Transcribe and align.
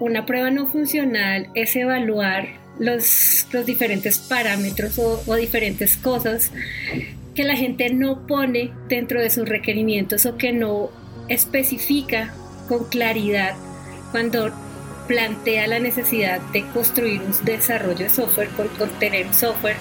una 0.00 0.26
prueba 0.26 0.50
no 0.50 0.66
funcional 0.66 1.48
es 1.54 1.76
evaluar 1.76 2.48
los, 2.78 3.46
los 3.52 3.66
diferentes 3.66 4.18
parámetros 4.18 4.98
o, 4.98 5.34
diferentes 5.36 5.96
cosas 5.96 6.50
que 7.34 7.44
la 7.44 7.56
gente 7.56 7.92
no 7.92 8.26
pone 8.26 8.72
dentro 8.88 9.20
de 9.20 9.30
sus 9.30 9.48
requerimientos 9.48 10.26
o 10.26 10.36
que 10.36 10.52
no 10.52 10.90
especifica 11.28 12.32
con 12.68 12.84
claridad 12.84 13.54
cuando 14.12 14.52
plantea 15.08 15.66
la 15.66 15.80
necesidad 15.80 16.40
de 16.52 16.64
construir 16.68 17.20
un 17.20 17.32
desarrollo 17.44 18.04
de 18.04 18.08
software, 18.08 18.48
con, 18.50 18.68
con 18.68 18.88
tener 18.98 19.26
un 19.26 19.34
software 19.34 19.76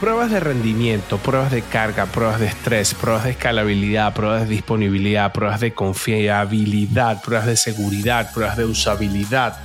Pruebas 0.00 0.30
de 0.30 0.40
rendimiento, 0.40 1.16
pruebas 1.16 1.50
de 1.50 1.62
carga, 1.62 2.04
pruebas 2.04 2.38
de 2.38 2.46
estrés, 2.46 2.92
pruebas 2.92 3.24
de 3.24 3.30
escalabilidad, 3.30 4.12
pruebas 4.12 4.42
de 4.42 4.48
disponibilidad, 4.54 5.32
pruebas 5.32 5.58
de 5.60 5.72
confiabilidad, 5.72 7.22
pruebas 7.22 7.46
de 7.46 7.56
seguridad, 7.56 8.30
pruebas 8.34 8.58
de 8.58 8.66
usabilidad, 8.66 9.58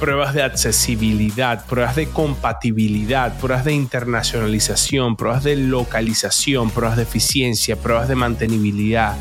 pruebas 0.00 0.34
de 0.34 0.42
accesibilidad, 0.42 1.64
pruebas 1.64 1.94
de 1.94 2.08
compatibilidad, 2.08 3.38
pruebas 3.38 3.64
de 3.64 3.74
internacionalización, 3.74 5.14
pruebas 5.14 5.44
de 5.44 5.54
localización, 5.54 6.70
pruebas 6.70 6.96
de 6.96 7.04
eficiencia, 7.04 7.76
pruebas 7.76 8.08
de 8.08 8.16
mantenibilidad, 8.16 9.14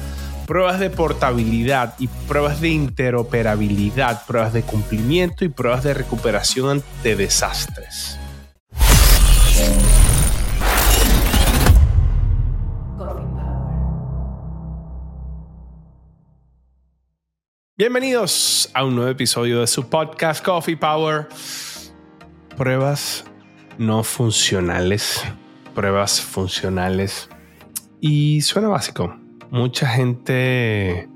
pruebas 0.47 0.80
de 0.80 0.89
portabilidad 0.89 1.94
y 1.99 2.08
pruebas 2.08 2.61
de 2.61 2.69
interoperabilidad, 2.69 4.25
pruebas 4.25 4.53
de 4.53 4.63
cumplimiento 4.63 5.45
y 5.45 5.49
pruebas 5.49 5.83
de 5.83 5.94
recuperación 5.94 6.71
ante 6.71 7.16
desastres. 7.16 8.17
Bienvenidos 17.81 18.70
a 18.76 18.85
un 18.85 18.94
nuevo 18.94 19.09
episodio 19.09 19.62
de 19.62 19.66
su 19.66 19.89
podcast 19.89 20.45
Coffee 20.45 20.77
Power. 20.77 21.27
Pruebas 22.55 23.25
no 23.80 24.03
funcionales. 24.03 25.23
Pruebas 25.73 26.22
funcionales. 26.22 27.28
Y 28.00 28.42
suena 28.42 28.67
básico. 28.67 29.17
Mucha 29.50 29.88
gente, 29.88 31.09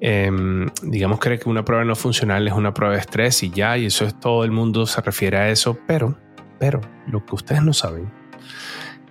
em, 0.00 0.70
digamos, 0.82 1.18
cree 1.18 1.38
que 1.38 1.46
una 1.46 1.62
prueba 1.62 1.84
no 1.84 1.94
funcional 1.94 2.48
es 2.48 2.54
una 2.54 2.72
prueba 2.72 2.94
de 2.94 3.00
estrés 3.00 3.42
y 3.42 3.50
ya, 3.50 3.76
y 3.76 3.84
eso 3.84 4.06
es 4.06 4.18
todo 4.18 4.44
el 4.44 4.50
mundo 4.50 4.86
se 4.86 5.02
refiere 5.02 5.36
a 5.36 5.50
eso. 5.50 5.78
Pero, 5.86 6.18
pero, 6.58 6.80
lo 7.06 7.26
que 7.26 7.34
ustedes 7.34 7.62
no 7.62 7.74
saben 7.74 8.10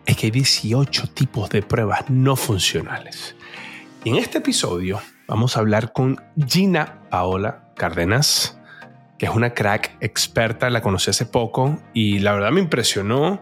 es 0.03 0.17
que 0.17 0.25
hay 0.25 0.31
18 0.31 1.09
tipos 1.13 1.47
de 1.51 1.61
pruebas 1.61 2.09
no 2.09 2.35
funcionales. 2.35 3.35
En 4.03 4.15
este 4.15 4.39
episodio 4.39 4.99
vamos 5.27 5.57
a 5.57 5.59
hablar 5.59 5.93
con 5.93 6.21
Gina 6.47 7.01
Paola 7.09 7.71
Cárdenas, 7.75 8.59
que 9.17 9.25
es 9.25 9.31
una 9.33 9.53
crack 9.53 9.97
experta, 9.99 10.69
la 10.69 10.81
conocí 10.81 11.09
hace 11.09 11.25
poco 11.25 11.79
y 11.93 12.19
la 12.19 12.33
verdad 12.33 12.51
me 12.51 12.61
impresionó 12.61 13.41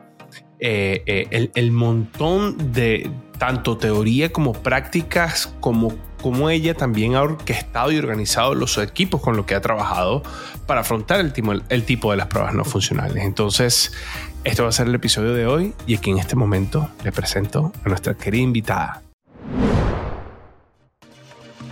eh, 0.59 1.03
eh, 1.05 1.51
el, 1.53 1.71
montón 1.71 2.71
de 2.71 3.11
tanto 3.37 3.77
teoría 3.77 4.31
como 4.31 4.53
prácticas, 4.53 5.53
como, 5.59 5.93
como 6.21 6.49
ella 6.49 6.73
también 6.75 7.15
ha 7.15 7.21
orquestado 7.21 7.91
y 7.91 7.97
organizado 7.97 8.55
los 8.55 8.77
equipos 8.77 9.21
con 9.21 9.35
los 9.35 9.45
que 9.45 9.53
ha 9.53 9.61
trabajado 9.61 10.23
para 10.65 10.81
afrontar 10.81 11.19
el 11.19 11.33
el 11.69 11.83
tipo 11.83 12.11
de 12.11 12.17
las 12.17 12.27
pruebas 12.27 12.53
no 12.53 12.63
funcionales. 12.63 13.23
Entonces, 13.23 13.91
esto 14.45 14.63
va 14.63 14.69
a 14.69 14.71
ser 14.71 14.87
el 14.87 14.95
episodio 14.95 15.33
de 15.33 15.45
hoy 15.45 15.73
y 15.85 15.97
aquí 15.97 16.11
en 16.11 16.19
este 16.19 16.35
momento 16.37 16.89
le 17.03 17.11
presento 17.11 17.73
a 17.83 17.89
nuestra 17.89 18.13
querida 18.13 18.43
invitada. 18.43 19.04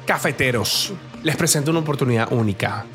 Cafeteros, 0.06 0.94
les 1.24 1.36
presento 1.36 1.72
una 1.72 1.80
oportunidad 1.80 2.32
única. 2.34 2.86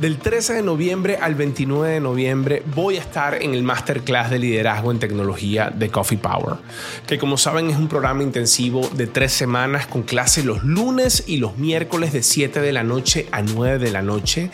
Del 0.00 0.18
13 0.18 0.54
de 0.54 0.62
noviembre 0.62 1.16
al 1.20 1.34
29 1.34 1.94
de 1.94 1.98
noviembre 1.98 2.62
voy 2.72 2.98
a 2.98 3.00
estar 3.00 3.42
en 3.42 3.52
el 3.52 3.64
Masterclass 3.64 4.30
de 4.30 4.38
Liderazgo 4.38 4.92
en 4.92 5.00
Tecnología 5.00 5.72
de 5.74 5.88
Coffee 5.88 6.18
Power, 6.18 6.58
que 7.08 7.18
como 7.18 7.36
saben 7.36 7.68
es 7.68 7.76
un 7.76 7.88
programa 7.88 8.22
intensivo 8.22 8.88
de 8.94 9.08
tres 9.08 9.32
semanas 9.32 9.88
con 9.88 10.04
clases 10.04 10.44
los 10.44 10.62
lunes 10.62 11.24
y 11.26 11.38
los 11.38 11.58
miércoles 11.58 12.12
de 12.12 12.22
7 12.22 12.60
de 12.60 12.72
la 12.72 12.84
noche 12.84 13.26
a 13.32 13.42
9 13.42 13.80
de 13.80 13.90
la 13.90 14.02
noche. 14.02 14.52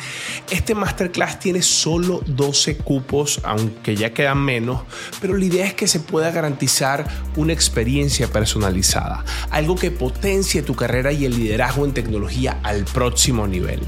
Este 0.50 0.74
Masterclass 0.74 1.38
tiene 1.40 1.60
solo 1.60 2.22
12 2.24 2.78
cupos, 2.78 3.42
aunque 3.44 3.96
ya 3.96 4.14
quedan 4.14 4.38
menos, 4.38 4.84
pero 5.20 5.36
la 5.36 5.44
idea 5.44 5.66
es 5.66 5.74
que 5.74 5.88
se 5.88 6.00
pueda 6.00 6.30
garantizar 6.30 7.06
una 7.36 7.52
experiencia 7.52 8.28
personalizada, 8.28 9.22
algo 9.50 9.74
que 9.74 9.90
potencie 9.90 10.62
tu 10.62 10.74
carrera 10.74 11.12
y 11.12 11.26
el 11.26 11.36
liderazgo 11.36 11.84
en 11.84 11.92
tecnología 11.92 12.60
al 12.62 12.84
próximo 12.86 13.46
nivel. 13.46 13.80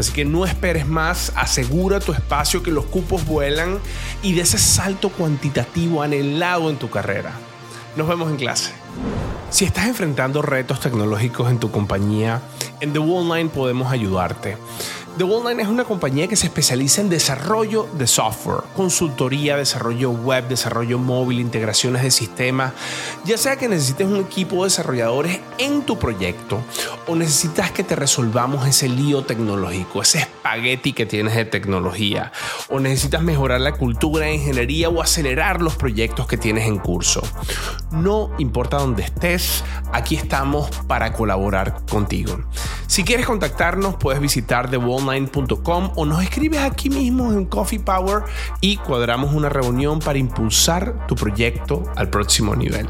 Así 0.00 0.12
que 0.12 0.24
no 0.24 0.46
esperes 0.46 0.88
más, 0.88 1.30
asegura 1.36 2.00
tu 2.00 2.12
espacio 2.12 2.62
que 2.62 2.70
los 2.70 2.86
cupos 2.86 3.26
vuelan 3.26 3.78
y 4.22 4.32
de 4.32 4.40
ese 4.40 4.56
salto 4.56 5.10
cuantitativo 5.10 6.02
anhelado 6.02 6.70
en 6.70 6.76
tu 6.76 6.88
carrera. 6.88 7.32
Nos 7.96 8.08
vemos 8.08 8.30
en 8.30 8.38
clase. 8.38 8.72
Si 9.50 9.66
estás 9.66 9.88
enfrentando 9.88 10.40
retos 10.40 10.80
tecnológicos 10.80 11.50
en 11.50 11.58
tu 11.58 11.70
compañía, 11.70 12.40
en 12.80 12.94
The 12.94 12.98
Wall 12.98 13.28
Line 13.28 13.50
podemos 13.50 13.92
ayudarte. 13.92 14.56
The 15.18 15.24
Wallline 15.24 15.60
es 15.60 15.68
una 15.68 15.84
compañía 15.84 16.28
que 16.28 16.36
se 16.36 16.46
especializa 16.46 17.00
en 17.00 17.10
desarrollo 17.10 17.88
de 17.98 18.06
software, 18.06 18.62
consultoría, 18.76 19.56
desarrollo 19.56 20.12
web, 20.12 20.48
desarrollo 20.48 20.98
móvil, 20.98 21.40
integraciones 21.40 22.02
de 22.02 22.10
sistemas. 22.10 22.72
Ya 23.24 23.36
sea 23.36 23.56
que 23.56 23.68
necesites 23.68 24.06
un 24.06 24.16
equipo 24.16 24.56
de 24.56 24.64
desarrolladores 24.64 25.40
en 25.58 25.82
tu 25.82 25.98
proyecto 25.98 26.62
o 27.06 27.16
necesitas 27.16 27.70
que 27.72 27.82
te 27.82 27.96
resolvamos 27.96 28.66
ese 28.66 28.88
lío 28.88 29.24
tecnológico, 29.24 30.00
ese 30.00 30.20
espagueti 30.20 30.92
que 30.92 31.06
tienes 31.06 31.34
de 31.34 31.44
tecnología, 31.44 32.32
o 32.68 32.78
necesitas 32.80 33.20
mejorar 33.22 33.60
la 33.60 33.72
cultura 33.72 34.26
de 34.26 34.34
ingeniería 34.34 34.88
o 34.88 35.02
acelerar 35.02 35.60
los 35.60 35.74
proyectos 35.74 36.26
que 36.28 36.36
tienes 36.36 36.66
en 36.66 36.78
curso. 36.78 37.22
No 37.90 38.30
importa 38.38 38.78
dónde 38.78 39.02
estés, 39.02 39.64
aquí 39.92 40.14
estamos 40.14 40.70
para 40.86 41.12
colaborar 41.12 41.84
contigo. 41.90 42.38
Si 42.86 43.04
quieres 43.04 43.26
contactarnos, 43.26 43.96
puedes 43.96 44.20
visitar 44.20 44.70
The 44.70 44.78
o 45.96 46.06
nos 46.06 46.22
escribes 46.22 46.60
aquí 46.60 46.90
mismo 46.90 47.32
en 47.32 47.46
Coffee 47.46 47.80
Power 47.80 48.24
y 48.60 48.76
cuadramos 48.76 49.32
una 49.34 49.48
reunión 49.48 49.98
para 49.98 50.18
impulsar 50.18 51.06
tu 51.06 51.14
proyecto 51.14 51.82
al 51.96 52.10
próximo 52.10 52.54
nivel. 52.54 52.86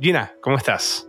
Gina, 0.00 0.32
¿cómo 0.42 0.56
estás? 0.56 1.08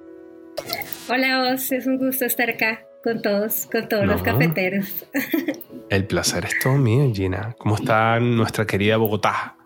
Hola, 1.10 1.54
Oz, 1.54 1.72
es 1.72 1.86
un 1.86 1.98
gusto 1.98 2.26
estar 2.26 2.50
acá 2.50 2.86
con 3.04 3.22
todos, 3.22 3.68
con 3.72 3.88
todos 3.90 4.06
los 4.06 4.22
cafeteros. 4.22 5.06
El 5.90 6.08
placer 6.08 6.46
es 6.46 6.58
todo 6.60 6.78
mío, 6.78 7.12
Gina. 7.14 7.54
¿Cómo 7.60 7.76
está 7.76 8.20
nuestra 8.20 8.66
querida 8.66 8.98
Bogotá? 8.98 9.58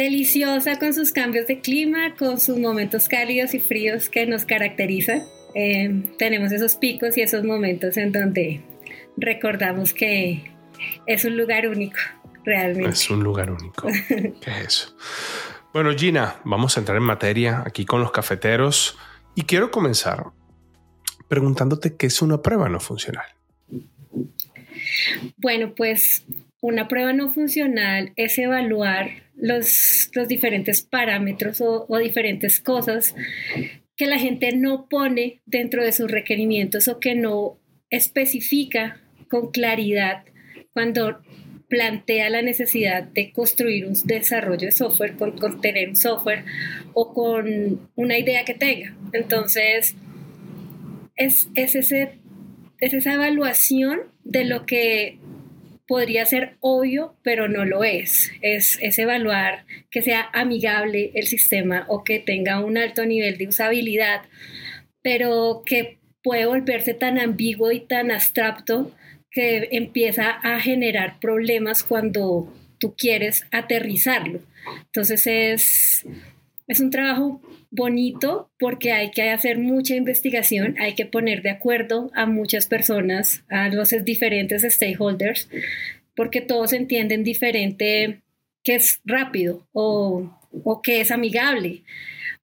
Deliciosa 0.00 0.78
con 0.78 0.94
sus 0.94 1.12
cambios 1.12 1.46
de 1.46 1.60
clima, 1.60 2.14
con 2.18 2.40
sus 2.40 2.58
momentos 2.58 3.06
cálidos 3.06 3.52
y 3.52 3.60
fríos 3.60 4.08
que 4.08 4.24
nos 4.26 4.46
caracterizan. 4.46 5.24
Eh, 5.54 6.14
tenemos 6.18 6.52
esos 6.52 6.76
picos 6.76 7.18
y 7.18 7.20
esos 7.20 7.44
momentos 7.44 7.98
en 7.98 8.10
donde 8.10 8.62
recordamos 9.18 9.92
que 9.92 10.50
es 11.06 11.26
un 11.26 11.36
lugar 11.36 11.68
único, 11.68 11.98
realmente. 12.44 12.92
Es 12.92 13.10
un 13.10 13.22
lugar 13.22 13.50
único. 13.50 13.88
¿Qué 14.08 14.50
es 14.62 14.66
eso? 14.66 14.96
Bueno, 15.74 15.94
Gina, 15.94 16.36
vamos 16.44 16.78
a 16.78 16.80
entrar 16.80 16.96
en 16.96 17.04
materia 17.04 17.62
aquí 17.66 17.84
con 17.84 18.00
los 18.00 18.10
cafeteros 18.10 18.96
y 19.34 19.42
quiero 19.42 19.70
comenzar 19.70 20.28
preguntándote 21.28 21.96
qué 21.96 22.06
es 22.06 22.22
una 22.22 22.40
prueba 22.40 22.70
no 22.70 22.80
funcional. 22.80 23.26
Bueno, 25.36 25.74
pues 25.76 26.24
una 26.60 26.88
prueba 26.88 27.12
no 27.12 27.30
funcional 27.30 28.12
es 28.16 28.38
evaluar 28.38 29.10
los, 29.34 30.10
los 30.14 30.28
diferentes 30.28 30.82
parámetros 30.82 31.60
o, 31.60 31.86
diferentes 31.98 32.60
cosas 32.60 33.14
que 33.96 34.06
la 34.06 34.18
gente 34.18 34.52
no 34.54 34.88
pone 34.88 35.40
dentro 35.46 35.84
de 35.84 35.92
sus 35.92 36.10
requerimientos 36.10 36.88
o 36.88 37.00
que 37.00 37.14
no 37.14 37.58
especifica 37.88 39.00
con 39.28 39.50
claridad 39.50 40.24
cuando 40.72 41.20
plantea 41.68 42.30
la 42.30 42.42
necesidad 42.42 43.04
de 43.04 43.32
construir 43.32 43.86
un 43.86 43.94
desarrollo 44.04 44.66
de 44.66 44.72
software, 44.72 45.16
con, 45.16 45.38
con 45.38 45.60
tener 45.60 45.88
un 45.88 45.96
software 45.96 46.44
o 46.94 47.14
con 47.14 47.88
una 47.94 48.18
idea 48.18 48.44
que 48.44 48.54
tenga. 48.54 48.94
Entonces, 49.12 49.94
es, 51.16 51.48
es, 51.54 51.74
ese, 51.76 52.18
es 52.80 52.94
esa 52.94 53.14
evaluación 53.14 54.00
de 54.24 54.44
lo 54.44 54.66
que 54.66 55.18
podría 55.90 56.24
ser 56.24 56.54
obvio, 56.60 57.16
pero 57.24 57.48
no 57.48 57.64
lo 57.64 57.82
es. 57.82 58.30
es. 58.42 58.78
Evaluar 58.96 59.64
que 59.90 60.02
sea 60.02 60.30
amigable 60.32 61.10
el 61.16 61.26
sistema 61.26 61.84
o 61.88 62.04
que 62.04 62.20
tenga 62.20 62.64
un 62.64 62.78
alto 62.78 63.04
nivel 63.04 63.38
de 63.38 63.48
usabilidad, 63.48 64.22
pero 65.02 65.64
que 65.66 65.98
puede 66.22 66.46
volverse 66.46 66.94
tan 66.94 67.18
ambiguo 67.18 67.72
y 67.72 67.80
tan 67.80 68.12
abstracto 68.12 68.92
que 69.32 69.66
empieza 69.72 70.30
a 70.30 70.60
generar 70.60 71.18
problemas 71.18 71.82
cuando 71.82 72.54
tú 72.78 72.94
quieres 72.96 73.48
aterrizarlo. 73.50 74.38
Entonces 74.84 75.26
es, 75.26 76.06
es 76.70 76.78
un 76.78 76.90
trabajo 76.90 77.42
bonito 77.72 78.48
porque 78.56 78.92
hay 78.92 79.10
que 79.10 79.28
hacer 79.30 79.58
mucha 79.58 79.96
investigación, 79.96 80.76
hay 80.78 80.94
que 80.94 81.04
poner 81.04 81.42
de 81.42 81.50
acuerdo 81.50 82.12
a 82.14 82.26
muchas 82.26 82.68
personas, 82.68 83.42
a 83.50 83.68
los 83.70 83.92
diferentes 84.04 84.62
stakeholders, 84.62 85.48
porque 86.14 86.40
todos 86.40 86.72
entienden 86.72 87.24
diferente 87.24 88.20
que 88.62 88.76
es 88.76 89.00
rápido 89.04 89.66
o, 89.72 90.30
o 90.62 90.80
que 90.80 91.00
es 91.00 91.10
amigable 91.10 91.82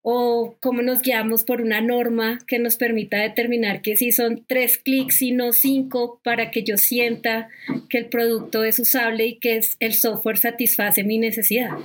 o 0.01 0.57
cómo 0.59 0.81
nos 0.81 1.01
guiamos 1.01 1.45
por 1.45 1.61
una 1.61 1.79
norma 1.79 2.39
que 2.47 2.59
nos 2.59 2.75
permita 2.75 3.19
determinar 3.19 3.81
que 3.81 3.95
si 3.95 4.11
son 4.11 4.43
tres 4.45 4.77
clics 4.77 5.21
y 5.21 5.31
no 5.31 5.53
cinco 5.53 6.19
para 6.21 6.51
que 6.51 6.63
yo 6.63 6.75
sienta 6.75 7.47
que 7.87 7.99
el 7.99 8.07
producto 8.07 8.65
es 8.65 8.77
usable 8.77 9.25
y 9.25 9.35
que 9.39 9.61
el 9.79 9.93
software 9.93 10.37
satisface 10.37 11.05
mi 11.05 11.17
necesidad. 11.17 11.77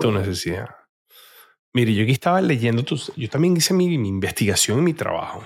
Tu 0.00 0.10
necesidad. 0.10 0.66
Mire, 1.76 1.92
yo 1.92 2.04
aquí 2.04 2.12
estaba 2.12 2.40
leyendo, 2.40 2.84
tus, 2.84 3.12
yo 3.16 3.28
también 3.28 3.54
hice 3.54 3.74
mi, 3.74 3.98
mi 3.98 4.08
investigación 4.08 4.78
y 4.78 4.82
mi 4.82 4.94
trabajo. 4.94 5.44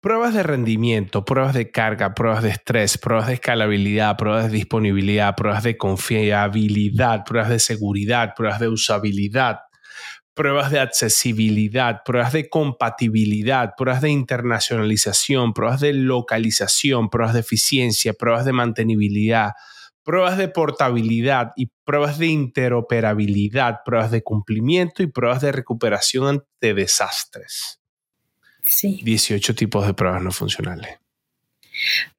Pruebas 0.00 0.32
de 0.32 0.44
rendimiento, 0.44 1.24
pruebas 1.24 1.54
de 1.54 1.72
carga, 1.72 2.14
pruebas 2.14 2.44
de 2.44 2.50
estrés, 2.50 2.96
pruebas 2.98 3.26
de 3.26 3.34
escalabilidad, 3.34 4.16
pruebas 4.16 4.44
de 4.44 4.58
disponibilidad, 4.58 5.34
pruebas 5.34 5.64
de 5.64 5.76
confiabilidad, 5.76 7.24
pruebas 7.24 7.48
de 7.50 7.58
seguridad, 7.58 8.34
pruebas 8.36 8.60
de 8.60 8.68
usabilidad, 8.68 9.58
pruebas 10.34 10.70
de 10.70 10.78
accesibilidad, 10.78 12.02
pruebas 12.04 12.32
de 12.32 12.48
compatibilidad, 12.48 13.72
pruebas 13.76 14.02
de 14.02 14.10
internacionalización, 14.10 15.52
pruebas 15.52 15.80
de 15.80 15.94
localización, 15.94 17.10
pruebas 17.10 17.34
de 17.34 17.40
eficiencia, 17.40 18.12
pruebas 18.12 18.44
de 18.44 18.52
mantenibilidad, 18.52 19.54
pruebas 20.06 20.38
de 20.38 20.46
portabilidad 20.46 21.52
y 21.56 21.66
pruebas 21.84 22.16
de 22.18 22.28
interoperabilidad, 22.28 23.80
pruebas 23.84 24.12
de 24.12 24.22
cumplimiento 24.22 25.02
y 25.02 25.08
pruebas 25.08 25.42
de 25.42 25.50
recuperación 25.50 26.28
ante 26.28 26.74
desastres. 26.74 27.80
Sí. 28.62 29.00
18 29.02 29.56
tipos 29.56 29.84
de 29.84 29.94
pruebas 29.94 30.22
no 30.22 30.30
funcionales. 30.30 30.98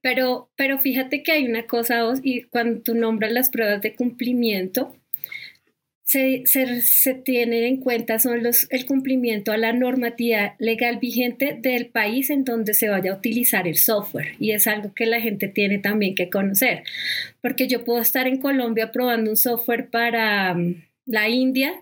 Pero, 0.01 0.49
pero 0.57 0.79
fíjate 0.79 1.23
que 1.23 1.31
hay 1.31 1.47
una 1.47 1.65
cosa, 1.65 2.03
y 2.21 2.43
cuando 2.43 2.81
tú 2.81 2.93
nombras 2.93 3.31
las 3.31 3.49
pruebas 3.49 3.81
de 3.81 3.95
cumplimiento, 3.95 4.93
se, 6.07 6.45
se, 6.45 7.13
tiene 7.15 7.68
en 7.68 7.81
cuenta 7.81 8.18
son 8.18 8.42
los, 8.42 8.68
el 8.71 8.86
cumplimiento 8.86 9.51
a 9.51 9.57
la 9.57 9.74
normatividad 9.74 10.54
legal 10.57 11.00
vigente 11.00 11.57
del 11.62 11.88
país 11.88 12.30
en 12.30 12.45
donde 12.45 12.74
se 12.74 12.88
vaya 12.88 13.12
a 13.12 13.18
utilizar 13.18 13.68
el 13.68 13.75
software. 13.75 14.36
Y 14.39 14.51
es 14.51 14.68
algo 14.68 14.94
que 14.94 15.06
la 15.06 15.19
gente 15.19 15.50
tiene 15.50 15.80
también 15.80 16.15
que 16.15 16.30
conocer. 16.30 16.83
Porque 17.42 17.68
yo 17.68 17.83
puedo 17.83 18.00
estar 18.00 18.25
en 18.25 18.39
Colombia 18.39 18.94
probando 18.94 19.31
un 19.31 19.36
software 19.36 19.89
para 19.89 20.54
um, 20.54 20.75
la 21.06 21.27
India, 21.27 21.74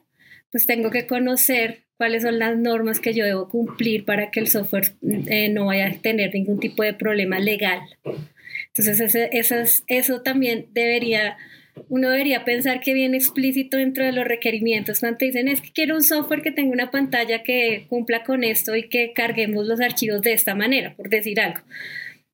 pues 0.51 0.65
tengo 0.65 0.89
que 0.89 1.05
conocer 1.05 1.83
cuáles 1.95 2.23
son 2.23 2.39
las 2.39 2.57
normas 2.57 2.99
que 2.99 3.13
yo 3.13 3.25
debo 3.25 3.47
cumplir 3.47 4.05
para 4.05 4.31
que 4.31 4.39
el 4.39 4.47
software 4.47 4.93
eh, 5.27 5.49
no 5.49 5.67
vaya 5.67 5.85
a 5.85 5.93
tener 5.93 6.33
ningún 6.33 6.59
tipo 6.59 6.81
de 6.81 6.95
problema 6.95 7.37
legal. 7.37 7.79
Entonces, 8.75 9.83
eso 9.85 10.21
también 10.23 10.65
debería 10.73 11.37
uno 11.89 12.09
debería 12.09 12.45
pensar 12.45 12.79
que 12.79 12.93
viene 12.93 13.17
explícito 13.17 13.77
dentro 13.77 14.05
de 14.05 14.11
los 14.11 14.25
requerimientos 14.25 14.99
cuando 14.99 15.17
te 15.17 15.25
dicen 15.25 15.47
es 15.47 15.61
que 15.61 15.71
quiero 15.71 15.95
un 15.95 16.03
software 16.03 16.41
que 16.41 16.51
tenga 16.51 16.71
una 16.71 16.91
pantalla 16.91 17.43
que 17.43 17.85
cumpla 17.89 18.23
con 18.23 18.43
esto 18.43 18.75
y 18.75 18.89
que 18.89 19.13
carguemos 19.13 19.67
los 19.67 19.81
archivos 19.81 20.21
de 20.21 20.33
esta 20.33 20.55
manera, 20.55 20.95
por 20.95 21.09
decir 21.09 21.39
algo. 21.39 21.61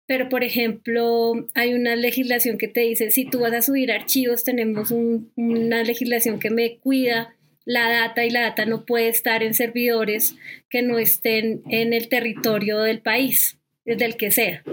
Pero, 0.06 0.28
por 0.28 0.44
ejemplo, 0.44 1.48
hay 1.54 1.74
una 1.74 1.96
legislación 1.96 2.58
que 2.58 2.68
te 2.68 2.82
dice, 2.82 3.12
si 3.12 3.26
tú 3.26 3.40
vas 3.40 3.54
a 3.54 3.62
subir 3.62 3.92
archivos, 3.92 4.44
tenemos 4.44 4.92
una 4.92 5.84
legislación 5.84 6.40
que 6.40 6.50
me 6.50 6.78
cuida 6.80 7.36
la 7.66 7.90
data 7.90 8.26
y 8.26 8.30
la 8.30 8.42
data 8.42 8.66
no 8.66 8.86
puede 8.86 9.08
estar 9.08 9.42
en 9.42 9.54
servidores 9.54 10.36
que 10.70 10.82
no 10.82 11.00
estén 11.00 11.62
en 11.70 11.94
el 11.94 12.10
territorio 12.10 12.80
del 12.80 13.00
país, 13.00 13.58
desde 13.86 14.06
el 14.06 14.18
que 14.18 14.32
sea. 14.32 14.64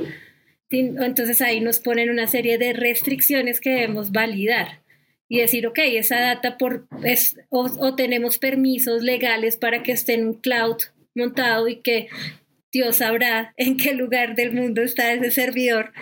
Entonces 0.70 1.41
ahí 1.41 1.61
nos 1.61 1.81
ponen 1.81 2.11
una 2.11 2.26
serie 2.26 2.59
de 2.59 2.73
restricciones 2.73 3.61
que 3.61 3.70
debemos 3.70 4.12
validar 4.12 4.82
y 5.29 5.41
decir, 5.41 5.67
ok, 5.67 5.79
esa 5.82 6.20
data 6.20 6.56
por, 6.56 6.87
es, 7.05 7.37
o, 7.50 7.94
tenemos 7.94 8.38
permisos 8.38 9.03
legales 9.03 9.56
para 9.56 9.82
que 9.82 9.93
esté 9.93 10.15
en 10.15 10.26
un 10.26 10.35
cloud 10.35 10.76
montado 11.15 11.69
y 11.69 11.76
que 11.76 12.09
Dios 12.73 12.97
sabrá 12.97 13.53
en 13.56 13.76
qué 13.76 13.94
lugar 13.94 14.35
del 14.35 14.53
mundo 14.53 14.82
está 14.82 15.12
ese 15.12 15.31
servidor, 15.31 15.93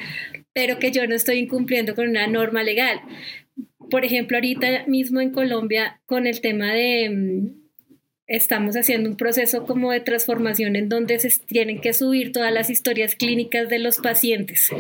pero 0.53 0.79
que 0.79 0.93
yo 0.93 1.07
no 1.07 1.15
estoy 1.15 1.39
incumpliendo 1.39 1.95
con 1.95 2.09
una 2.09 2.27
norma 2.27 2.63
legal. 2.63 3.01
Por 3.91 4.05
ejemplo, 4.05 4.37
ahorita 4.37 4.87
mismo 4.87 5.21
en 5.21 5.31
Colombia, 5.31 6.01
con 6.07 6.27
el 6.27 6.41
tema 6.41 6.73
de 6.73 7.11
mm, 7.11 7.66
estamos 8.26 8.76
haciendo 8.76 9.08
un 9.08 9.17
proceso 9.17 9.64
como 9.67 9.93
de 9.93 10.00
transformación 10.00 10.76
en 10.76 10.88
donde 10.88 11.19
se 11.19 11.31
tienen 11.46 11.81
que 11.81 11.93
subir 11.93 12.32
todas 12.32 12.52
las 12.52 12.70
historias 12.70 13.14
clínicas 13.14 13.69
de 13.69 13.78
los 13.78 13.99
pacientes. 13.99 14.70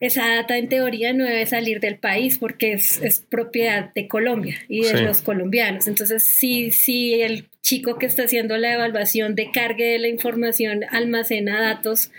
Esa 0.00 0.28
data 0.28 0.56
en 0.56 0.68
teoría 0.68 1.12
no 1.12 1.24
debe 1.24 1.44
salir 1.46 1.80
del 1.80 1.96
país 1.96 2.38
porque 2.38 2.72
es, 2.72 3.26
propiedad 3.28 3.92
de 3.94 4.06
Colombia 4.06 4.56
y 4.68 4.84
de 4.84 5.02
los 5.02 5.22
colombianos. 5.22 5.88
Entonces, 5.88 6.22
si, 6.24 6.70
si 6.70 7.20
el 7.20 7.48
chico 7.62 7.98
que 7.98 8.06
está 8.06 8.22
haciendo 8.22 8.56
la 8.58 8.74
evaluación 8.74 9.34
de 9.34 9.50
cargue 9.50 9.86
de 9.86 9.98
la 9.98 10.08
información 10.08 10.84
almacena 10.90 11.60
datos 11.60 12.12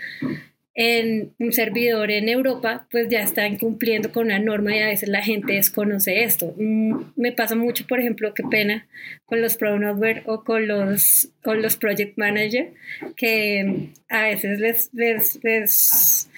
en 0.82 1.34
un 1.38 1.52
servidor 1.52 2.10
en 2.10 2.30
Europa, 2.30 2.86
pues 2.90 3.10
ya 3.10 3.20
está 3.20 3.46
incumpliendo 3.46 4.12
con 4.12 4.24
una 4.24 4.38
norma 4.38 4.74
y 4.74 4.78
a 4.80 4.86
veces 4.86 5.10
la 5.10 5.22
gente 5.22 5.52
desconoce 5.52 6.24
esto. 6.24 6.54
Mm, 6.56 6.94
me 7.16 7.32
pasa 7.32 7.54
mucho, 7.54 7.86
por 7.86 8.00
ejemplo, 8.00 8.32
qué 8.32 8.44
pena 8.44 8.86
con 9.26 9.42
los 9.42 9.56
Pronover 9.56 10.22
o 10.24 10.42
con 10.42 10.66
los, 10.66 11.28
con 11.44 11.60
los 11.60 11.76
Project 11.76 12.16
Manager, 12.16 12.72
que 13.14 13.90
a 14.08 14.22
veces 14.22 14.58
les, 14.58 14.88
les, 14.94 16.30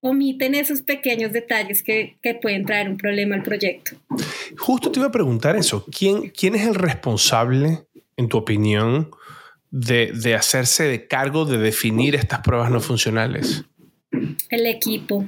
omiten 0.00 0.56
esos 0.56 0.82
pequeños 0.82 1.32
detalles 1.32 1.84
que, 1.84 2.16
que, 2.20 2.34
pueden 2.34 2.66
traer 2.66 2.88
un 2.88 2.96
problema 2.96 3.36
al 3.36 3.44
proyecto. 3.44 3.96
Justo 4.58 4.90
te 4.90 4.98
iba 4.98 5.06
a 5.06 5.12
preguntar 5.12 5.54
eso. 5.54 5.86
¿Quién, 5.96 6.30
quién 6.30 6.56
es 6.56 6.66
el 6.66 6.74
responsable, 6.74 7.86
en 8.16 8.28
tu 8.28 8.36
opinión, 8.36 9.12
de, 9.70 10.34
hacerse 10.34 10.88
de 10.88 11.06
cargo 11.06 11.44
de 11.44 11.58
definir 11.58 12.16
estas 12.16 12.40
pruebas 12.40 12.68
no 12.68 12.80
funcionales? 12.80 13.64
El 14.50 14.66
equipo. 14.66 15.24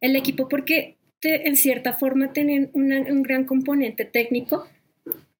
El 0.00 0.16
equipo 0.16 0.48
porque 0.48 0.96
en 1.22 1.56
cierta 1.56 1.94
forma 1.94 2.32
tienen 2.32 2.70
un 2.74 3.22
gran 3.22 3.44
componente 3.44 4.04
técnico 4.04 4.68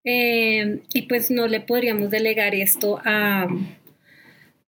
eh, 0.04 0.80
y 0.92 1.02
pues 1.02 1.30
no 1.30 1.46
le 1.46 1.60
podríamos 1.60 2.10
delegar 2.10 2.54
esto 2.54 3.00
a, 3.04 3.48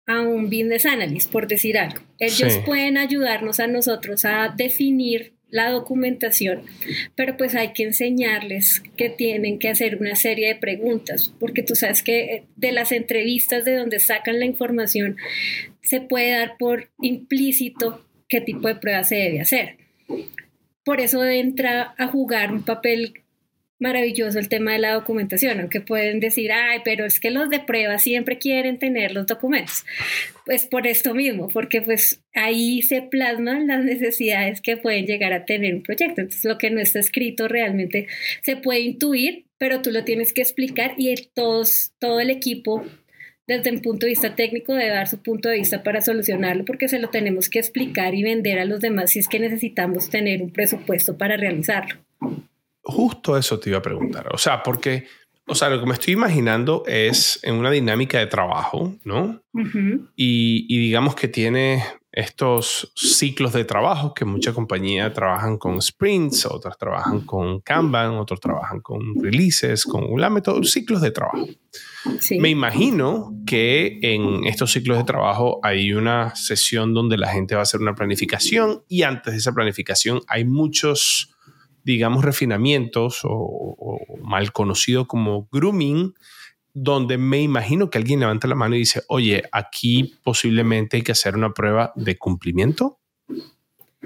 a 0.07 0.21
un 0.21 0.45
business 0.45 0.87
analyst, 0.87 1.31
por 1.31 1.47
decir 1.47 1.77
algo. 1.79 2.01
Ellos 2.19 2.59
pueden 2.65 2.97
ayudarnos 2.97 3.61
a 3.61 3.67
nosotros 3.67 4.25
a 4.25 4.55
definir 4.57 5.35
la 5.49 5.71
documentación, 5.71 6.63
pero 7.15 7.37
pues 7.37 7.55
hay 7.55 7.73
que 7.73 7.85
enseñarles 7.85 8.83
que 8.97 9.11
tienen 9.11 9.59
que 9.59 9.69
hacer 9.69 9.97
una 9.97 10.17
serie 10.17 10.49
de 10.49 10.55
preguntas, 10.57 11.33
porque 11.39 11.63
tú 11.63 11.77
sabes 11.77 12.03
que 12.03 12.21
eh, 12.21 12.45
de 12.57 12.73
las 12.73 12.91
entrevistas 12.91 13.65
de 13.65 13.77
donde 13.77 14.01
sacan 14.01 14.41
la 14.41 14.47
información 14.47 15.17
se 15.83 16.01
puede 16.01 16.33
dar 16.33 16.57
por 16.59 16.89
implícito 17.01 18.06
qué 18.29 18.41
tipo 18.41 18.69
de 18.69 18.77
prueba 18.77 19.05
se 19.05 19.17
debe 19.17 19.41
hacer. 19.41 19.77
Por 20.85 21.01
eso 21.01 21.25
entra 21.25 21.95
a 21.99 22.07
jugar 22.07 22.53
un 22.53 22.65
papel 22.65 23.25
maravilloso 23.79 24.39
el 24.39 24.49
tema 24.49 24.73
de 24.73 24.79
la 24.79 24.95
documentación, 24.95 25.61
aunque 25.61 25.81
pueden 25.81 26.21
decir, 26.21 26.51
ay, 26.53 26.81
pero 26.85 27.05
es 27.05 27.21
que 27.21 27.31
los 27.31 27.51
de 27.51 27.61
prueba 27.61 27.99
siempre 27.99 28.39
quieren 28.39 28.79
tener 28.79 29.13
los 29.13 29.27
documentos. 29.27 29.85
Pues 30.47 30.65
por 30.65 30.87
esto 30.87 31.15
mismo, 31.15 31.49
porque 31.49 31.83
pues 31.83 32.23
ahí 32.35 32.83
se 32.83 33.03
plasman 33.03 33.67
las 33.67 33.85
necesidades 33.85 34.61
que 34.61 34.77
pueden 34.77 35.07
llegar 35.07 35.33
a 35.33 35.45
tener 35.45 35.75
un 35.75 35.83
proyecto. 35.83 36.23
Entonces 36.23 36.45
lo 36.45 36.57
que 36.59 36.71
no 36.71 36.81
está 36.81 37.01
escrito 37.01 37.49
realmente 37.49 38.07
se 38.43 38.57
puede 38.57 38.81
intuir, 38.81 39.45
pero 39.59 39.83
tú 39.83 39.91
lo 39.91 40.05
tienes 40.05 40.33
que 40.33 40.43
explicar 40.43 40.95
y 40.97 41.15
todos, 41.35 41.93
todo 41.99 42.21
el 42.21 42.31
equipo 42.31 42.85
desde 43.47 43.71
un 43.71 43.81
punto 43.81 44.07
de 44.07 44.11
vista 44.11 44.35
técnico 44.35 44.75
debe 44.75 44.91
dar 44.91 45.09
su 45.09 45.23
punto 45.23 45.49
de 45.49 45.57
vista 45.57 45.83
para 45.83 46.01
solucionarlo 46.01 46.65
porque 46.65 46.89
se 46.89 46.99
lo 46.99 47.11
tenemos 47.11 47.49
que 47.49 47.61
explicar 47.61 48.15
y 48.15 48.23
vender 48.23 48.59
a 48.59 48.65
los 48.65 48.81
demás 48.81 49.13
si 49.13 49.21
es 49.21 49.29
que 49.29 49.39
necesitamos 49.39 50.11
tener 50.11 50.43
un 50.43 50.53
presupuesto 50.53 51.17
para 51.17 51.37
realizarlo. 51.37 52.01
Justo 52.83 53.37
eso 53.37 53.59
te 53.59 53.71
iba 53.71 53.79
a 53.79 53.83
preguntar. 53.83 54.29
O 54.33 54.39
sea, 54.39 54.63
porque, 54.63 55.07
o 55.47 55.55
sea, 55.55 55.71
lo 55.71 55.81
que 55.81 55.87
me 55.87 55.95
estoy 55.95 56.15
imaginando 56.15 56.83
es 56.87 57.41
en 57.43 57.55
una 57.55 57.71
dinámica 57.71 58.19
de 58.19 58.27
trabajo, 58.27 58.95
¿no? 59.05 59.43
y, 60.15 60.79
digamos 60.79 61.15
que 61.15 61.29
tiene 61.29 61.83
estos 62.17 62.91
ciclos 62.95 63.53
de 63.53 63.67
trabajo 63.67 64.15
que 64.15 64.25
muchas 64.25 64.55
compañías 64.55 65.13
trabajan 65.13 65.59
con 65.59 65.83
sprints, 65.83 66.47
otras 66.47 66.79
trabajan 66.79 67.21
con 67.21 67.61
Kanban, 67.61 68.13
otros 68.15 68.41
trabajan 68.41 68.81
con 68.81 69.23
releases, 69.23 69.85
con 69.85 70.19
la 70.19 70.31
método, 70.31 70.65
ciclos 70.65 71.03
de 71.03 71.11
trabajo. 71.11 71.47
Me 72.41 72.49
imagino 72.49 73.35
que 73.47 73.99
en 74.01 74.47
estos 74.47 74.73
ciclos 74.73 74.97
de 74.97 75.05
trabajo 75.05 75.61
hay 75.63 75.93
una 75.93 76.35
sesión 76.35 76.95
donde 76.95 77.19
la 77.19 77.29
gente 77.29 77.55
va 77.55 77.61
a 77.61 77.65
hacer 77.65 77.83
una 77.83 77.95
planificación 77.95 78.83
y 78.89 79.03
antes 79.03 79.35
de 79.35 79.39
esa 79.39 79.53
planificación 79.53 80.23
hay 80.27 80.47
muchos 80.47 81.37
digamos, 81.85 82.25
refinamientos 82.25 83.21
o, 83.23 83.77
mal 84.21 84.51
conocido 84.53 85.07
como 85.07 85.49
grooming 85.53 86.15
donde 86.79 87.17
me 87.17 87.41
imagino 87.41 87.89
que 87.89 87.97
alguien 87.97 88.21
levanta 88.21 88.47
la 88.47 88.55
mano 88.55 88.77
y 88.77 88.81
dice, 88.81 89.03
oye, 89.09 89.45
aquí 89.51 90.15
posiblemente 90.23 90.99
hay 90.99 91.03
que 91.03 91.13
hacer 91.13 91.35
una 91.35 91.55
prueba 91.55 91.95
de 91.97 92.19
cumplimiento 92.19 93.01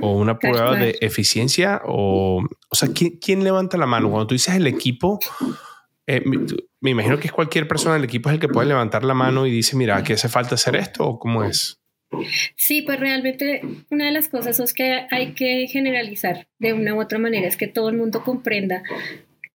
o 0.00 0.16
una 0.16 0.38
prueba 0.38 0.76
de 0.76 0.96
eficiencia 1.00 1.82
o, 1.84 2.44
o 2.68 2.74
sea, 2.76 2.90
¿quién, 2.94 3.42
levanta 3.42 3.76
la 3.76 3.86
mano? 3.86 4.08
Cuando 4.08 4.28
tú 4.28 4.36
dices 4.36 4.54
el 4.54 4.68
equipo, 4.68 5.18
eh, 6.06 6.22
me, 6.80 6.90
imagino 6.90 7.18
que 7.18 7.26
es 7.26 7.32
cualquier 7.32 7.66
persona 7.66 7.96
del 7.96 8.04
equipo 8.04 8.28
es 8.28 8.34
el 8.34 8.40
que 8.40 8.46
puede 8.46 8.68
levantar 8.68 9.02
la 9.02 9.14
mano 9.14 9.48
y 9.48 9.50
dice, 9.50 9.76
mira, 9.76 10.04
¿qué 10.04 10.12
hace 10.12 10.28
falta 10.28 10.54
hacer 10.54 10.76
esto 10.76 11.04
o 11.04 11.18
cómo 11.18 11.42
es? 11.42 11.80
Sí, 12.54 12.82
pues 12.82 13.00
realmente 13.00 13.62
una 13.90 14.06
de 14.06 14.12
las 14.12 14.28
cosas 14.28 14.60
es 14.60 14.72
que 14.74 15.08
hay 15.10 15.32
que 15.32 15.66
generalizar 15.66 16.46
de 16.60 16.72
una 16.72 16.94
u 16.94 17.00
otra 17.00 17.18
manera, 17.18 17.48
es 17.48 17.56
que 17.56 17.66
todo 17.66 17.88
el 17.88 17.96
mundo 17.96 18.22
comprenda 18.22 18.84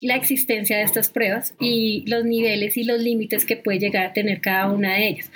la 0.01 0.15
existencia 0.15 0.77
de 0.77 0.83
estas 0.83 1.09
pruebas 1.09 1.55
y 1.59 2.03
los 2.07 2.25
niveles 2.25 2.77
y 2.77 2.83
los 2.83 3.01
límites 3.01 3.45
que 3.45 3.57
puede 3.57 3.79
llegar 3.79 4.05
a 4.05 4.13
tener 4.13 4.41
cada 4.41 4.71
una 4.71 4.95
de 4.95 5.07
ellas. 5.07 5.31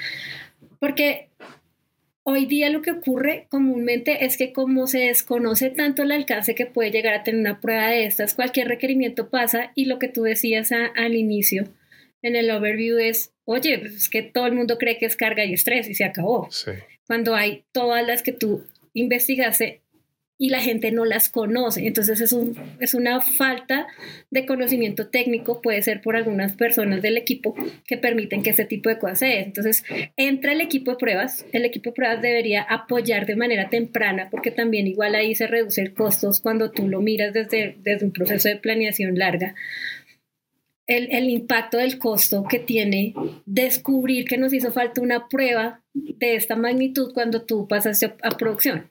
Porque 0.79 1.29
hoy 2.23 2.45
día 2.45 2.69
lo 2.69 2.81
que 2.81 2.91
ocurre 2.91 3.47
comúnmente 3.49 4.25
es 4.25 4.37
que 4.37 4.53
como 4.53 4.87
se 4.87 4.99
desconoce 4.99 5.69
tanto 5.69 6.03
el 6.03 6.11
alcance 6.11 6.55
que 6.55 6.65
puede 6.65 6.91
llegar 6.91 7.13
a 7.13 7.23
tener 7.23 7.39
una 7.41 7.59
prueba 7.59 7.87
de 7.87 8.05
estas, 8.05 8.35
cualquier 8.35 8.67
requerimiento 8.67 9.29
pasa 9.29 9.71
y 9.75 9.85
lo 9.85 9.99
que 9.99 10.07
tú 10.07 10.23
decías 10.23 10.71
al 10.71 11.15
inicio 11.15 11.63
en 12.21 12.35
el 12.35 12.51
overview 12.51 12.97
es, 12.97 13.31
oye, 13.45 13.79
pues 13.79 13.93
es 13.93 14.09
que 14.09 14.21
todo 14.21 14.45
el 14.45 14.53
mundo 14.53 14.77
cree 14.77 14.97
que 14.97 15.05
es 15.05 15.15
carga 15.15 15.45
y 15.45 15.53
estrés 15.53 15.89
y 15.89 15.95
se 15.95 16.03
acabó. 16.03 16.49
Cuando 17.07 17.35
hay 17.35 17.63
todas 17.71 18.05
las 18.05 18.21
que 18.21 18.33
tú 18.33 18.65
investigaste 18.93 19.81
y 20.41 20.49
la 20.49 20.61
gente 20.61 20.91
no 20.91 21.03
las 21.03 21.27
conoce. 21.27 21.85
Entonces 21.85 22.21
es, 22.21 22.31
un, 22.31 22.55
es 22.79 22.93
una 22.93 23.19
falta 23.19 23.87
de 24.31 24.45
conocimiento 24.45 25.09
técnico, 25.09 25.61
puede 25.61 25.81
ser 25.81 26.01
por 26.01 26.15
algunas 26.15 26.53
personas 26.53 27.01
del 27.01 27.17
equipo 27.17 27.53
que 27.85 27.97
permiten 27.97 28.41
que 28.41 28.51
ese 28.51 28.63
tipo 28.63 28.87
de 28.87 28.97
cosas 28.97 29.19
se 29.19 29.25
den. 29.25 29.43
Entonces 29.47 29.83
entra 30.15 30.53
el 30.53 30.61
equipo 30.61 30.91
de 30.91 30.97
pruebas, 30.97 31.45
el 31.51 31.65
equipo 31.65 31.89
de 31.89 31.95
pruebas 31.95 32.21
debería 32.21 32.61
apoyar 32.61 33.25
de 33.25 33.35
manera 33.35 33.69
temprana 33.69 34.29
porque 34.31 34.49
también 34.49 34.87
igual 34.87 35.13
ahí 35.13 35.35
se 35.35 35.45
reducen 35.45 35.93
costos 35.93 36.39
cuando 36.39 36.71
tú 36.71 36.87
lo 36.87 37.01
miras 37.01 37.33
desde, 37.33 37.75
desde 37.83 38.05
un 38.05 38.13
proceso 38.13 38.47
de 38.47 38.55
planeación 38.55 39.19
larga. 39.19 39.55
El, 40.87 41.09
el, 41.11 41.29
impacto 41.29 41.77
del 41.77 41.99
costo 41.99 42.45
que 42.49 42.57
tiene 42.57 43.13
descubrir 43.45 44.25
que 44.25 44.37
nos 44.37 44.53
hizo 44.53 44.71
falta 44.71 45.01
una 45.01 45.27
prueba 45.27 45.83
de 45.93 46.33
esta 46.33 46.55
magnitud 46.55 47.13
cuando 47.13 47.43
tú 47.43 47.67
pasaste 47.67 48.15
a 48.23 48.31
producción. 48.31 48.87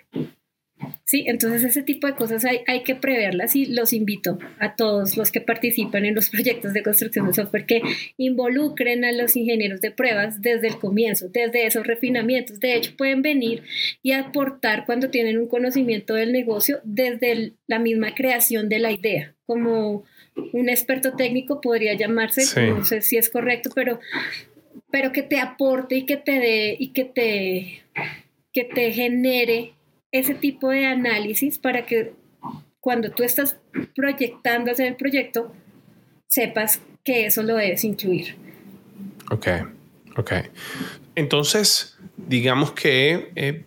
Sí, 1.05 1.25
entonces 1.27 1.65
ese 1.65 1.83
tipo 1.83 2.07
de 2.07 2.15
cosas 2.15 2.45
hay, 2.45 2.61
hay, 2.67 2.83
que 2.83 2.95
preverlas 2.95 3.57
y 3.57 3.67
los 3.67 3.93
invito 3.93 4.39
a 4.59 4.77
todos 4.77 5.17
los 5.17 5.33
que 5.33 5.41
participan 5.41 6.05
en 6.05 6.15
los 6.15 6.31
proyectos 6.31 6.73
de 6.73 6.83
construcción 6.83 7.27
de 7.27 7.35
software 7.35 7.67
que 7.67 7.83
involucren 8.17 9.05
a 9.05 9.13
los 9.13 9.37
ingenieros 9.37 9.81
de 9.81 9.91
pruebas 9.91 10.41
desde 10.43 10.69
el 10.69 10.79
comienzo, 10.79 11.29
desde 11.31 11.67
esos 11.67 11.87
refinamientos. 11.87 12.61
De 12.61 12.75
hecho, 12.75 12.97
pueden 12.97 13.23
venir 13.23 13.63
y 14.03 14.13
aportar 14.13 14.87
cuando 14.87 15.11
tienen 15.11 15.39
un 15.39 15.49
conocimiento 15.49 16.15
del 16.15 16.33
negocio 16.33 16.81
desde 16.85 17.55
la 17.67 17.79
misma 17.79 18.15
creación 18.15 18.69
de 18.69 18.79
la 18.79 18.93
idea, 18.93 19.35
como 19.47 20.05
un 20.53 20.69
experto 20.69 21.15
técnico 21.17 21.61
podría 21.61 21.95
llamarse, 21.95 22.43
no 22.69 22.85
sé 22.85 23.01
si 23.01 23.17
es 23.17 23.31
correcto, 23.31 23.71
pero, 23.75 23.99
pero 24.91 25.13
que 25.13 25.23
te 25.23 25.41
aporte 25.41 25.97
y 25.97 26.07
que 26.07 26.17
te 26.17 26.33
dé 26.33 26.77
y 26.79 26.93
que 26.93 27.05
te, 27.05 27.83
que 28.53 28.65
te 28.65 28.93
genere 28.93 29.73
ese 30.13 30.35
tipo 30.35 30.71
de 30.71 30.87
análisis 30.87 31.59
para 31.59 31.87
que 31.87 32.15
cuando 32.81 33.11
tú 33.11 33.23
estás 33.23 33.57
proyectando 33.95 34.71
hacer 34.71 34.87
el 34.87 34.97
proyecto, 34.97 35.53
sepas 36.29 36.81
que 37.05 37.27
eso 37.27 37.43
lo 37.43 37.57
debes 37.57 37.85
incluir. 37.85 38.37
Ok, 39.31 39.49
ok. 40.17 40.33
Entonces, 41.15 41.99
digamos 42.17 42.73
que 42.73 43.33
eh, 43.35 43.65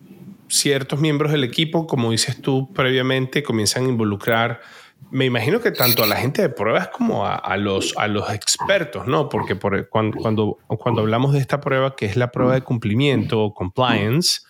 ciertos 0.48 1.00
miembros 1.00 1.32
del 1.32 1.44
equipo, 1.44 1.88
como 1.88 2.12
dices 2.12 2.42
tú 2.42 2.72
previamente, 2.74 3.44
comienzan 3.44 3.86
a 3.86 3.90
involucrar, 3.90 4.62
me 5.10 5.26
imagino 5.26 5.60
que 5.60 5.72
tanto 5.72 6.04
a 6.04 6.08
la 6.08 6.16
gente 6.16 6.42
de 6.42 6.50
pruebas 6.50 6.88
como 6.88 7.26
a, 7.26 7.58
los, 7.58 7.98
a 7.98 8.08
los 8.08 8.32
expertos, 8.32 9.08
¿no? 9.08 9.28
Porque 9.28 9.56
por, 9.56 9.90
cuando, 9.90 10.18
cuando, 10.18 10.58
cuando 10.68 11.02
hablamos 11.02 11.34
de 11.34 11.40
esta 11.40 11.60
prueba, 11.60 11.96
que 11.96 12.06
es 12.06 12.16
la 12.16 12.32
prueba 12.32 12.54
de 12.54 12.62
cumplimiento 12.62 13.44
o 13.44 13.54
compliance, 13.54 14.42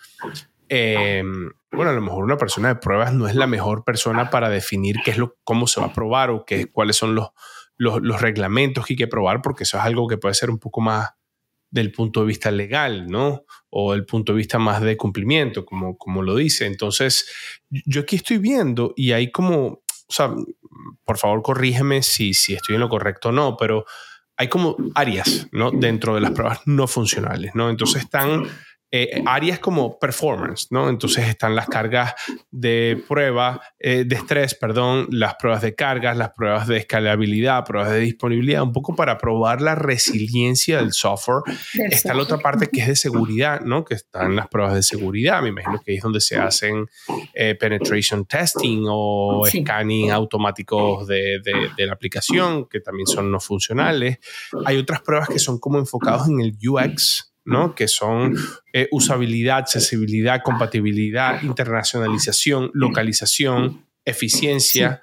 eh, 0.68 1.24
bueno, 1.72 1.90
a 1.90 1.94
lo 1.94 2.02
mejor 2.02 2.24
una 2.24 2.36
persona 2.36 2.68
de 2.68 2.76
pruebas 2.76 3.14
no 3.14 3.26
es 3.26 3.34
la 3.34 3.46
mejor 3.46 3.84
persona 3.84 4.30
para 4.30 4.50
definir 4.50 4.96
qué 5.04 5.12
es 5.12 5.18
lo, 5.18 5.36
cómo 5.44 5.66
se 5.66 5.80
va 5.80 5.86
a 5.86 5.92
probar 5.92 6.30
o 6.30 6.44
qué, 6.44 6.66
cuáles 6.70 6.96
son 6.96 7.14
los, 7.14 7.28
los, 7.76 8.20
reglamentos 8.20 8.86
que 8.86 8.92
hay 8.92 8.96
que 8.96 9.06
probar, 9.06 9.42
porque 9.42 9.64
eso 9.64 9.78
es 9.78 9.84
algo 9.84 10.06
que 10.06 10.18
puede 10.18 10.34
ser 10.34 10.50
un 10.50 10.58
poco 10.58 10.80
más 10.80 11.10
del 11.70 11.90
punto 11.90 12.20
de 12.20 12.26
vista 12.26 12.50
legal, 12.50 13.06
¿no? 13.06 13.44
O 13.70 13.94
el 13.94 14.04
punto 14.04 14.32
de 14.32 14.38
vista 14.38 14.58
más 14.58 14.82
de 14.82 14.96
cumplimiento, 14.98 15.64
como, 15.64 15.96
como 15.96 16.22
lo 16.22 16.36
dice. 16.36 16.66
Entonces, 16.66 17.26
yo 17.70 18.02
aquí 18.02 18.16
estoy 18.16 18.36
viendo 18.36 18.92
y 18.94 19.12
hay 19.12 19.32
como, 19.32 19.56
o 19.66 19.82
sea, 20.08 20.34
por 21.04 21.16
favor 21.16 21.42
corrígeme 21.42 22.02
si, 22.02 22.34
si 22.34 22.54
estoy 22.54 22.74
en 22.74 22.82
lo 22.82 22.90
correcto 22.90 23.30
o 23.30 23.32
no, 23.32 23.56
pero 23.56 23.86
hay 24.36 24.48
como 24.48 24.76
áreas, 24.94 25.48
¿no? 25.52 25.70
Dentro 25.70 26.14
de 26.14 26.20
las 26.20 26.32
pruebas 26.32 26.60
no 26.66 26.86
funcionales, 26.86 27.54
¿no? 27.54 27.70
Entonces 27.70 28.02
están 28.02 28.44
eh, 28.94 29.22
áreas 29.24 29.58
como 29.58 29.98
performance, 29.98 30.66
¿no? 30.70 30.90
Entonces 30.90 31.26
están 31.26 31.56
las 31.56 31.66
cargas 31.66 32.12
de 32.50 33.02
prueba, 33.08 33.62
eh, 33.80 34.04
de 34.06 34.14
estrés, 34.16 34.54
perdón, 34.54 35.06
las 35.10 35.36
pruebas 35.36 35.62
de 35.62 35.74
cargas, 35.74 36.14
las 36.14 36.32
pruebas 36.32 36.68
de 36.68 36.76
escalabilidad, 36.76 37.64
pruebas 37.64 37.90
de 37.90 38.00
disponibilidad, 38.00 38.62
un 38.62 38.74
poco 38.74 38.94
para 38.94 39.16
probar 39.16 39.62
la 39.62 39.74
resiliencia 39.74 40.76
del 40.76 40.92
software. 40.92 41.42
Está 41.90 42.12
la 42.12 42.22
otra 42.22 42.36
parte 42.36 42.68
que 42.70 42.82
es 42.82 42.86
de 42.86 42.96
seguridad, 42.96 43.62
¿no? 43.62 43.82
Que 43.82 43.94
están 43.94 44.36
las 44.36 44.48
pruebas 44.48 44.74
de 44.74 44.82
seguridad, 44.82 45.40
me 45.40 45.48
imagino 45.48 45.80
que 45.82 45.94
es 45.94 46.02
donde 46.02 46.20
se 46.20 46.36
hacen 46.36 46.86
eh, 47.32 47.54
penetration 47.54 48.26
testing 48.26 48.84
o 48.86 49.42
scanning 49.46 50.10
automáticos 50.10 51.06
de, 51.06 51.40
de, 51.42 51.70
de 51.74 51.86
la 51.86 51.94
aplicación, 51.94 52.68
que 52.68 52.80
también 52.80 53.06
son 53.06 53.30
no 53.30 53.40
funcionales. 53.40 54.18
Hay 54.66 54.76
otras 54.76 55.00
pruebas 55.00 55.30
que 55.30 55.38
son 55.38 55.58
como 55.58 55.78
enfocados 55.78 56.28
en 56.28 56.40
el 56.42 56.58
UX, 56.62 57.31
¿no? 57.44 57.74
que 57.74 57.88
son 57.88 58.36
eh, 58.72 58.88
usabilidad, 58.90 59.58
accesibilidad, 59.58 60.42
compatibilidad, 60.42 61.42
internacionalización, 61.42 62.70
localización, 62.74 63.86
eficiencia. 64.04 65.02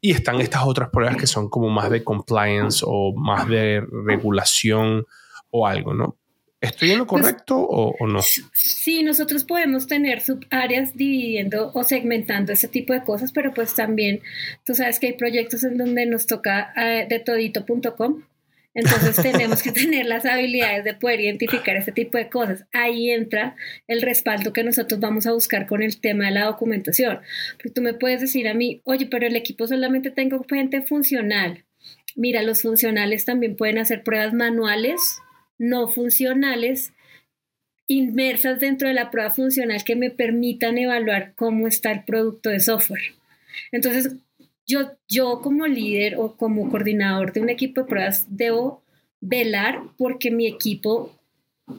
y 0.00 0.12
están 0.12 0.40
estas 0.40 0.62
otras 0.64 0.90
pruebas 0.90 1.16
que 1.16 1.26
son 1.26 1.48
como 1.48 1.68
más 1.68 1.90
de 1.90 2.04
compliance 2.04 2.84
o 2.86 3.14
más 3.14 3.48
de 3.48 3.82
regulación 4.06 5.06
o 5.50 5.66
algo, 5.66 5.94
¿no? 5.94 6.18
¿Estoy 6.62 6.92
en 6.92 6.98
lo 6.98 7.06
pues, 7.08 7.22
correcto 7.22 7.58
o, 7.58 8.06
no? 8.06 8.20
Sí, 8.52 9.02
nosotros 9.02 9.42
podemos 9.42 9.88
tener 9.88 10.20
subáreas 10.20 10.96
dividiendo 10.96 11.72
o 11.74 11.82
segmentando 11.82 12.52
ese 12.52 12.68
tipo 12.68 12.92
de 12.92 13.02
cosas, 13.02 13.32
pero 13.32 13.52
pues 13.52 13.74
también 13.74 14.20
tú 14.64 14.72
sabes 14.72 15.00
que 15.00 15.08
hay 15.08 15.12
proyectos 15.14 15.64
en 15.64 15.76
donde 15.76 16.06
nos 16.06 16.28
toca 16.28 16.72
eh, 16.76 17.06
de 17.10 17.18
todito.com 17.18 18.22
entonces 18.74 19.16
tenemos 19.22 19.62
que 19.62 19.72
tener 19.72 20.06
las 20.06 20.24
habilidades 20.24 20.84
de 20.84 20.94
poder 20.94 21.20
identificar 21.20 21.76
ese 21.76 21.92
tipo 21.92 22.18
de 22.18 22.28
cosas. 22.28 22.64
Ahí 22.72 23.10
entra 23.10 23.56
el 23.86 24.02
respaldo 24.02 24.52
que 24.52 24.64
nosotros 24.64 25.00
vamos 25.00 25.26
a 25.26 25.32
buscar 25.32 25.66
con 25.66 25.82
el 25.82 26.00
tema 26.00 26.26
de 26.26 26.32
la 26.32 26.44
documentación. 26.44 27.20
Porque 27.56 27.70
tú 27.70 27.82
me 27.82 27.94
puedes 27.94 28.20
decir 28.20 28.48
a 28.48 28.54
mí, 28.54 28.80
oye, 28.84 29.06
pero 29.06 29.26
el 29.26 29.36
equipo 29.36 29.66
solamente 29.66 30.10
tengo 30.10 30.44
gente 30.48 30.82
funcional. 30.82 31.64
Mira, 32.14 32.42
los 32.42 32.62
funcionales 32.62 33.24
también 33.24 33.56
pueden 33.56 33.78
hacer 33.78 34.02
pruebas 34.02 34.34
manuales, 34.34 35.18
no 35.58 35.88
funcionales, 35.88 36.92
inmersas 37.86 38.60
dentro 38.60 38.88
de 38.88 38.94
la 38.94 39.10
prueba 39.10 39.30
funcional 39.30 39.82
que 39.84 39.96
me 39.96 40.10
permitan 40.10 40.78
evaluar 40.78 41.34
cómo 41.34 41.66
está 41.66 41.92
el 41.92 42.04
producto 42.04 42.50
de 42.50 42.60
software. 42.60 43.02
Entonces, 43.70 44.14
yo, 44.66 44.92
yo 45.08 45.40
como 45.40 45.66
líder 45.66 46.16
o 46.18 46.36
como 46.36 46.70
coordinador 46.70 47.32
de 47.32 47.40
un 47.40 47.48
equipo 47.48 47.82
de 47.82 47.86
pruebas 47.86 48.26
debo 48.28 48.82
velar 49.20 49.80
porque 49.96 50.30
mi 50.30 50.46
equipo 50.46 51.18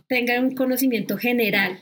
tenga 0.07 0.39
un 0.39 0.55
conocimiento 0.55 1.17
general 1.17 1.79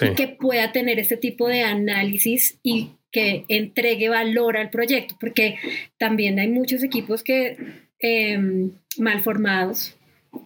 y 0.00 0.14
que 0.14 0.28
pueda 0.28 0.72
tener 0.72 0.98
este 0.98 1.16
tipo 1.16 1.48
de 1.48 1.62
análisis 1.62 2.58
y 2.62 2.90
que 3.12 3.44
entregue 3.48 4.08
valor 4.08 4.56
al 4.56 4.70
proyecto, 4.70 5.16
porque 5.20 5.56
también 5.98 6.38
hay 6.40 6.48
muchos 6.48 6.82
equipos 6.82 7.22
que 7.22 7.56
em, 8.00 8.72
mal 8.98 9.22
formados 9.22 9.96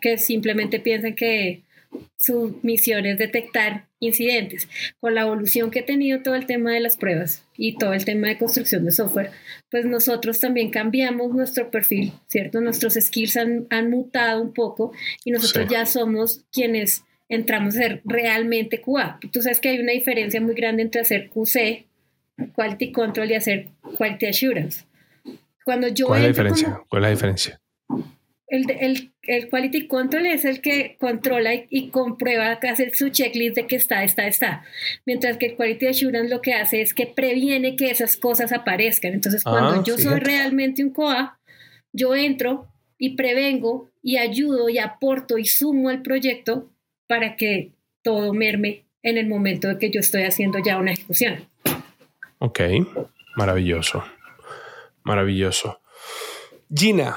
que 0.02 0.18
simplemente 0.18 0.80
piensan 0.80 1.14
que 1.14 1.62
su 2.16 2.58
misión 2.62 3.06
es 3.06 3.18
detectar 3.18 3.86
incidentes. 4.00 4.68
Con 5.00 5.14
la 5.14 5.22
evolución 5.22 5.70
que 5.70 5.80
ha 5.80 5.86
tenido 5.86 6.22
todo 6.22 6.34
el 6.34 6.46
tema 6.46 6.72
de 6.72 6.80
las 6.80 6.96
pruebas 6.96 7.44
y 7.56 7.76
todo 7.76 7.92
el 7.92 8.04
tema 8.04 8.28
de 8.28 8.38
construcción 8.38 8.84
de 8.84 8.92
software, 8.92 9.30
pues 9.70 9.84
nosotros 9.84 10.40
también 10.40 10.70
cambiamos 10.70 11.34
nuestro 11.34 11.70
perfil, 11.70 12.12
¿cierto? 12.26 12.60
Nuestros 12.60 12.94
skills 12.94 13.36
han, 13.36 13.90
mutado 13.90 14.42
un 14.42 14.52
poco 14.52 14.92
y 15.24 15.30
nosotros 15.30 15.68
ya 15.70 15.86
somos 15.86 16.44
quienes 16.52 17.04
entramos 17.28 17.76
a 17.76 17.78
ser 17.78 18.02
realmente 18.04 18.80
QA. 18.80 19.18
Tú 19.32 19.42
sabes 19.42 19.60
que 19.60 19.70
hay 19.70 19.78
una 19.78 19.92
diferencia 19.92 20.40
muy 20.40 20.54
grande 20.54 20.82
entre 20.82 21.00
hacer 21.00 21.30
QC, 21.30 21.86
Quality 22.54 22.92
Control, 22.92 23.30
y 23.30 23.34
hacer 23.34 23.68
Quality 23.96 24.26
Assurance. 24.26 24.84
Cuando 25.64 25.88
yo 25.88 26.06
¿Cuál 26.06 26.20
es 26.20 26.22
la 26.22 26.28
diferencia? 26.28 26.80
¿Cuál 26.88 27.02
es 27.02 27.06
la 27.06 27.10
diferencia? 27.10 27.60
El, 28.48 28.70
el, 28.70 29.12
el, 29.22 29.48
quality 29.50 29.86
control 29.88 30.26
es 30.26 30.44
el 30.44 30.60
que 30.60 30.96
controla 30.98 31.50
y, 31.68 31.90
comprueba, 31.90 32.52
hace 32.52 32.94
su 32.94 33.10
checklist 33.10 33.56
de 33.56 33.66
que 33.66 33.76
está, 33.76 34.04
está, 34.04 34.26
está. 34.26 34.64
Mientras 35.04 35.36
que 35.36 35.46
el 35.46 35.56
quality 35.56 35.86
assurance 35.86 36.30
lo 36.30 36.40
que 36.40 36.54
hace 36.54 36.80
es 36.80 36.94
que 36.94 37.06
previene 37.06 37.76
que 37.76 37.90
esas 37.90 38.16
cosas 38.16 38.52
aparezcan. 38.52 39.12
Entonces, 39.12 39.44
cuando 39.44 39.80
ah, 39.80 39.82
yo 39.86 39.98
soy 39.98 40.18
realmente 40.20 40.82
un 40.82 40.90
COA, 40.90 41.38
yo 41.92 42.14
entro 42.14 42.68
y 42.96 43.16
prevengo 43.16 43.90
y 44.02 44.16
ayudo 44.16 44.70
y 44.70 44.78
aporto 44.78 45.36
y 45.36 45.44
sumo 45.44 45.90
al 45.90 46.02
proyecto 46.02 46.70
para 47.06 47.36
que 47.36 47.72
todo 48.02 48.32
merme 48.32 48.84
en 49.02 49.18
el 49.18 49.26
momento 49.26 49.68
de 49.68 49.78
que 49.78 49.90
yo 49.90 50.00
estoy 50.00 50.22
haciendo 50.22 50.58
ya 50.58 50.78
una 50.78 50.92
ejecución. 50.92 51.46
Ok, 52.38 52.60
maravilloso, 53.36 54.04
maravilloso. 55.02 55.80
Gina, 56.74 57.16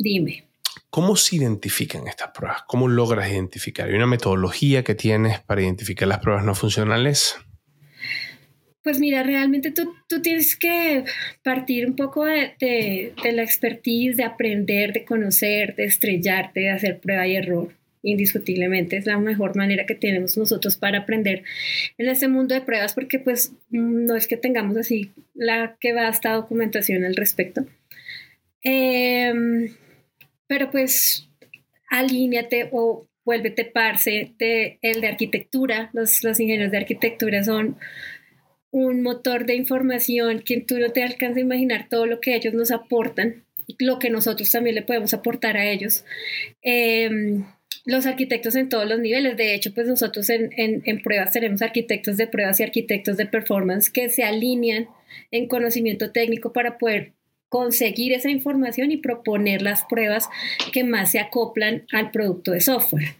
Dime. 0.00 0.44
¿Cómo 0.88 1.14
se 1.14 1.36
identifican 1.36 2.08
estas 2.08 2.30
pruebas? 2.30 2.62
¿Cómo 2.66 2.88
logras 2.88 3.30
identificar? 3.30 3.86
¿Hay 3.86 3.94
una 3.94 4.06
metodología 4.06 4.82
que 4.82 4.94
tienes 4.94 5.40
para 5.40 5.60
identificar 5.60 6.08
las 6.08 6.20
pruebas 6.20 6.42
no 6.42 6.54
funcionales? 6.54 7.36
Pues 8.82 8.98
mira, 8.98 9.22
realmente 9.22 9.72
tú, 9.72 9.92
tienes 10.22 10.56
que 10.56 11.04
partir 11.42 11.86
un 11.86 11.96
poco 11.96 12.24
de, 12.24 12.54
de, 12.58 13.32
la 13.32 13.42
expertise, 13.42 14.16
de 14.16 14.24
aprender, 14.24 14.94
de 14.94 15.04
conocer, 15.04 15.76
de 15.76 15.84
estrellarte, 15.84 16.60
de 16.60 16.70
hacer 16.70 16.98
prueba 16.98 17.26
y 17.26 17.36
error. 17.36 17.74
Indiscutiblemente 18.02 18.96
es 18.96 19.04
la 19.04 19.18
mejor 19.18 19.54
manera 19.54 19.84
que 19.84 19.94
tenemos 19.94 20.38
nosotros 20.38 20.76
para 20.76 21.00
aprender 21.00 21.44
en 21.98 22.08
este 22.08 22.26
mundo 22.26 22.54
de 22.54 22.62
pruebas, 22.62 22.94
porque 22.94 23.18
pues 23.18 23.52
no 23.68 24.16
es 24.16 24.26
que 24.26 24.38
tengamos 24.38 24.78
así 24.78 25.10
la 25.34 25.76
que 25.78 25.92
va 25.92 26.08
esta 26.08 26.32
documentación 26.32 27.04
al 27.04 27.16
respecto. 27.16 27.66
Eh, 28.62 29.70
pero 30.50 30.68
pues 30.72 31.28
alíñate 31.90 32.70
o 32.72 33.06
vuélvete 33.24 33.64
parce 33.64 34.32
de 34.36 34.80
el 34.82 35.00
de 35.00 35.06
arquitectura. 35.06 35.90
Los, 35.92 36.24
los 36.24 36.40
ingenieros 36.40 36.72
de 36.72 36.78
arquitectura 36.78 37.44
son 37.44 37.78
un 38.72 39.00
motor 39.02 39.46
de 39.46 39.54
información 39.54 40.40
que 40.40 40.60
tú 40.60 40.78
no 40.78 40.90
te 40.90 41.04
alcanzas 41.04 41.36
a 41.36 41.40
imaginar 41.42 41.88
todo 41.88 42.04
lo 42.06 42.20
que 42.20 42.34
ellos 42.34 42.52
nos 42.52 42.72
aportan 42.72 43.44
y 43.68 43.76
lo 43.84 44.00
que 44.00 44.10
nosotros 44.10 44.50
también 44.50 44.74
le 44.74 44.82
podemos 44.82 45.14
aportar 45.14 45.56
a 45.56 45.70
ellos. 45.70 46.04
Em, 46.62 47.44
los 47.84 48.06
arquitectos 48.06 48.56
en 48.56 48.68
todos 48.68 48.88
los 48.88 48.98
niveles, 48.98 49.36
de 49.36 49.54
hecho, 49.54 49.72
pues 49.72 49.86
nosotros 49.86 50.28
en, 50.30 50.50
en, 50.56 50.82
en, 50.84 51.00
pruebas 51.00 51.30
tenemos 51.30 51.62
arquitectos 51.62 52.16
de 52.16 52.26
pruebas 52.26 52.58
y 52.58 52.64
arquitectos 52.64 53.16
de 53.16 53.26
performance 53.26 53.88
que 53.88 54.08
se 54.08 54.24
alinean 54.24 54.88
en 55.30 55.46
conocimiento 55.46 56.10
técnico 56.10 56.52
para 56.52 56.76
poder 56.76 57.12
conseguir 57.50 58.12
esa 58.12 58.30
información 58.30 58.92
y 58.92 58.96
proponer 58.96 59.60
las 59.60 59.84
pruebas 59.84 60.30
que 60.72 60.84
más 60.84 61.10
se 61.10 61.18
acoplan 61.18 61.84
al 61.92 62.10
producto 62.10 62.52
de 62.52 62.60
software. 62.60 63.16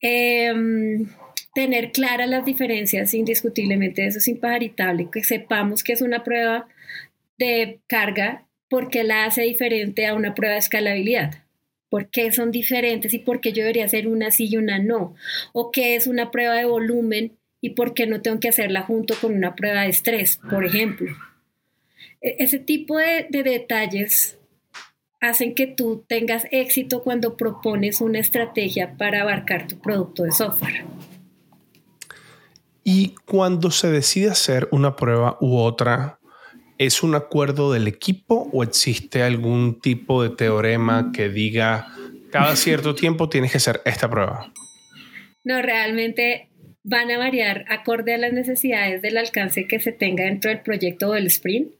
Em, 0.00 1.08
tener 1.52 1.90
claras 1.92 2.28
las 2.28 2.44
diferencias, 2.44 3.12
indiscutiblemente, 3.12 4.06
eso 4.06 4.18
es 4.18 4.28
imparitable, 4.28 5.08
que 5.12 5.24
sepamos 5.24 5.82
que 5.82 5.92
es 5.92 6.00
una 6.00 6.22
prueba 6.22 6.68
de 7.38 7.80
carga 7.88 8.46
porque 8.68 9.04
la 9.04 9.24
hace 9.24 9.42
diferente 9.42 10.06
a 10.06 10.14
una 10.14 10.34
prueba 10.34 10.54
de 10.54 10.60
escalabilidad. 10.60 11.42
¿Por 11.88 12.08
qué 12.08 12.30
son 12.32 12.50
diferentes 12.52 13.14
y 13.14 13.18
por 13.18 13.40
qué 13.40 13.52
yo 13.52 13.62
debería 13.62 13.84
hacer 13.84 14.06
una 14.06 14.30
sí 14.30 14.48
y 14.50 14.56
una 14.56 14.78
no? 14.78 15.14
¿O 15.52 15.70
qué 15.70 15.96
es 15.96 16.06
una 16.06 16.30
prueba 16.30 16.54
de 16.54 16.64
volumen 16.64 17.32
y 17.60 17.70
por 17.70 17.94
qué 17.94 18.06
no 18.06 18.22
tengo 18.22 18.38
que 18.38 18.48
hacerla 18.48 18.82
junto 18.82 19.14
con 19.20 19.34
una 19.34 19.56
prueba 19.56 19.82
de 19.82 19.88
estrés, 19.88 20.38
por 20.50 20.64
ejemplo? 20.64 21.16
E-, 22.26 22.36
ese 22.40 22.58
tipo 22.58 22.98
de, 22.98 23.28
detalles 23.30 24.36
hacen 25.20 25.54
que 25.54 25.66
tú 25.66 26.04
tengas 26.06 26.46
éxito 26.50 27.02
cuando 27.02 27.36
propones 27.36 28.00
una 28.00 28.18
estrategia 28.18 28.96
para 28.98 29.22
abarcar 29.22 29.66
tu 29.66 29.78
producto 29.78 30.24
de 30.24 30.32
software. 30.32 30.84
Y 32.84 33.14
cuando 33.24 33.70
se 33.70 33.90
decide 33.90 34.30
hacer 34.30 34.68
una 34.70 34.94
prueba 34.94 35.38
u 35.40 35.56
otra, 35.56 36.18
¿es 36.78 37.02
un 37.02 37.14
acuerdo 37.14 37.72
del 37.72 37.88
equipo 37.88 38.48
o 38.52 38.62
existe 38.62 39.22
algún 39.22 39.80
tipo 39.80 40.22
de 40.22 40.30
teorema 40.30 41.10
que 41.12 41.28
diga 41.28 41.88
cada 42.30 42.54
cierto 42.54 42.94
tiempo 42.94 43.28
tienes 43.28 43.52
que 43.52 43.56
hacer 43.56 43.80
esta 43.84 44.10
prueba? 44.10 44.52
No, 45.42 45.62
realmente 45.62 46.50
van 46.84 47.10
a 47.10 47.18
variar 47.18 47.64
acorde 47.68 48.14
a 48.14 48.18
las 48.18 48.32
necesidades 48.32 49.02
del 49.02 49.16
alcance 49.16 49.66
que 49.66 49.80
se 49.80 49.92
tenga 49.92 50.24
dentro 50.24 50.50
del 50.50 50.60
proyecto 50.60 51.08
o 51.08 51.12
del 51.12 51.26
sprint. 51.26 51.72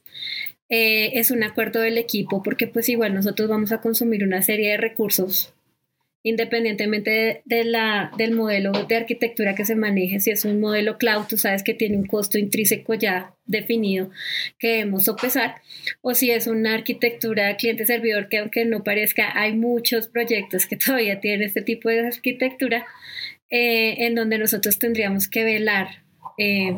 Eh, 0.69 1.19
es 1.19 1.31
un 1.31 1.45
acuerdo 1.45 1.81
del 1.81 1.97
equipo 1.97 2.43
porque 2.43 2.67
pues 2.67 2.89
igual 2.89 3.15
nosotros 3.15 3.49
vamos 3.49 3.71
a 3.71 3.81
consumir 3.81 4.25
una 4.25 4.43
serie 4.43 4.71
de 4.71 4.77
recursos 4.77 5.55
independientemente 6.27 7.43
de, 7.45 7.63
la, 7.63 8.11
del 8.19 8.33
modelo 8.33 8.73
de 8.73 8.97
arquitectura 8.97 9.55
que 9.55 9.65
se 9.65 9.77
maneje, 9.77 10.19
si 10.19 10.33
es 10.33 10.45
un 10.45 10.59
modelo 10.59 10.99
cloud, 10.99 11.27
tú 11.29 11.39
sabes 11.39 11.63
que 11.63 11.73
tiene 11.73 11.97
un 11.97 12.05
costo 12.05 12.37
intrínseco 12.37 12.95
ya 12.95 13.33
definido 13.45 14.11
que 14.59 14.69
debemos 14.71 15.05
sopesar, 15.05 15.63
o 16.01 16.15
si 16.15 16.33
es 16.33 16.49
una 16.49 16.75
arquitectura 16.75 17.57
cliente-servidor, 17.57 18.29
que 18.29 18.39
aunque 18.39 18.65
no 18.65 18.83
parezca, 18.83 19.39
hay 19.41 19.55
muchos 19.55 20.09
proyectos 20.09 20.67
que 20.67 20.77
todavía 20.77 21.21
tienen 21.21 21.43
este 21.43 21.63
tipo 21.63 21.91
de 21.91 22.09
arquitectura, 22.09 22.85
eh, 23.49 24.07
en 24.07 24.17
donde 24.17 24.39
nosotros 24.39 24.81
tendríamos 24.81 25.29
que 25.29 25.45
velar. 25.45 26.03
Eh, 26.39 26.75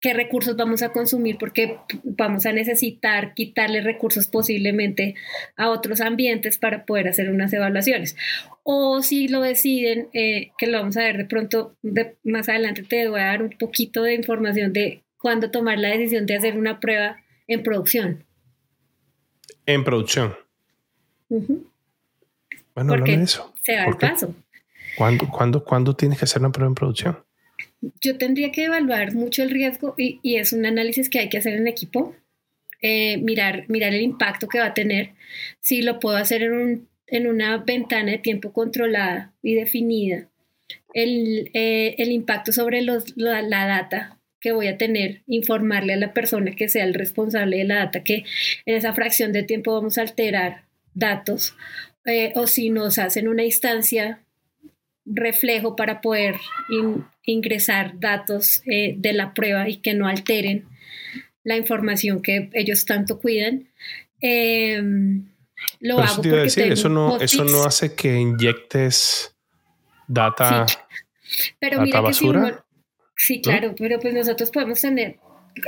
qué 0.00 0.14
recursos 0.14 0.56
vamos 0.56 0.82
a 0.82 0.92
consumir 0.92 1.38
porque 1.38 1.78
vamos 2.04 2.46
a 2.46 2.52
necesitar 2.52 3.34
quitarle 3.34 3.80
recursos 3.80 4.26
posiblemente 4.26 5.14
a 5.56 5.70
otros 5.70 6.00
ambientes 6.00 6.58
para 6.58 6.84
poder 6.84 7.08
hacer 7.08 7.30
unas 7.30 7.52
evaluaciones. 7.52 8.16
O 8.62 9.02
si 9.02 9.28
lo 9.28 9.40
deciden, 9.40 10.08
eh, 10.12 10.52
que 10.56 10.66
lo 10.66 10.78
vamos 10.78 10.96
a 10.96 11.02
ver 11.02 11.16
de 11.16 11.24
pronto 11.24 11.76
más 12.22 12.48
adelante, 12.48 12.82
te 12.82 13.08
voy 13.08 13.20
a 13.20 13.26
dar 13.26 13.42
un 13.42 13.50
poquito 13.50 14.02
de 14.02 14.14
información 14.14 14.72
de 14.72 15.02
cuándo 15.18 15.50
tomar 15.50 15.78
la 15.78 15.88
decisión 15.88 16.26
de 16.26 16.36
hacer 16.36 16.56
una 16.56 16.78
prueba 16.78 17.16
en 17.46 17.62
producción. 17.62 18.24
En 19.66 19.84
producción. 19.84 20.34
Bueno, 21.28 21.64
porque 22.86 23.16
de 23.16 23.24
eso. 23.24 23.52
Se 23.60 23.72
da 23.72 23.86
el 23.86 23.96
paso. 23.96 24.34
¿Cuándo, 24.96 25.28
cuándo, 25.28 25.64
¿Cuándo 25.64 25.94
tienes 25.94 26.18
que 26.18 26.24
hacer 26.24 26.40
una 26.40 26.52
prueba 26.52 26.68
en 26.68 26.74
producción? 26.74 27.18
Yo 27.80 28.18
tendría 28.18 28.50
que 28.52 28.64
evaluar 28.64 29.14
mucho 29.14 29.42
el 29.42 29.50
riesgo 29.50 29.94
y, 29.96 30.20
es 30.36 30.52
un 30.52 30.66
análisis 30.66 31.08
que 31.08 31.20
hay 31.20 31.28
que 31.28 31.38
hacer 31.38 31.54
en 31.54 31.68
equipo, 31.68 32.14
eh, 32.82 33.18
mirar, 33.18 33.64
mirar 33.68 33.94
el 33.94 34.02
impacto 34.02 34.48
que 34.48 34.58
va 34.58 34.66
a 34.66 34.74
tener, 34.74 35.10
si 35.60 35.82
lo 35.82 36.00
puedo 36.00 36.16
hacer 36.16 36.42
en, 36.42 37.26
una 37.26 37.58
ventana 37.58 38.12
de 38.12 38.18
tiempo 38.18 38.52
controlada 38.52 39.32
y 39.42 39.54
definida, 39.54 40.28
el, 40.94 41.50
eh, 41.54 41.94
impacto 41.98 42.52
sobre 42.52 42.82
la, 42.82 43.42
data 43.42 44.18
que 44.40 44.52
voy 44.52 44.68
a 44.68 44.78
tener, 44.78 45.22
informarle 45.26 45.94
a 45.94 45.96
la 45.96 46.12
persona 46.14 46.52
que 46.52 46.68
sea 46.68 46.84
el 46.84 46.94
responsable 46.94 47.58
de 47.58 47.64
la 47.64 47.76
data, 47.76 48.04
que 48.04 48.24
en 48.66 48.76
esa 48.76 48.92
fracción 48.92 49.32
de 49.32 49.42
tiempo 49.42 49.72
vamos 49.72 49.98
a 49.98 50.02
alterar 50.02 50.64
datos, 50.94 51.56
eh, 52.04 52.32
o 52.36 52.46
si 52.46 52.70
nos 52.70 52.98
hacen 52.98 53.28
una 53.28 53.44
instancia 53.44 54.20
reflejo 55.14 55.76
para 55.76 56.00
poder 56.00 56.36
ingresar 57.24 57.98
datos 57.98 58.62
eh, 58.66 58.94
de 58.96 59.12
la 59.12 59.34
prueba 59.34 59.68
y 59.68 59.76
que 59.76 59.94
no 59.94 60.06
alteren 60.06 60.66
la 61.44 61.56
información 61.56 62.22
que 62.22 62.50
ellos 62.52 62.84
tanto 62.84 63.18
cuidan. 63.18 63.68
Em, 64.20 65.24
lo 65.80 65.98
hago 65.98 66.16
porque 66.16 66.30
decir, 66.30 66.72
eso 66.72 66.88
no, 66.88 67.20
eso 67.20 67.44
no 67.44 67.64
hace 67.64 67.94
que 67.94 68.14
inyectes 68.14 69.34
data. 70.06 70.66
Pero 71.58 71.80
mira 71.82 72.02
que 72.02 72.14
si 72.14 72.26
sí, 73.16 73.40
claro, 73.40 73.74
pero 73.76 73.98
pues 73.98 74.14
nosotros 74.14 74.50
podemos 74.50 74.80
tener 74.80 75.18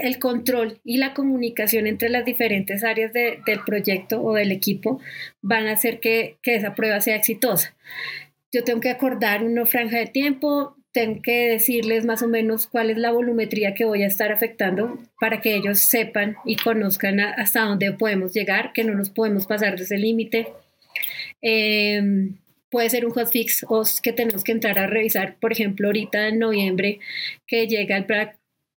el 0.03 0.19
control 0.19 0.79
y 0.85 0.99
la 0.99 1.15
comunicación 1.15 1.87
entre 1.87 2.11
las 2.11 2.25
diferentes 2.25 2.85
áreas 2.85 3.13
del 3.13 3.61
proyecto 3.67 4.23
o 4.23 4.35
del 4.35 4.53
equipo 4.53 5.01
van 5.43 5.67
a 5.67 5.73
hacer 5.73 5.99
que, 5.99 6.39
que 6.43 6.55
esa 6.55 6.75
prueba 6.75 7.01
sea 7.01 7.17
exitosa 7.17 7.75
yo 8.53 8.65
tengo 8.65 8.81
que 8.81 8.91
acordar 8.91 9.45
una 9.45 9.67
franja 9.67 9.99
de 9.99 10.07
tiempo, 10.07 10.77
tengo 10.93 11.23
que 11.23 11.51
decirles 11.51 12.05
más 12.05 12.23
o 12.23 12.29
menos 12.29 12.67
cuál 12.67 12.91
es 12.91 12.99
la 12.99 13.13
volumetría 13.13 13.75
que 13.75 13.85
voy 13.85 14.03
a 14.03 14.09
estar 14.09 14.33
afectando 14.33 14.99
para 15.21 15.41
que 15.41 15.55
ellos 15.55 15.79
sepan 15.79 16.37
y 16.45 16.57
conozcan 16.57 17.21
hasta 17.21 17.63
dónde 17.63 17.93
podemos 17.93 18.33
llegar, 18.33 18.73
que 18.73 18.85
no 18.85 18.95
nos 18.95 19.11
podemos 19.11 19.47
pasar 19.47 19.77
de 19.77 19.85
ese 19.85 19.99
límite. 19.99 20.49
Em, 21.43 22.39
puede 22.71 22.91
ser 22.91 23.07
un 23.07 23.13
hotfix 23.13 23.65
o 23.69 23.85
que 24.03 24.13
tenemos 24.13 24.43
que 24.43 24.53
entrar 24.53 24.79
a 24.79 24.87
revisar, 24.87 25.37
por 25.41 25.53
ejemplo, 25.53 25.89
ahorita 25.89 26.29
en 26.29 26.39
noviembre 26.41 26.99
que 27.47 27.69
llega 27.69 27.97
el 27.97 28.07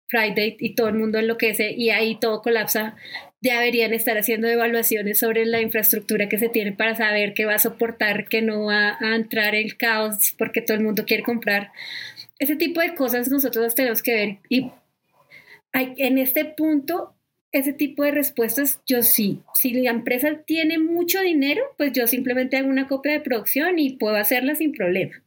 Friday 0.07 0.57
y 0.59 0.75
todo 0.75 0.89
el 0.89 0.95
mundo 0.95 1.17
enloquece 1.17 1.71
y 1.71 1.89
ahí 1.89 2.19
todo 2.19 2.41
colapsa 2.43 2.95
deberían 3.51 3.93
estar 3.93 4.17
haciendo 4.17 4.47
evaluaciones 4.47 5.19
sobre 5.19 5.45
la 5.45 5.61
infraestructura 5.61 6.29
que 6.29 6.39
se 6.39 6.49
tiene 6.49 6.71
para 6.71 6.95
saber 6.95 7.33
qué 7.33 7.45
va 7.45 7.55
a 7.55 7.59
soportar, 7.59 8.27
que 8.27 8.41
no 8.41 8.65
va 8.65 8.97
a 8.99 9.15
entrar 9.15 9.55
el 9.55 9.77
caos 9.77 10.33
porque 10.37 10.61
todo 10.61 10.77
el 10.77 10.83
mundo 10.83 11.05
quiere 11.05 11.23
comprar. 11.23 11.71
Ese 12.39 12.55
tipo 12.55 12.81
de 12.81 12.95
cosas 12.95 13.29
nosotros 13.29 13.75
tenemos 13.75 14.01
que 14.01 14.13
ver 14.13 14.37
y 14.49 14.71
en 15.73 16.17
este 16.17 16.45
punto 16.45 17.15
ese 17.51 17.71
tipo 17.71 18.03
de 18.03 18.11
respuestas, 18.11 18.81
yo 18.87 19.03
sí. 19.03 19.41
Si 19.53 19.73
la 19.73 19.91
empresa 19.91 20.41
tiene 20.45 20.79
mucho 20.79 21.21
dinero, 21.21 21.61
pues 21.77 21.93
yo 21.93 22.07
simplemente 22.07 22.57
hago 22.57 22.67
una 22.67 22.87
copia 22.87 23.11
de 23.11 23.19
producción 23.19 23.77
y 23.77 23.91
puedo 23.91 24.15
hacerla 24.15 24.55
sin 24.55 24.73
problema, 24.73 25.21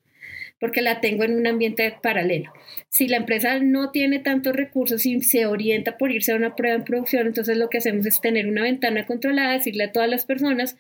porque 0.60 0.82
la 0.82 1.00
tengo 1.00 1.24
en 1.24 1.36
un 1.36 1.46
ambiente 1.46 1.94
paralelo. 2.02 2.52
Si 2.88 3.08
la 3.08 3.18
empresa 3.18 3.58
no 3.58 3.90
tiene 3.90 4.18
tantos 4.20 4.54
recursos 4.54 5.04
y 5.06 5.20
se 5.20 5.46
orienta 5.46 5.98
por 5.98 6.12
irse 6.12 6.32
a 6.32 6.36
una 6.36 6.54
prueba 6.54 6.76
en 6.76 6.84
producción, 6.84 7.26
entonces 7.26 7.56
lo 7.56 7.68
que 7.68 7.78
hacemos 7.78 8.06
es 8.06 8.20
tener 8.20 8.46
una 8.46 8.62
ventana 8.62 9.06
controlada, 9.06 9.52
decirle 9.52 9.84
a 9.84 9.92
todas 9.92 10.08
las 10.08 10.24
personas 10.24 10.76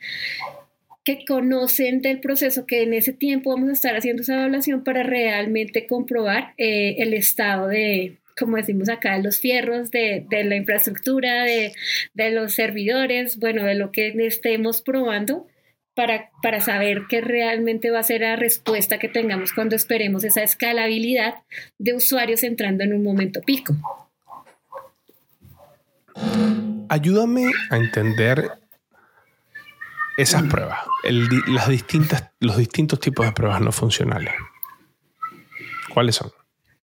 que 1.04 1.24
conocen 1.24 2.02
del 2.02 2.18
proceso 2.18 2.66
que 2.66 2.82
en 2.82 2.92
ese 2.92 3.12
tiempo 3.12 3.50
vamos 3.50 3.68
a 3.68 3.74
estar 3.74 3.96
haciendo 3.96 4.22
esa 4.22 4.34
evaluación 4.34 4.82
para 4.82 5.04
realmente 5.04 5.86
comprobar 5.86 6.54
eh, 6.58 6.96
el 6.98 7.14
estado 7.14 7.68
de, 7.68 8.16
como 8.36 8.56
decimos 8.56 8.88
acá, 8.88 9.16
los 9.18 9.38
fierros 9.38 9.90
de, 9.90 10.26
la 10.30 10.56
infraestructura, 10.56 11.44
de, 11.44 11.72
los 12.32 12.54
servidores, 12.54 13.38
bueno, 13.38 13.64
de 13.64 13.76
lo 13.76 13.92
que 13.92 14.08
estemos 14.26 14.82
probando 14.82 15.46
para, 15.96 16.30
para 16.42 16.60
saber 16.60 17.04
qué 17.08 17.22
realmente 17.22 17.90
va 17.90 18.00
a 18.00 18.04
ser 18.04 18.20
la 18.20 18.36
respuesta 18.36 18.98
que 18.98 19.08
tengamos 19.08 19.52
cuando 19.54 19.74
esperemos 19.74 20.24
esa 20.24 20.42
escalabilidad 20.42 21.36
de 21.78 21.94
usuarios 21.94 22.42
entrando 22.42 22.84
en 22.84 22.92
un 22.92 23.02
momento 23.02 23.40
pico. 23.40 23.74
Ayúdame 26.90 27.50
a 27.70 27.78
entender 27.78 28.52
esas 30.18 30.42
pruebas, 30.44 30.80
las 31.48 31.68
distintas, 31.68 32.30
los 32.40 32.58
distintos 32.58 33.00
tipos 33.00 33.24
de 33.24 33.32
pruebas 33.32 33.60
no 33.62 33.72
funcionales. 33.72 34.34
¿Cuáles 35.92 36.16
son? 36.16 36.30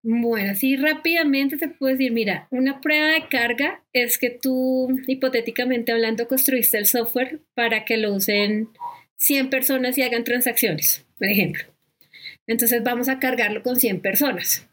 Bueno, 0.02 0.52
así 0.52 0.78
rápidamente 0.78 1.58
te 1.58 1.68
puedo 1.68 1.92
decir, 1.92 2.12
mira, 2.12 2.48
una 2.52 2.80
prueba 2.80 3.08
de 3.08 3.28
carga 3.28 3.84
es 3.92 4.18
que 4.18 4.30
tú, 4.30 4.88
hipotéticamente 5.08 5.92
hablando, 5.92 6.28
construiste 6.28 6.78
el 6.78 6.86
software 6.86 7.42
para 7.54 7.84
que 7.86 7.98
lo 7.98 8.14
usen 8.14 8.70
100 9.20 9.50
personas 9.50 9.98
y 9.98 10.02
hagan 10.02 10.24
transacciones, 10.24 11.06
por 11.18 11.28
ejemplo. 11.28 11.64
Entonces 12.48 12.82
vamos 12.84 13.10
a 13.10 13.20
cargarlo 13.20 13.62
con 13.62 13.76
100 13.76 14.02
personas. 14.02 14.68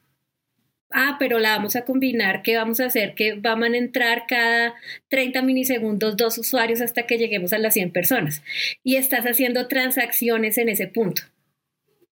Ah, 0.92 1.16
pero 1.18 1.40
la 1.40 1.50
vamos 1.56 1.74
a 1.74 1.84
combinar, 1.84 2.42
¿qué 2.42 2.56
vamos 2.56 2.78
a 2.78 2.86
hacer? 2.86 3.14
Que 3.14 3.34
van 3.34 3.62
a 3.64 3.76
entrar 3.76 4.24
cada 4.28 4.74
30 5.08 5.42
milisegundos 5.42 6.16
dos 6.16 6.38
usuarios 6.38 6.80
hasta 6.80 7.06
que 7.06 7.18
lleguemos 7.18 7.52
a 7.52 7.58
las 7.58 7.74
100 7.74 7.90
personas. 7.90 8.42
Y 8.84 8.96
estás 8.96 9.24
haciendo 9.26 9.66
transacciones 9.66 10.58
en 10.58 10.68
ese 10.68 10.86
punto. 10.86 11.22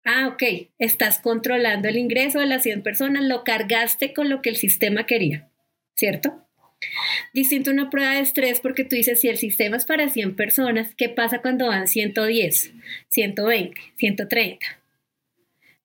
Ah, 0.05 0.29
ok, 0.29 0.43
estás 0.79 1.21
controlando 1.21 1.89
el 1.89 1.97
ingreso 1.97 2.41
de 2.41 2.47
las 2.47 2.65
100 2.65 2.83
personas, 2.83 3.25
lo 3.25 3.45
cargaste 3.45 4.13
con 4.13 4.29
lo 4.29 4.43
que 4.43 4.51
el 4.51 4.57
sistema 4.57 5.07
quería, 5.07 5.49
¿cierto? 5.95 6.44
Distinto 7.33 7.71
a 7.71 7.73
una 7.73 7.91
prueba 7.91 8.15
de 8.15 8.21
estrés 8.21 8.61
porque 8.61 8.85
tú 8.85 8.97
dices, 8.97 9.21
si 9.21 9.29
el 9.29 9.39
sistema 9.39 9.77
es 9.77 9.85
para 9.85 10.09
100 10.09 10.37
personas, 10.37 10.95
¿qué 10.95 11.09
pasa 11.09 11.41
cuando 11.41 11.67
van 11.67 11.89
110, 11.89 12.73
120, 13.09 13.81
130? 13.97 14.67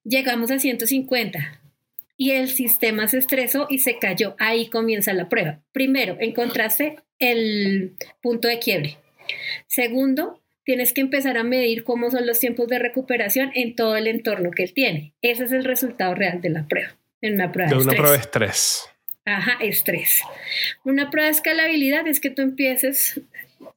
Llegamos 0.03 0.51
a 0.51 0.59
150 0.59 1.61
y 2.17 2.31
el 2.31 2.49
sistema 2.49 3.07
se 3.07 3.17
estresó 3.17 3.67
y 3.69 3.79
se 3.79 3.97
cayó. 3.97 4.35
Ahí 4.39 4.69
comienza 4.69 5.13
la 5.13 5.29
prueba. 5.29 5.61
Primero, 5.71 6.17
encontraste 6.19 6.97
el 7.17 7.95
punto 8.21 8.47
de 8.47 8.59
quiebre. 8.59 8.97
Segundo, 9.67 10.41
tienes 10.63 10.93
que 10.93 11.01
empezar 11.01 11.37
a 11.37 11.43
medir 11.43 11.83
cómo 11.83 12.11
son 12.11 12.27
los 12.27 12.39
tiempos 12.39 12.67
de 12.67 12.77
recuperación 12.77 13.51
en 13.55 13.75
todo 13.75 13.95
el 13.95 14.07
entorno 14.07 14.51
que 14.51 14.63
él 14.63 14.73
tiene. 14.73 15.13
Ese 15.21 15.45
es 15.45 15.51
el 15.51 15.63
resultado 15.63 16.13
real 16.13 16.41
de 16.41 16.49
la 16.49 16.67
prueba. 16.67 16.95
En 17.21 17.35
una 17.35 17.51
prueba 17.51 17.69
de, 17.69 17.77
una 17.77 17.93
prueba 17.93 18.11
de 18.11 18.17
estrés. 18.17 18.88
Ajá, 19.35 19.57
estrés. 19.61 20.21
Una 20.83 21.11
prueba 21.11 21.27
de 21.27 21.35
escalabilidad 21.35 22.07
es 22.07 22.19
que 22.19 22.31
tú 22.31 22.41
empieces 22.41 23.21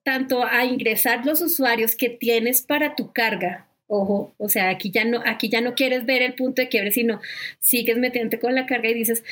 tanto 0.03 0.45
a 0.47 0.65
ingresar 0.65 1.27
los 1.27 1.43
usuarios 1.43 1.95
que 1.95 2.09
tienes 2.09 2.63
para 2.63 2.95
tu 2.95 3.13
carga. 3.13 3.69
Ojo, 3.87 4.35
o 4.39 4.49
sea, 4.49 4.71
aquí 4.71 4.91
ya 4.91 5.05
no, 5.05 5.23
aquí 5.27 5.51
ya 5.51 5.61
no 5.61 5.75
quieres 5.75 6.07
ver 6.07 6.23
el 6.23 6.35
punto 6.35 6.63
de 6.63 6.69
quiebre, 6.69 6.91
sino 6.91 7.21
sigues 7.61 7.99
metiéndote 7.99 8.41
con 8.41 8.55
la 8.55 8.65
carga 8.65 8.89
y 8.89 8.95
dices, 8.95 9.25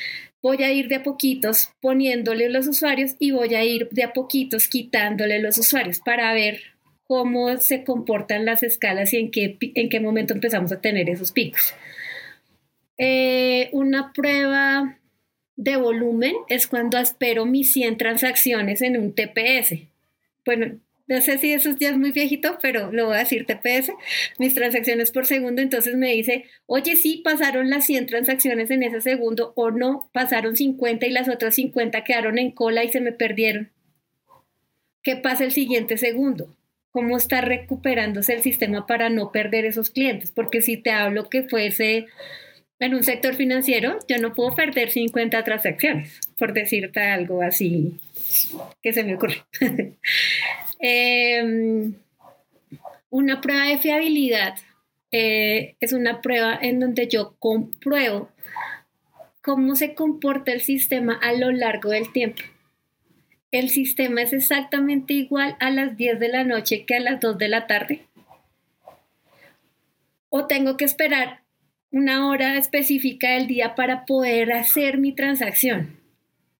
voy 0.42 0.62
a 0.62 0.70
ir 0.70 0.88
de 0.88 0.96
a 0.96 1.02
poquitos 1.02 1.70
poniéndole 1.80 2.50
los 2.50 2.66
usuarios 2.66 3.16
y 3.18 3.30
voy 3.30 3.54
a 3.54 3.64
ir 3.64 3.88
de 3.90 4.02
a 4.02 4.12
poquitos 4.12 4.68
quitándole 4.68 5.40
los 5.40 5.56
usuarios 5.56 6.00
para 6.00 6.34
ver 6.34 6.60
cómo 7.04 7.56
se 7.56 7.82
comportan 7.84 8.44
las 8.44 8.62
escalas 8.62 9.14
y 9.14 9.16
en 9.16 9.30
qué, 9.30 9.56
en 9.74 9.88
qué 9.88 10.00
momento 10.00 10.34
empezamos 10.34 10.70
a 10.72 10.82
tener 10.82 11.08
esos 11.08 11.32
picos. 11.32 11.74
Eh, 12.98 13.70
una 13.72 14.12
prueba 14.12 14.99
de 15.60 15.76
volumen 15.76 16.34
es 16.48 16.66
cuando 16.66 16.96
espero 16.96 17.44
mis 17.44 17.70
100 17.74 17.98
transacciones 17.98 18.80
en 18.80 18.96
un 18.96 19.14
TPS. 19.14 19.74
Bueno, 20.46 20.80
no 21.06 21.20
sé 21.20 21.36
si 21.36 21.52
eso 21.52 21.76
ya 21.78 21.90
es 21.90 21.98
muy 21.98 22.12
viejito, 22.12 22.58
pero 22.62 22.90
lo 22.92 23.06
voy 23.06 23.16
a 23.16 23.18
decir 23.18 23.44
TPS, 23.44 23.92
mis 24.38 24.54
transacciones 24.54 25.10
por 25.10 25.26
segundo, 25.26 25.60
entonces 25.60 25.96
me 25.96 26.12
dice, 26.12 26.46
oye, 26.64 26.96
sí, 26.96 27.20
pasaron 27.22 27.68
las 27.68 27.84
100 27.84 28.06
transacciones 28.06 28.70
en 28.70 28.84
ese 28.84 29.02
segundo 29.02 29.52
o 29.54 29.70
no, 29.70 30.08
pasaron 30.14 30.56
50 30.56 31.06
y 31.06 31.10
las 31.10 31.28
otras 31.28 31.56
50 31.56 32.04
quedaron 32.04 32.38
en 32.38 32.52
cola 32.52 32.82
y 32.82 32.90
se 32.90 33.02
me 33.02 33.12
perdieron. 33.12 33.70
¿Qué 35.02 35.16
pasa 35.16 35.44
el 35.44 35.52
siguiente 35.52 35.98
segundo? 35.98 36.56
cómo 36.92 37.16
está 37.16 37.40
recuperándose 37.40 38.34
el 38.34 38.42
sistema 38.42 38.84
para 38.86 39.10
no 39.10 39.30
perder 39.30 39.64
esos 39.64 39.90
clientes, 39.90 40.32
porque 40.32 40.60
si 40.60 40.76
te 40.76 40.90
hablo 40.90 41.28
que 41.28 41.44
fuese 41.44 42.08
en 42.80 42.94
un 42.94 43.04
sector 43.04 43.34
financiero, 43.34 43.98
yo 44.08 44.18
no 44.18 44.34
puedo 44.34 44.54
perder 44.54 44.90
50 44.90 45.44
transacciones, 45.44 46.20
por 46.38 46.52
decirte 46.52 47.00
algo 47.00 47.42
así 47.42 47.98
que 48.82 48.92
se 48.92 49.04
me 49.04 49.14
ocurre. 49.14 49.44
Em, 50.82 51.92
una 53.10 53.42
prueba 53.42 53.66
de 53.66 53.76
fiabilidad 53.76 54.54
eh, 55.12 55.76
es 55.78 55.92
una 55.92 56.22
prueba 56.22 56.58
en 56.62 56.80
donde 56.80 57.06
yo 57.06 57.36
compruebo 57.38 58.30
cómo 59.42 59.76
se 59.76 59.94
comporta 59.94 60.52
el 60.52 60.62
sistema 60.62 61.18
a 61.20 61.34
lo 61.34 61.52
largo 61.52 61.90
del 61.90 62.10
tiempo 62.14 62.42
el 63.50 63.68
sistema 63.68 64.22
es 64.22 64.32
exactamente 64.32 65.12
igual 65.12 65.56
a 65.58 65.70
las 65.70 65.96
10 65.96 66.20
de 66.20 66.28
la 66.28 66.44
noche 66.44 66.84
que 66.84 66.96
a 66.96 67.00
las 67.00 67.20
2 67.20 67.36
de 67.36 67.48
la 67.48 67.66
tarde? 67.66 68.06
¿O 70.28 70.46
tengo 70.46 70.76
que 70.76 70.84
esperar 70.84 71.39
una 71.90 72.28
hora 72.28 72.56
específica 72.56 73.32
del 73.32 73.46
día 73.46 73.74
para 73.74 74.04
poder 74.04 74.52
hacer 74.52 74.98
mi 74.98 75.12
transacción? 75.12 75.98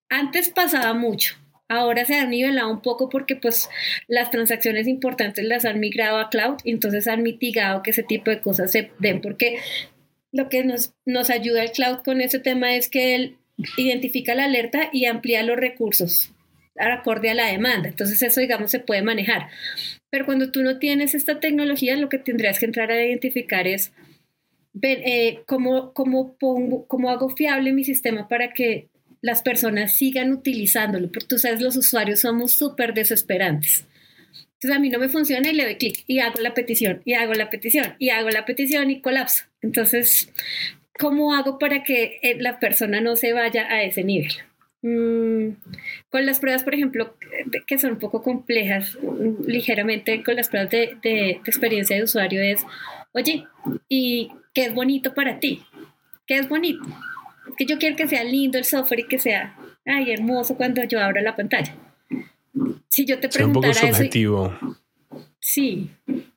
Antes 0.09 0.49
pasaba 0.49 0.93
mucho, 0.93 1.35
ahora 1.67 2.05
se 2.05 2.15
ha 2.15 2.25
nivelado 2.25 2.69
un 2.69 2.81
poco 2.81 3.09
porque 3.09 3.35
pues 3.35 3.69
las 4.07 4.31
transacciones 4.31 4.87
importantes 4.87 5.45
las 5.45 5.65
han 5.65 5.79
migrado 5.79 6.17
a 6.17 6.29
cloud 6.29 6.57
entonces 6.65 7.07
han 7.07 7.23
mitigado 7.23 7.81
que 7.81 7.91
ese 7.91 8.03
tipo 8.03 8.29
de 8.29 8.41
cosas 8.41 8.71
se 8.71 8.91
den 8.99 9.21
porque 9.21 9.59
lo 10.33 10.49
que 10.49 10.65
nos, 10.65 10.93
nos 11.05 11.29
ayuda 11.29 11.63
el 11.63 11.71
cloud 11.71 11.99
con 12.03 12.19
ese 12.19 12.39
tema 12.39 12.75
es 12.75 12.89
que 12.89 13.15
él 13.15 13.37
identifica 13.77 14.35
la 14.35 14.45
alerta 14.45 14.89
y 14.91 15.05
amplía 15.05 15.43
los 15.43 15.57
recursos 15.57 16.33
acorde 16.89 17.29
a 17.29 17.35
la 17.35 17.47
demanda. 17.47 17.89
Entonces 17.89 18.21
eso, 18.21 18.39
digamos, 18.39 18.71
se 18.71 18.79
puede 18.79 19.01
manejar. 19.01 19.49
Pero 20.09 20.25
cuando 20.25 20.51
tú 20.51 20.63
no 20.63 20.79
tienes 20.79 21.13
esta 21.13 21.39
tecnología, 21.39 21.95
lo 21.95 22.09
que 22.09 22.17
tendrías 22.17 22.59
que 22.59 22.65
entrar 22.65 22.91
a 22.91 23.05
identificar 23.05 23.67
es 23.67 23.93
ver, 24.73 25.01
eh, 25.05 25.43
cómo, 25.45 25.93
cómo, 25.93 26.35
pongo, 26.35 26.87
cómo 26.87 27.09
hago 27.09 27.29
fiable 27.29 27.73
mi 27.73 27.83
sistema 27.83 28.27
para 28.27 28.53
que 28.53 28.87
las 29.21 29.41
personas 29.41 29.95
sigan 29.95 30.31
utilizándolo. 30.31 31.11
Porque 31.11 31.27
tú 31.27 31.37
sabes, 31.37 31.61
los 31.61 31.75
usuarios 31.75 32.21
somos 32.21 32.53
súper 32.53 32.93
desesperantes. 32.93 33.85
Entonces 34.61 34.77
a 34.77 34.79
mí 34.79 34.89
no 34.89 34.99
me 34.99 35.09
funciona 35.09 35.49
y 35.49 35.53
le 35.53 35.63
doy 35.63 35.75
clic 35.75 36.03
y 36.05 36.19
hago 36.19 36.39
la 36.39 36.53
petición 36.53 37.01
y 37.03 37.13
hago 37.13 37.33
la 37.33 37.49
petición 37.49 37.95
y 37.97 38.09
hago 38.09 38.29
la 38.29 38.45
petición 38.45 38.91
y 38.91 39.01
colapso. 39.01 39.45
Entonces, 39.61 40.31
¿cómo 40.99 41.33
hago 41.33 41.57
para 41.57 41.83
que 41.83 42.19
eh, 42.21 42.37
la 42.39 42.59
persona 42.59 43.01
no 43.01 43.15
se 43.15 43.33
vaya 43.33 43.65
a 43.71 43.81
ese 43.81 44.03
nivel? 44.03 44.31
Mm, 44.83 45.55
con 46.09 46.25
las 46.25 46.39
pruebas, 46.39 46.63
por 46.63 46.73
ejemplo, 46.73 47.15
que 47.67 47.77
son 47.77 47.93
un 47.93 47.99
poco 47.99 48.21
complejas, 48.21 48.97
ligeramente 49.45 50.23
con 50.23 50.35
las 50.35 50.49
pruebas 50.49 50.71
de, 50.71 51.31
experiencia 51.45 51.95
de 51.95 52.03
usuario 52.03 52.41
es, 52.41 52.63
oye, 53.13 53.45
¿y 53.89 54.31
qué 54.53 54.65
es 54.65 54.73
bonito 54.73 55.13
para 55.13 55.39
ti? 55.39 55.63
¿Qué 56.27 56.37
es 56.37 56.49
bonito? 56.49 56.83
Es 57.49 57.55
que 57.57 57.65
yo 57.65 57.77
quiero 57.77 57.95
que 57.95 58.07
sea 58.07 58.23
lindo 58.23 58.57
el 58.57 58.65
software 58.65 59.01
y 59.01 59.07
que 59.07 59.19
sea, 59.19 59.55
ay, 59.85 60.11
hermoso 60.11 60.55
cuando 60.55 60.83
yo 60.83 60.99
abra 60.99 61.21
la 61.21 61.35
pantalla. 61.35 61.75
Si 62.87 63.05
yo 63.05 63.19
te 63.19 63.29
preguntara 63.29 63.69
un 63.69 63.75
poco 63.75 63.87
subjetivo. 63.87 64.57
sí, 65.39 65.89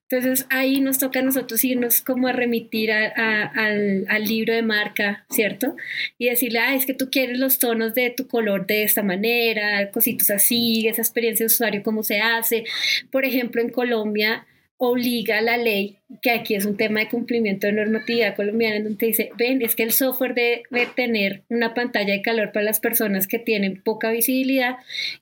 entonces 0.09 0.47
ahí 0.51 0.81
nos 0.81 0.99
toca 0.99 1.19
a 1.19 1.23
nosotros 1.23 1.65
irnos 1.65 2.01
como 2.03 2.29
a 2.29 2.33
remitir 2.33 2.93
al, 2.93 4.25
libro 4.25 4.55
de 4.55 4.63
marca, 4.63 5.27
¿cierto? 5.31 5.77
Y 6.19 6.29
decirle, 6.29 6.61
ah, 6.61 6.75
es 6.75 6.87
que 6.87 6.95
tú 6.95 7.11
quieres 7.11 7.39
los 7.39 7.59
tonos 7.59 7.95
de 7.95 8.11
tu 8.11 8.29
color 8.29 8.67
de 8.67 8.85
esta 8.85 9.03
manera, 9.03 9.91
cositos 9.91 10.31
así, 10.31 10.87
esa 10.87 11.03
experiencia 11.03 11.45
de 11.45 11.53
usuario, 11.53 11.83
cómo 11.83 12.03
se 12.03 12.21
hace. 12.21 12.65
Por 13.11 13.25
ejemplo, 13.25 13.61
en 13.61 13.71
Colombia, 13.71 14.47
obliga 14.89 15.39
a 15.39 15.43
la 15.43 15.57
ley, 15.57 15.97
que 16.23 16.31
aquí 16.31 16.55
es 16.55 16.65
un 16.65 16.77
tema 16.77 17.01
de 17.01 17.09
cumplimiento 17.09 17.67
de 17.67 17.73
normatividad 17.73 18.37
colombiana, 18.37 18.77
en 18.77 18.85
donde 18.85 19.07
dice, 19.07 19.31
ven, 19.37 19.63
es 19.63 19.75
que 19.75 19.83
el 19.83 19.93
software 19.93 20.35
debe 20.35 20.87
tener 20.95 21.43
una 21.49 21.75
pantalla 21.75 22.13
de 22.13 22.23
calor 22.23 22.53
para 22.53 22.65
las 22.65 22.81
personas 22.81 23.27
que 23.27 23.39
tienen 23.39 23.83
poca 23.83 24.11
visibilidad, 24.11 24.77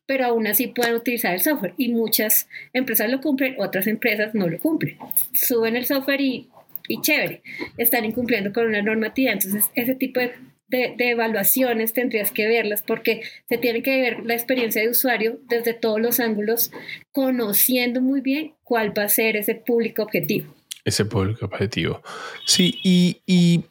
pero 0.07 0.27
aún 0.27 0.47
así 0.47 0.69
pueden 0.69 0.95
utilizar 0.95 1.35
el 1.35 1.41
software. 1.41 1.75
Y 1.77 1.89
muchas 1.89 2.49
empresas 2.73 3.11
lo 3.11 3.21
cumplen, 3.21 3.57
otras 3.59 3.87
empresas 3.87 4.35
no 4.35 4.49
lo 4.49 4.59
cumplen. 4.59 4.97
Suben 5.33 5.77
el 5.77 5.87
software 5.87 6.21
y, 6.21 6.49
y 6.89 7.01
chévere, 7.01 7.43
están 7.79 8.05
incumpliendo 8.05 8.53
con 8.53 8.67
una 8.67 8.83
normatividad. 8.83 9.35
Entonces, 9.35 9.65
ese 9.75 9.95
tipo 9.95 10.21
de 10.21 10.33
de, 10.73 11.11
evaluaciones 11.11 11.93
tendrías 11.93 12.33
que 12.33 12.49
verlas 12.49 12.83
porque 12.83 13.23
se 13.49 13.59
tiene 13.59 13.83
que 13.83 14.01
ver 14.01 14.25
la 14.25 14.35
experiencia 14.35 14.83
de 14.83 14.89
usuario 14.89 15.39
desde 15.49 15.75
todos 15.75 16.01
los 16.01 16.19
ángulos, 16.19 16.73
conociendo 17.13 18.01
muy 18.01 18.21
bien 18.23 18.55
cuál 18.65 18.97
va 18.97 19.05
a 19.05 19.09
ser 19.09 19.37
ese 19.37 19.55
público 19.55 20.03
objetivo. 20.03 20.53
Ese 20.85 21.05
público 21.05 21.45
objetivo. 21.47 22.03
Sí, 22.47 22.81
y, 22.83 23.21
y 23.27 23.65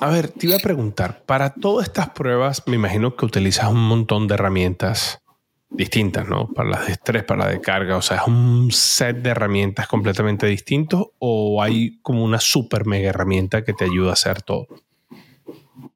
a 0.00 0.10
ver, 0.10 0.28
te 0.28 0.46
iba 0.46 0.56
a 0.56 0.60
preguntar, 0.60 1.22
para 1.24 1.54
todas 1.54 1.86
estas 1.86 2.10
pruebas 2.10 2.64
me 2.66 2.74
imagino 2.74 3.14
que 3.14 3.26
utilizas 3.26 3.70
un 3.70 3.86
montón 3.86 4.26
de 4.26 4.34
herramientas 4.34 5.20
distintas, 5.68 6.26
¿no? 6.26 6.48
Para 6.48 6.70
las 6.70 6.86
de 6.86 6.92
estrés, 6.92 7.22
para 7.22 7.44
la 7.44 7.50
de 7.50 7.60
carga, 7.60 7.96
o 7.96 8.02
sea, 8.02 8.16
es 8.16 8.26
un 8.26 8.72
set 8.72 9.18
de 9.18 9.30
herramientas 9.30 9.86
completamente 9.86 10.46
distintos 10.46 11.08
o 11.20 11.62
hay 11.62 12.00
como 12.02 12.24
una 12.24 12.40
super 12.40 12.86
mega 12.86 13.10
herramienta 13.10 13.62
que 13.62 13.72
te 13.72 13.84
ayuda 13.84 14.10
a 14.10 14.14
hacer 14.14 14.42
todo. 14.42 14.66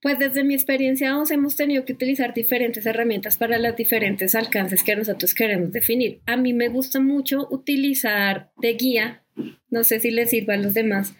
Pues 0.05 0.19
desde 0.19 0.45
mi 0.45 0.53
experiencia 0.53 1.17
hemos 1.31 1.57
tenido 1.57 1.87
que 1.87 1.95
utilizar 1.95 2.35
diferentes 2.35 2.85
herramientas 2.85 3.39
para 3.39 3.59
los 3.59 3.75
diferentes 3.75 4.35
alcances 4.35 4.85
que 4.85 4.95
nosotros 4.95 5.33
queremos 5.33 5.73
definir. 5.73 6.21
A 6.27 6.37
mí 6.37 6.53
me 6.53 6.69
gusta 6.69 7.01
mucho 7.01 7.49
utilizar 7.51 8.51
de 8.59 8.75
guía, 8.75 9.23
no 9.71 9.83
sé 9.83 10.01
si 10.01 10.11
les 10.11 10.29
sirva 10.29 10.55
a 10.55 10.59
los 10.59 10.75
demás, 10.75 11.15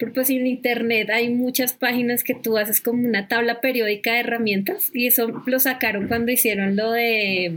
pero 0.00 0.12
pues 0.12 0.30
en 0.30 0.48
internet 0.48 1.10
hay 1.10 1.28
muchas 1.28 1.74
páginas 1.74 2.24
que 2.24 2.34
tú 2.34 2.58
haces 2.58 2.80
como 2.80 3.06
una 3.06 3.28
tabla 3.28 3.60
periódica 3.60 4.14
de 4.14 4.20
herramientas 4.20 4.90
y 4.92 5.06
eso 5.06 5.28
lo 5.46 5.60
sacaron 5.60 6.08
cuando 6.08 6.32
hicieron 6.32 6.74
lo 6.74 6.90
de 6.90 7.54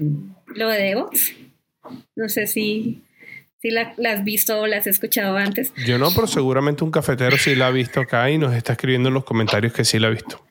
lo 0.54 0.70
de 0.70 0.78
DevOps. 0.78 1.34
No 2.16 2.30
sé 2.30 2.46
si 2.46 3.02
si 3.63 3.72
la, 3.72 3.96
has 4.12 4.24
visto 4.24 4.60
o 4.62 4.68
la 4.68 4.78
has 4.78 4.86
escuchado 4.86 5.38
antes. 5.38 5.74
Yo 5.88 5.98
no, 5.98 6.12
pero 6.13 6.28
seguramente 6.28 6.84
un 6.84 6.92
cafetero 6.92 7.36
sí 7.36 7.56
la 7.56 7.66
ha 7.66 7.72
visto 7.72 8.00
acá 8.00 8.30
y 8.30 8.38
nos 8.38 8.54
está 8.54 8.74
escribiendo 8.74 9.08
en 9.10 9.16
los 9.16 9.24
comentarios 9.24 9.74
que 9.74 9.84
sí 9.84 9.98
la 9.98 10.10
ha 10.10 10.12
visto. 10.12 10.47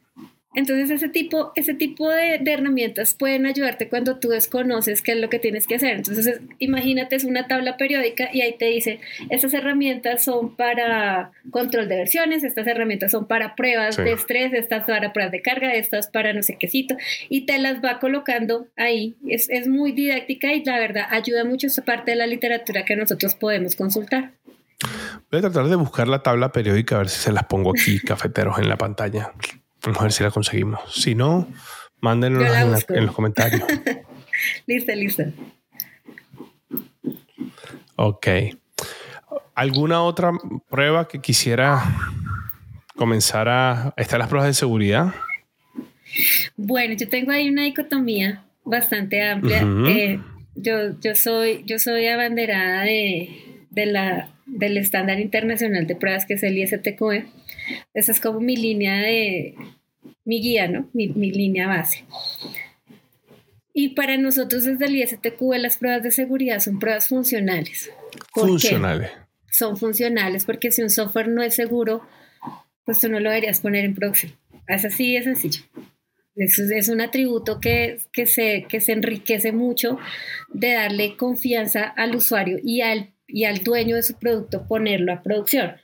Entonces 0.57 0.91
ese 0.91 1.11
tipo, 1.11 1.53
ese 1.55 1.75
tipo 1.75 2.09
de, 2.09 2.41
herramientas 2.47 3.15
pueden 3.15 3.45
ayudarte 3.45 3.91
cuando 3.91 4.17
tú 4.17 4.31
desconoces 4.31 5.03
qué 5.03 5.13
es 5.13 5.19
lo 5.19 5.29
que 5.29 5.39
tienes 5.39 5.67
que 5.67 5.75
hacer. 5.75 5.99
Entonces 5.99 6.41
imagínate 6.59 7.15
es 7.15 7.25
una 7.25 7.47
tabla 7.47 7.77
periódica 7.77 8.31
y 8.33 8.41
ahí 8.41 8.57
te 8.59 8.65
dice, 8.65 8.99
estas 9.29 9.53
herramientas 9.53 10.25
son 10.25 10.57
para 10.57 11.31
control 11.51 11.91
de 11.91 11.97
versiones, 11.97 12.43
estas 12.43 12.67
herramientas 12.67 13.11
son 13.11 13.27
para 13.27 13.55
pruebas 13.55 13.99
de 13.99 14.13
estrés, 14.13 14.55
estas 14.55 14.87
para 14.87 15.13
pruebas 15.13 15.31
de 15.31 15.43
carga, 15.43 15.75
estas 15.75 16.09
para 16.09 16.33
no 16.33 16.43
sé 16.43 16.57
quécito, 16.57 16.97
y 17.29 17.43
te 17.43 17.59
las 17.59 17.85
va 17.85 17.99
colocando 18.01 18.67
ahí. 18.77 19.15
Es, 19.29 19.51
es 19.51 19.69
muy 19.69 19.93
didáctica 19.93 20.55
y 20.55 20.65
la 20.65 20.79
verdad 20.79 21.05
ayuda 21.11 21.45
mucho 21.45 21.67
esa 21.67 21.85
parte 21.85 22.13
de 22.13 22.17
la 22.17 22.27
literatura 22.27 22.87
que 22.87 22.97
nosotros 22.97 23.35
podemos 23.35 23.77
consultar. 23.77 24.33
Voy 25.31 25.39
a 25.39 25.41
tratar 25.43 25.69
de 25.69 25.77
buscar 25.77 26.09
la 26.09 26.23
tabla 26.23 26.51
periódica 26.51 26.97
a 26.97 26.99
ver 26.99 27.09
si 27.11 27.21
se 27.21 27.33
las 27.33 27.45
pongo 27.45 27.71
aquí, 27.71 27.99
cafeteros, 28.05 28.59
en 28.59 28.71
la 28.71 28.79
pantalla. 28.79 29.33
Vamos 29.87 30.01
a 30.01 30.03
ver 30.03 30.13
si 30.13 30.25
la 30.25 30.31
conseguimos. 30.33 30.81
Si 30.93 31.15
no, 31.15 31.49
mándenlo 32.01 32.45
en, 32.45 33.07
los 33.07 33.15
comentarios. 33.15 33.63
listo, 34.67 34.93
listo. 34.95 35.25
Ok. 37.95 38.27
¿Alguna 39.55 40.03
otra 40.03 40.33
prueba 40.69 41.07
que 41.07 41.21
quisiera 41.21 41.83
comenzar 42.97 43.49
a... 43.49 43.95
¿Están 43.97 44.19
las 44.19 44.29
pruebas 44.29 44.49
de 44.49 44.55
seguridad? 44.55 45.15
Bueno, 46.57 46.95
yo 46.95 47.09
tengo 47.09 47.31
ahí 47.31 47.49
una 47.49 47.63
dicotomía 47.63 48.45
bastante 48.65 49.23
amplia. 49.23 49.63
Eh, 49.87 50.21
yo, 50.57 50.99
yo, 51.01 51.15
soy, 51.15 51.63
yo 51.65 51.79
soy 51.79 52.09
abanderada 52.09 52.83
de, 52.83 53.65
de 53.71 53.87
la, 53.87 54.31
del 54.47 54.79
estándar 54.79 55.21
internacional 55.21 55.87
de 55.87 55.97
pruebas 55.97 56.27
que 56.27 56.35
es 56.35 56.43
el 56.43 56.59
ISTQE. 56.59 57.27
Esa 57.95 58.13
es 58.13 58.21
como 58.21 58.41
mi 58.41 58.57
línea 58.57 58.97
de, 58.97 59.55
mi 60.27 60.43
guía, 60.43 60.69
¿no? 60.69 60.91
Mi, 60.93 61.09
línea 61.09 61.67
base. 61.69 62.05
Y 63.73 63.91
para 63.91 64.19
nosotros 64.19 64.65
desde 64.65 64.87
el 64.87 64.97
ISTQ 64.97 65.41
las 65.59 65.79
pruebas 65.79 66.03
de 66.03 66.11
seguridad 66.11 66.61
son 66.61 66.79
pruebas 66.79 67.09
funcionales. 67.09 67.91
Funcionales. 68.35 69.11
Son 69.51 69.77
funcionales 69.77 70.45
porque 70.45 70.71
si 70.71 70.83
un 70.83 70.91
software 70.91 71.29
no 71.29 71.43
es 71.43 71.55
seguro, 71.55 72.07
pues 72.85 73.01
tú 73.01 73.09
no 73.09 73.21
lo 73.21 73.31
deberías 73.31 73.61
poner 73.61 73.85
en 73.85 73.95
producción. 73.95 74.33
Es 74.67 74.85
así 74.85 75.15
de 75.15 75.23
sencillo. 75.23 75.63
Eso 76.35 76.65
es 76.65 76.89
un 76.89 77.01
atributo 77.01 77.61
que, 77.61 78.01
que, 78.13 78.27
se, 78.27 78.67
que 78.69 78.81
se 78.81 78.93
enriquece 78.93 79.53
mucho 79.53 79.99
de 80.53 80.73
darle 80.73 81.17
confianza 81.17 81.85
al 81.85 82.15
usuario 82.15 82.59
y 82.63 82.83
al, 82.83 83.15
y 83.27 83.45
al 83.45 83.63
dueño 83.63 83.97
de 83.97 84.03
su 84.03 84.19
producto 84.19 84.67
ponerlo 84.67 85.13
a 85.13 85.23
producción. 85.23 85.77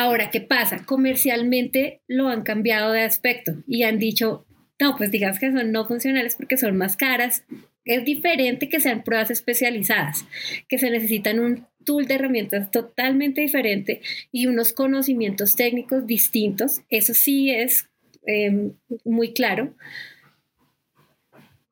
Ahora, 0.00 0.30
¿qué 0.30 0.40
pasa? 0.40 0.84
Comercialmente 0.86 2.02
lo 2.06 2.28
han 2.28 2.44
cambiado 2.44 2.92
de 2.92 3.02
aspecto 3.02 3.64
y 3.66 3.82
han 3.82 3.98
dicho, 3.98 4.46
no, 4.78 4.96
pues 4.96 5.10
digas 5.10 5.40
que 5.40 5.50
son 5.50 5.72
no 5.72 5.88
funcionales 5.88 6.36
porque 6.36 6.56
son 6.56 6.76
más 6.76 6.96
caras. 6.96 7.42
Es 7.84 8.04
diferente 8.04 8.68
que 8.68 8.78
sean 8.78 9.02
pruebas 9.02 9.32
especializadas, 9.32 10.24
que 10.68 10.78
se 10.78 10.90
necesitan 10.90 11.40
un 11.40 11.66
tool 11.84 12.06
de 12.06 12.14
herramientas 12.14 12.70
totalmente 12.70 13.40
diferente 13.40 14.00
y 14.30 14.46
unos 14.46 14.72
conocimientos 14.72 15.56
técnicos 15.56 16.06
distintos. 16.06 16.82
Eso 16.90 17.12
sí 17.12 17.50
es 17.50 17.88
em, 18.24 18.74
muy 19.04 19.32
claro. 19.32 19.74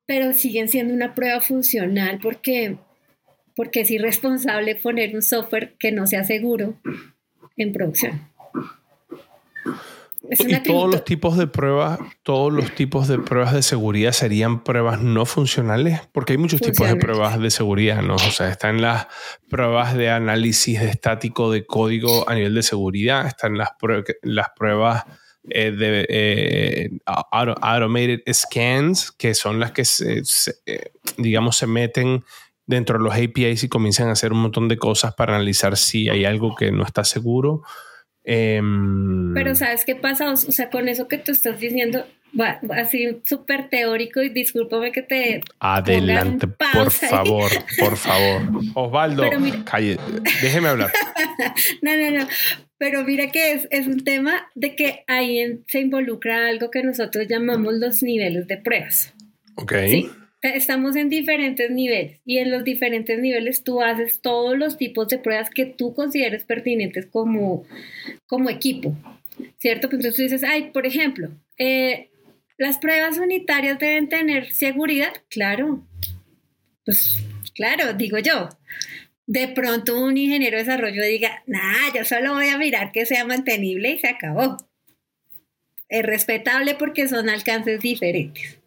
Pero 0.05 0.33
siguen 0.33 0.67
siendo 0.67 0.93
una 0.93 1.15
prueba 1.15 1.39
funcional 1.39 2.19
porque, 2.21 2.75
porque 3.55 3.79
es 3.79 3.91
irresponsable 3.91 4.75
poner 4.75 5.15
un 5.15 5.21
software 5.21 5.75
que 5.79 5.93
no 5.93 6.07
sea 6.07 6.25
seguro 6.25 6.77
en 7.57 7.73
producción. 7.73 8.29
y 10.29 10.59
todos 10.63 10.91
los 10.91 11.03
tipos 11.03 11.37
de 11.37 11.47
pruebas, 11.47 11.99
todos 12.23 12.53
los 12.53 12.73
tipos 12.75 13.07
de 13.07 13.19
pruebas 13.19 13.53
de 13.53 13.63
seguridad 13.63 14.11
serían 14.11 14.63
pruebas 14.63 15.01
no 15.01 15.25
funcionales, 15.25 16.01
porque 16.11 16.33
hay 16.33 16.37
muchos 16.37 16.61
tipos 16.61 16.87
de 16.87 16.95
pruebas 16.95 17.39
de 17.39 17.49
seguridad, 17.49 18.01
¿no? 18.01 18.15
O 18.15 18.19
sea, 18.19 18.49
están 18.49 18.81
las 18.81 19.07
pruebas 19.49 19.95
de 19.95 20.09
análisis 20.09 20.79
de 20.79 20.89
estático 20.89 21.51
de 21.51 21.65
código 21.65 22.29
a 22.29 22.35
nivel 22.35 22.53
de 22.53 22.63
seguridad, 22.63 23.25
están 23.27 23.57
las, 23.57 23.69
las 24.21 24.49
pruebas 24.55 25.05
eh, 25.49 25.71
de 25.71 26.05
eh, 26.09 26.89
automated 27.05 28.19
scans, 28.33 29.11
que 29.13 29.33
son 29.33 29.61
las 29.61 29.71
que 29.71 29.83
eh, 30.65 30.91
digamos 31.17 31.55
se 31.55 31.67
meten 31.67 32.25
dentro 32.67 32.97
de 32.97 33.03
los 33.03 33.13
APIs 33.15 33.63
y 33.63 33.69
comienzan 33.69 34.09
a 34.09 34.11
hacer 34.11 34.33
un 34.33 34.39
montón 34.39 34.67
de 34.67 34.77
cosas 34.77 35.15
para 35.15 35.35
analizar 35.35 35.77
si 35.77 36.09
hay 36.09 36.25
algo 36.25 36.55
que 36.55 36.71
no 36.71 36.83
está 36.83 37.03
seguro. 37.03 37.63
Em, 38.23 39.33
Pero 39.33 39.55
¿sabes 39.55 39.85
qué 39.85 39.95
pasa? 39.95 40.31
O 40.31 40.35
sea, 40.35 40.69
con 40.69 40.89
eso 40.89 41.07
que 41.07 41.17
tú 41.17 41.31
estás 41.31 41.59
diciendo, 41.59 42.05
así 42.71 43.21
súper 43.23 43.69
teórico 43.69 44.21
y 44.21 44.29
discúlpame 44.29 44.91
que 44.91 45.01
te... 45.01 45.41
Adelante, 45.59 46.47
por 46.47 46.91
favor, 46.91 47.49
por 47.79 47.95
favor. 47.95 48.41
Osvaldo, 48.73 49.23
calle, 49.63 49.97
déjeme 50.41 50.67
hablar. 50.67 50.91
no, 51.81 51.95
no, 51.95 52.19
no. 52.19 52.27
Pero 52.77 53.03
mira 53.05 53.31
que 53.31 53.53
es, 53.53 53.67
es 53.71 53.87
un 53.87 54.03
tema 54.03 54.49
de 54.55 54.75
que 54.75 55.03
ahí 55.07 55.61
se 55.67 55.79
involucra 55.79 56.47
algo 56.47 56.69
que 56.69 56.83
nosotros 56.83 57.25
llamamos 57.29 57.75
los 57.75 58.03
niveles 58.03 58.45
de 58.47 58.57
pruebas. 58.57 59.15
Ok. 59.55 59.73
¿sí? 59.87 60.09
Estamos 60.41 60.95
en 60.95 61.09
diferentes 61.09 61.71
niveles 61.71 62.19
y 62.25 62.37
en 62.37 62.51
los 62.51 62.63
diferentes 62.63 63.19
niveles 63.19 63.63
tú 63.63 63.81
haces 63.81 64.21
todos 64.21 64.57
los 64.57 64.77
tipos 64.77 65.07
de 65.07 65.17
pruebas 65.17 65.49
que 65.49 65.65
tú 65.65 65.93
consideres 65.93 66.43
pertinentes 66.43 67.05
como, 67.07 67.65
como 68.27 68.49
equipo, 68.49 68.95
¿cierto? 69.57 69.89
Pues 69.89 69.99
entonces 69.99 70.15
tú 70.15 70.21
dices, 70.21 70.43
ay, 70.43 70.71
por 70.71 70.85
ejemplo, 70.85 71.29
eh, 71.57 72.09
las 72.57 72.77
pruebas 72.77 73.17
unitarias 73.17 73.79
deben 73.79 74.09
tener 74.09 74.53
seguridad, 74.53 75.13
claro, 75.29 75.85
pues 76.85 77.19
claro, 77.53 77.93
digo 77.93 78.17
yo. 78.19 78.49
De 79.25 79.49
pronto 79.49 79.99
un 79.99 80.15
ingeniero 80.15 80.57
de 80.57 80.63
desarrollo 80.63 81.03
diga, 81.03 81.43
nah, 81.47 81.93
yo 81.93 82.05
solo 82.05 82.33
voy 82.33 82.47
a 82.47 82.57
mirar 82.57 82.93
que 82.93 83.05
sea 83.05 83.25
mantenible 83.25 83.91
y 83.91 83.99
se 83.99 84.07
acabó. 84.07 84.55
Es 85.89 86.03
respetable 86.03 86.75
porque 86.75 87.09
son 87.09 87.29
alcances 87.29 87.81
diferentes. 87.81 88.57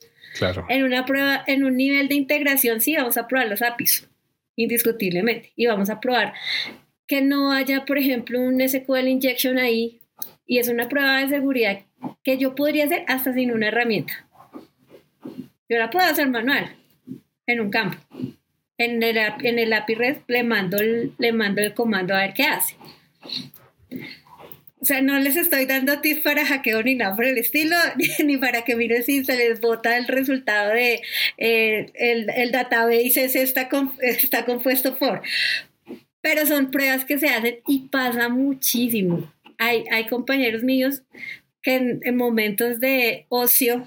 En 0.68 0.84
una 0.84 1.04
prueba, 1.04 1.42
en 1.46 1.64
un 1.64 1.76
nivel 1.76 2.08
de 2.08 2.14
integración, 2.14 2.80
sí, 2.80 2.96
vamos 2.96 3.16
a 3.16 3.28
probar 3.28 3.48
los 3.48 3.62
APIs, 3.62 4.08
indiscutiblemente. 4.56 5.52
Y 5.56 5.66
vamos 5.66 5.90
a 5.90 6.00
probar 6.00 6.34
que 7.06 7.22
no 7.22 7.52
haya, 7.52 7.84
por 7.84 7.98
ejemplo, 7.98 8.40
un 8.40 8.60
SQL 8.60 9.08
injection 9.08 9.58
ahí. 9.58 10.00
Y 10.46 10.58
es 10.58 10.68
una 10.68 10.88
prueba 10.88 11.20
de 11.20 11.28
seguridad 11.28 11.80
que 12.22 12.38
yo 12.38 12.54
podría 12.54 12.84
hacer 12.84 13.04
hasta 13.08 13.32
sin 13.32 13.52
una 13.52 13.68
herramienta. 13.68 14.28
Yo 15.68 15.78
la 15.78 15.90
puedo 15.90 16.06
hacer 16.06 16.28
manual, 16.28 16.76
en 17.46 17.60
un 17.60 17.70
campo. 17.70 17.98
en 18.78 19.02
el, 19.02 19.16
en 19.16 19.58
el 19.58 19.72
API 19.72 19.94
REST 19.94 20.30
le 20.30 20.42
mando 20.42 20.78
le 21.18 21.32
mando 21.32 21.60
el 21.60 21.74
comando 21.74 22.14
a 22.14 22.20
ver 22.20 22.32
qué 22.34 22.44
hace. 22.44 22.76
O 24.80 24.84
sea, 24.84 25.02
no 25.02 25.18
les 25.18 25.36
estoy 25.36 25.66
dando 25.66 26.00
tips 26.00 26.20
para 26.20 26.46
hackeo 26.46 26.82
ni 26.82 26.94
nada 26.94 27.14
por 27.14 27.26
el 27.26 27.36
estilo, 27.36 27.76
ni, 28.24 28.38
para 28.38 28.62
que 28.62 28.76
miren 28.76 29.04
si 29.04 29.24
se 29.24 29.36
les 29.36 29.60
bota 29.60 29.96
el 29.98 30.06
resultado 30.06 30.72
de 30.72 31.02
eh, 31.36 31.90
el, 31.94 32.30
el, 32.30 32.50
database 32.50 33.24
ese 33.24 33.42
está, 33.42 33.68
está 34.00 34.44
compuesto 34.46 34.96
por. 34.96 35.22
Pero 36.22 36.46
son 36.46 36.70
pruebas 36.70 37.04
que 37.04 37.18
se 37.18 37.28
hacen 37.28 37.58
y 37.66 37.88
pasa 37.88 38.28
muchísimo. 38.28 39.32
Hay, 39.58 39.84
hay 39.90 40.06
compañeros 40.06 40.62
míos 40.62 41.02
que 41.62 41.98
en, 42.02 42.16
momentos 42.16 42.80
de 42.80 43.26
ocio 43.28 43.86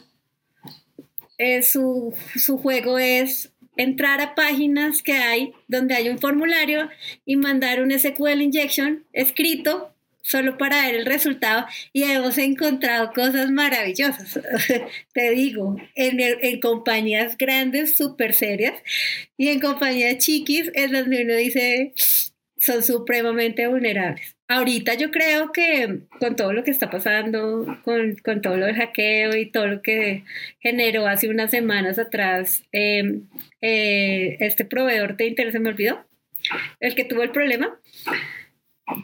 eh, 1.40 1.64
su, 1.64 2.14
su 2.36 2.58
juego 2.60 3.00
es 3.00 3.52
entrar 3.78 4.22
a 4.22 4.36
páginas 4.36 5.02
que 5.02 5.14
hay 5.14 5.54
donde 5.68 5.96
hay 5.96 6.10
un 6.10 6.20
formulario 6.20 6.90
y 7.26 7.36
mandar 7.36 7.82
un 7.82 7.92
SQL 7.92 8.42
injection 8.42 9.06
escrito 9.14 9.93
solo 10.24 10.58
para 10.58 10.88
ver 10.88 10.96
el 10.96 11.06
resultado 11.06 11.66
y 11.92 12.04
hemos 12.04 12.38
encontrado 12.40 13.12
cosas 13.12 13.52
maravillosas, 13.52 14.40
te 15.14 15.30
digo, 15.32 15.76
en, 15.94 16.20
en 16.20 16.60
compañías 16.60 17.38
grandes, 17.38 17.96
súper 17.96 18.34
serias, 18.34 18.74
y 19.38 19.50
en 19.50 19.60
compañías 19.60 20.18
chiquis, 20.18 20.72
en 20.74 20.94
donde 20.94 21.24
uno 21.24 21.36
dice, 21.36 21.94
son 22.58 22.82
supremamente 22.82 23.68
vulnerables. 23.68 24.36
Ahorita 24.48 24.94
yo 24.94 25.12
creo 25.12 25.52
que 25.52 26.00
con 26.20 26.36
todo 26.36 26.54
lo 26.54 26.64
que 26.64 26.72
está 26.72 26.90
pasando, 26.90 27.80
con, 27.84 28.16
con 28.18 28.42
todo 28.42 28.56
lo 28.56 28.66
del 28.66 28.76
hackeo 28.76 29.36
y 29.36 29.48
todo 29.48 29.68
lo 29.68 29.82
que 29.82 30.24
generó 30.60 31.08
hace 31.08 31.28
unas 31.28 31.52
semanas 31.52 32.00
atrás 32.00 32.64
em, 32.72 33.28
eh, 33.62 34.38
este 34.40 34.64
proveedor 34.64 35.18
de 35.18 35.28
interés, 35.28 35.54
se 35.54 35.60
me 35.60 35.70
olvidó, 35.70 36.06
el 36.80 36.96
que 36.96 37.04
tuvo 37.04 37.24
el 37.24 37.32
problema, 37.32 37.78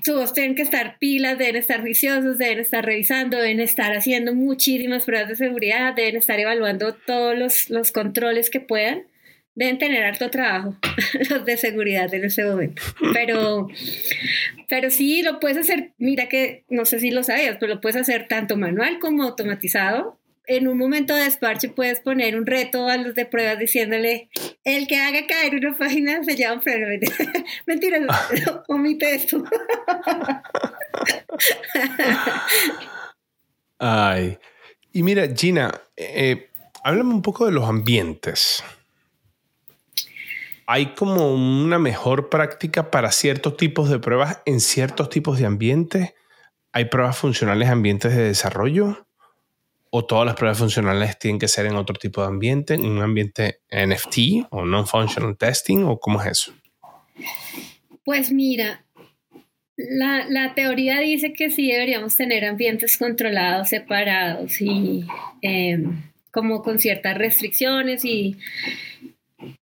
todos 0.03 0.33
tienen 0.33 0.55
que 0.55 0.61
estar 0.61 0.97
pilas, 0.99 1.37
deben 1.37 1.55
estar 1.55 1.81
viciosos, 1.81 2.37
deben 2.37 2.59
estar 2.59 2.85
revisando, 2.85 3.37
deben 3.37 3.59
estar 3.59 3.95
haciendo 3.95 4.35
muchísimas 4.35 5.05
pruebas 5.05 5.29
de 5.29 5.35
seguridad, 5.35 5.93
deben 5.93 6.17
estar 6.17 6.39
evaluando 6.39 6.93
todos 6.93 7.37
los, 7.37 7.69
los 7.69 7.91
controles 7.91 8.49
que 8.49 8.59
puedan. 8.59 9.03
Deben 9.55 9.77
tener 9.77 10.03
harto 10.03 10.29
trabajo 10.29 10.77
los 11.29 11.43
de 11.43 11.57
seguridad 11.57 12.13
en 12.13 12.25
ese 12.25 12.45
momento. 12.45 12.81
Pero, 13.13 13.67
pero 14.69 14.89
sí 14.89 15.21
lo 15.21 15.39
puedes 15.39 15.57
hacer, 15.57 15.91
mira 15.97 16.29
que 16.29 16.63
no 16.69 16.85
sé 16.85 16.99
si 16.99 17.11
lo 17.11 17.23
sabías, 17.23 17.57
pero 17.59 17.75
lo 17.75 17.81
puedes 17.81 17.97
hacer 17.97 18.27
tanto 18.27 18.57
manual 18.57 18.99
como 18.99 19.23
automatizado 19.23 20.18
en 20.49 20.67
un 20.67 20.79
momento 20.79 21.15
de 21.15 21.25
despacho 21.25 21.75
puedes 21.75 21.99
poner 21.99 22.35
un 22.35 22.47
reto 22.47 22.87
a 22.87 22.97
los 22.97 23.13
de 23.13 23.27
pruebas 23.27 23.59
diciéndole, 23.59 24.29
el 24.63 24.87
que 24.87 24.97
haga 24.97 25.27
caer 25.27 25.53
una 25.53 25.77
página 25.77 26.23
se 26.23 26.35
lleva 26.35 26.53
un 26.53 26.61
freno. 26.63 26.87
Mentira, 27.67 27.99
omite 28.67 29.13
esto. 29.13 29.43
Ay. 33.77 34.39
Y 34.91 35.03
mira, 35.03 35.27
Gina, 35.35 35.71
eh, 35.95 36.49
háblame 36.83 37.13
un 37.13 37.21
poco 37.21 37.45
de 37.45 37.51
los 37.51 37.69
ambientes. 37.69 38.63
¿Hay 40.65 40.95
como 40.95 41.31
una 41.31 41.77
mejor 41.77 42.29
práctica 42.29 42.89
para 42.89 43.11
ciertos 43.11 43.55
tipos 43.55 43.87
de 43.91 43.99
pruebas 43.99 44.39
en 44.45 44.59
ciertos 44.61 45.09
tipos 45.09 45.37
de 45.37 45.45
ambientes? 45.45 46.15
¿Hay 46.73 46.85
pruebas 46.85 47.17
funcionales 47.19 47.67
en 47.67 47.73
ambientes 47.73 48.15
de 48.15 48.23
desarrollo? 48.23 49.05
O 49.91 50.05
todas 50.05 50.25
las 50.25 50.35
pruebas 50.35 50.59
funcionales 50.59 51.17
tienen 51.17 51.39
que 51.39 51.47
ser 51.47 51.65
en 51.65 51.75
otro 51.75 51.95
tipo 51.95 52.21
de 52.21 52.27
ambiente, 52.27 52.75
en 52.75 52.85
un 52.85 53.01
ambiente 53.01 53.61
NFT 53.71 54.47
o 54.51 54.65
non-functional 54.65 55.37
testing 55.37 55.83
o 55.83 55.99
cómo 55.99 56.21
es 56.21 56.27
eso? 56.27 56.53
Pues 58.03 58.31
mira, 58.31 58.83
la, 59.77 60.53
teoría 60.55 60.99
dice 60.99 61.33
que 61.33 61.49
sí 61.49 61.71
deberíamos 61.71 62.15
tener 62.15 62.45
ambientes 62.45 62.97
controlados, 62.97 63.69
separados 63.69 64.61
y 64.61 65.05
em, 65.41 66.03
como 66.31 66.61
con 66.61 66.79
ciertas 66.79 67.17
restricciones 67.17 68.05
y 68.05 68.37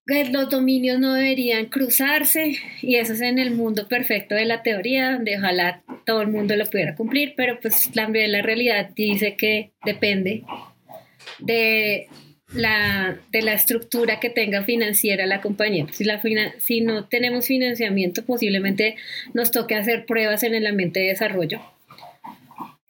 los 0.06 0.50
dominios 0.50 0.98
no 0.98 1.14
deberían 1.14 1.66
cruzarse 1.66 2.56
y 2.82 2.96
eso 2.96 3.12
es 3.12 3.20
en 3.20 3.38
el 3.38 3.52
mundo 3.52 3.88
perfecto 3.88 4.34
de 4.34 4.44
la 4.44 4.62
teoría, 4.62 5.12
donde 5.12 5.36
ojalá 5.36 5.82
todo 6.04 6.22
el 6.22 6.28
mundo 6.28 6.56
lo 6.56 6.66
pudiera 6.66 6.94
cumplir, 6.94 7.34
pero 7.36 7.58
pues 7.60 7.94
la, 7.94 8.08
la 8.08 8.42
realidad 8.42 8.90
dice 8.94 9.36
que 9.36 9.72
depende 9.84 10.42
de 11.38 12.08
la, 12.52 13.18
de 13.30 13.42
la 13.42 13.52
estructura 13.52 14.20
que 14.20 14.30
tenga 14.30 14.64
financiera 14.64 15.26
la 15.26 15.40
compañía. 15.40 15.86
Si, 15.92 16.04
la, 16.04 16.20
si 16.58 16.80
no 16.80 17.06
tenemos 17.06 17.46
financiamiento, 17.46 18.24
posiblemente 18.24 18.96
nos 19.34 19.50
toque 19.50 19.74
hacer 19.74 20.06
pruebas 20.06 20.42
en 20.42 20.54
el 20.54 20.66
ambiente 20.66 21.00
de 21.00 21.08
desarrollo 21.08 21.60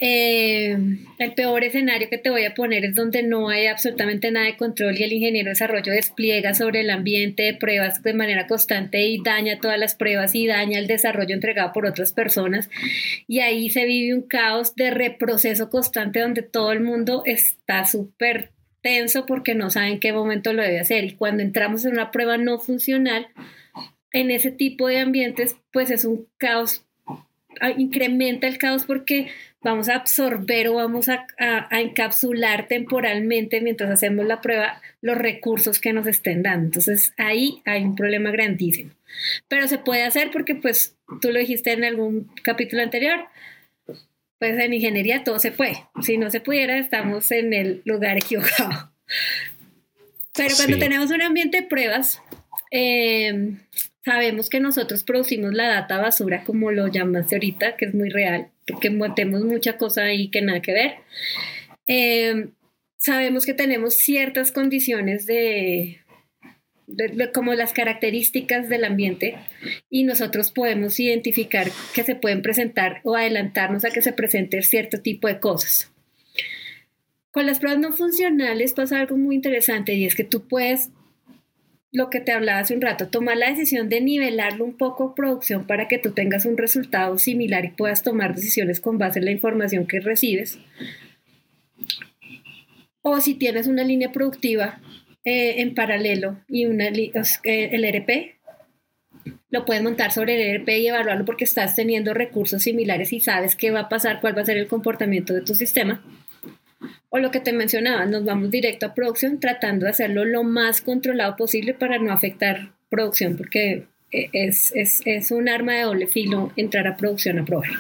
eh, 0.00 0.78
el 1.18 1.34
peor 1.34 1.64
escenario 1.64 2.08
que 2.08 2.18
te 2.18 2.30
voy 2.30 2.44
a 2.44 2.54
poner 2.54 2.84
es 2.84 2.94
donde 2.94 3.24
no 3.24 3.48
hay 3.48 3.66
absolutamente 3.66 4.30
nada 4.30 4.46
de 4.46 4.56
control 4.56 4.96
y 4.96 5.02
el 5.02 5.12
ingeniero 5.12 5.46
de 5.46 5.50
desarrollo 5.50 5.92
despliega 5.92 6.54
sobre 6.54 6.82
el 6.82 6.90
ambiente 6.90 7.42
de 7.42 7.54
pruebas 7.54 8.02
de 8.02 8.14
manera 8.14 8.46
constante 8.46 9.02
y 9.02 9.20
daña 9.22 9.58
todas 9.60 9.78
las 9.78 9.96
pruebas 9.96 10.36
y 10.36 10.46
daña 10.46 10.78
el 10.78 10.86
desarrollo 10.86 11.34
entregado 11.34 11.72
por 11.72 11.84
otras 11.84 12.12
personas. 12.12 12.70
Y 13.26 13.40
ahí 13.40 13.70
se 13.70 13.86
vive 13.86 14.14
un 14.14 14.22
caos 14.22 14.76
de 14.76 14.90
reproceso 14.90 15.68
constante 15.68 16.20
donde 16.20 16.42
todo 16.42 16.70
el 16.70 16.80
mundo 16.80 17.22
está 17.26 17.84
súper 17.84 18.52
tenso 18.82 19.26
porque 19.26 19.56
no 19.56 19.68
sabe 19.70 19.88
en 19.88 20.00
qué 20.00 20.12
momento 20.12 20.52
lo 20.52 20.62
debe 20.62 20.78
hacer. 20.78 21.04
Y 21.04 21.16
cuando 21.16 21.42
entramos 21.42 21.84
en 21.84 21.94
una 21.94 22.12
prueba 22.12 22.38
no 22.38 22.60
funcional, 22.60 23.26
en 24.12 24.30
ese 24.30 24.50
tipo 24.50 24.88
de 24.88 24.98
ambientes, 24.98 25.56
pues 25.72 25.90
es 25.90 26.04
un 26.04 26.28
caos, 26.38 26.84
incrementa 27.76 28.46
el 28.46 28.58
caos 28.58 28.84
porque 28.84 29.28
vamos 29.62 29.88
a 29.88 29.96
absorber 29.96 30.68
o 30.68 30.74
vamos 30.74 31.08
a, 31.08 31.26
encapsular 31.70 32.68
temporalmente 32.68 33.60
mientras 33.60 33.90
hacemos 33.90 34.26
la 34.26 34.40
prueba 34.40 34.80
los 35.00 35.16
recursos 35.16 35.80
que 35.80 35.92
nos 35.92 36.06
estén 36.06 36.42
dando. 36.42 36.66
Entonces 36.66 37.12
ahí 37.16 37.62
hay 37.64 37.84
un 37.84 37.96
problema 37.96 38.30
grandísimo. 38.30 38.90
Pero 39.48 39.66
se 39.68 39.78
puede 39.78 40.04
hacer 40.04 40.30
porque 40.30 40.54
pues 40.54 40.96
tú 41.20 41.30
lo 41.30 41.38
dijiste 41.38 41.72
en 41.72 41.84
algún 41.84 42.30
capítulo 42.42 42.82
anterior, 42.82 43.26
pues 44.38 44.58
en 44.58 44.72
ingeniería 44.72 45.24
todo 45.24 45.38
se 45.38 45.50
puede. 45.50 45.84
Si 46.02 46.16
no 46.16 46.30
se 46.30 46.40
pudiera, 46.40 46.78
estamos 46.78 47.30
en 47.32 47.52
el 47.52 47.82
lugar 47.84 48.16
equivocado. 48.16 48.92
Pero 50.34 50.54
cuando 50.56 50.78
tenemos 50.78 51.10
un 51.10 51.22
ambiente 51.22 51.62
de 51.62 51.66
pruebas, 51.66 52.22
eh, 52.70 53.56
sabemos 54.08 54.48
que 54.48 54.58
nosotros 54.58 55.04
producimos 55.04 55.52
la 55.52 55.68
data 55.68 55.98
basura, 55.98 56.44
como 56.44 56.72
lo 56.72 56.88
llamaste 56.88 57.36
ahorita, 57.36 57.76
que 57.76 57.84
es 57.84 57.94
muy 57.94 58.08
real 58.08 58.48
que 58.80 58.90
montemos 58.90 59.44
mucha 59.44 59.76
cosa 59.76 60.04
ahí 60.04 60.28
que 60.28 60.42
nada 60.42 60.60
que 60.60 60.72
ver. 60.72 60.94
Eh, 61.86 62.48
sabemos 62.96 63.46
que 63.46 63.54
tenemos 63.54 63.94
ciertas 63.94 64.52
condiciones 64.52 65.26
de, 65.26 66.00
como 67.32 67.54
las 67.54 67.72
características 67.72 68.68
del 68.68 68.84
ambiente 68.84 69.36
y 69.90 70.04
nosotros 70.04 70.50
podemos 70.52 70.98
identificar 71.00 71.68
que 71.94 72.04
se 72.04 72.14
pueden 72.14 72.42
presentar 72.42 73.00
o 73.04 73.14
adelantarnos 73.14 73.84
a 73.84 73.90
que 73.90 74.02
se 74.02 74.12
presente 74.12 74.62
cierto 74.62 75.00
tipo 75.00 75.28
de 75.28 75.40
cosas. 75.40 75.92
Con 77.30 77.46
las 77.46 77.58
pruebas 77.58 77.80
no 77.80 77.92
funcionales 77.92 78.72
pasa 78.72 79.00
algo 79.00 79.16
muy 79.16 79.36
interesante 79.36 79.94
y 79.94 80.06
es 80.06 80.14
que 80.14 80.24
tú 80.24 80.48
puedes 80.48 80.90
lo 81.90 82.10
que 82.10 82.20
te 82.20 82.32
hablaba 82.32 82.60
hace 82.60 82.74
un 82.74 82.82
rato, 82.82 83.08
tomar 83.08 83.36
la 83.36 83.48
decisión 83.48 83.88
de 83.88 84.00
nivelarlo 84.00 84.64
un 84.64 84.76
poco 84.76 85.14
producción 85.14 85.66
para 85.66 85.88
que 85.88 85.98
tú 85.98 86.12
tengas 86.12 86.44
un 86.44 86.58
resultado 86.58 87.16
similar 87.18 87.64
y 87.64 87.70
puedas 87.70 88.02
tomar 88.02 88.34
decisiones 88.34 88.80
con 88.80 88.98
base 88.98 89.20
en 89.20 89.24
la 89.24 89.30
información 89.30 89.86
que 89.86 90.00
recibes. 90.00 90.58
O 93.00 93.20
si 93.20 93.34
tienes 93.34 93.66
una 93.66 93.84
línea 93.84 94.12
productiva 94.12 94.80
eh, 95.24 95.62
en 95.62 95.74
paralelo 95.74 96.44
y 96.46 96.66
una, 96.66 96.88
eh, 96.88 97.14
el 97.44 97.84
ERP, 97.84 98.36
lo 99.50 99.64
puedes 99.64 99.82
montar 99.82 100.12
sobre 100.12 100.34
el 100.34 100.56
ERP 100.56 100.68
y 100.68 100.88
evaluarlo 100.88 101.24
porque 101.24 101.44
estás 101.44 101.74
teniendo 101.74 102.12
recursos 102.12 102.62
similares 102.62 103.14
y 103.14 103.20
sabes 103.20 103.56
qué 103.56 103.70
va 103.70 103.80
a 103.80 103.88
pasar, 103.88 104.20
cuál 104.20 104.36
va 104.36 104.42
a 104.42 104.46
ser 104.46 104.58
el 104.58 104.66
comportamiento 104.66 105.32
de 105.32 105.40
tu 105.40 105.54
sistema 105.54 106.04
o 107.10 107.18
lo 107.18 107.30
que 107.30 107.40
te 107.40 107.52
mencionaba, 107.52 108.04
nos 108.06 108.24
vamos 108.24 108.50
directo 108.50 108.86
a 108.86 108.94
producción 108.94 109.40
tratando 109.40 109.84
de 109.84 109.90
hacerlo 109.90 110.24
lo 110.24 110.44
más 110.44 110.80
controlado 110.80 111.36
posible 111.36 111.74
para 111.74 111.98
no 111.98 112.12
afectar 112.12 112.72
producción, 112.90 113.36
porque 113.36 113.86
eh, 114.12 114.30
es, 114.32 114.72
es, 114.74 115.02
es 115.04 115.30
un 115.30 115.48
arma 115.48 115.74
de 115.74 115.82
doble 115.82 116.06
filo 116.06 116.52
entrar 116.56 116.86
a 116.86 116.96
producción 116.96 117.38
a 117.38 117.44
probar. 117.44 117.70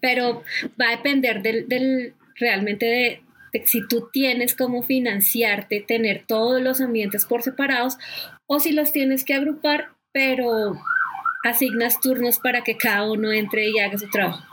Pero 0.00 0.44
va 0.80 0.88
a 0.88 0.96
depender 0.96 1.42
del, 1.42 1.68
del 1.68 2.14
realmente 2.36 2.86
de, 2.86 3.22
de, 3.52 3.66
si 3.66 3.86
tú 3.86 4.08
tienes 4.12 4.54
cómo 4.54 4.82
financiarte, 4.82 5.80
tener 5.80 6.24
todos 6.26 6.62
los 6.62 6.80
ambientes 6.80 7.26
por 7.26 7.42
separados, 7.42 7.98
o 8.46 8.60
si 8.60 8.72
los 8.72 8.92
tienes 8.92 9.24
que 9.24 9.34
agrupar, 9.34 9.88
pero 10.12 10.80
asignas 11.44 12.00
turnos 12.00 12.38
para 12.38 12.62
que 12.62 12.76
cada 12.76 13.10
uno 13.10 13.32
entre 13.32 13.68
y 13.68 13.78
haga 13.78 13.98
su 13.98 14.08
trabajo. 14.08 14.49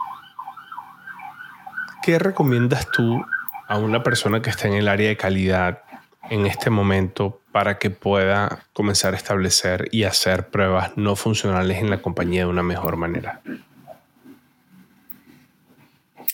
¿Qué 2.08 2.18
recomiendas 2.18 2.90
tú 2.90 3.22
a 3.66 3.76
una 3.76 4.02
persona 4.02 4.40
que 4.40 4.48
está 4.48 4.66
en 4.66 4.72
el 4.72 4.88
área 4.88 5.10
de 5.10 5.18
calidad 5.18 5.82
en 6.30 6.46
este 6.46 6.70
momento 6.70 7.42
para 7.52 7.76
que 7.76 7.90
pueda 7.90 8.64
comenzar 8.72 9.12
a 9.12 9.18
establecer 9.18 9.88
y 9.92 10.04
hacer 10.04 10.46
pruebas 10.46 10.96
no 10.96 11.16
funcionales 11.16 11.76
en 11.76 11.90
la 11.90 12.00
compañía 12.00 12.44
de 12.44 12.46
una 12.46 12.62
mejor 12.62 12.96
manera? 12.96 13.42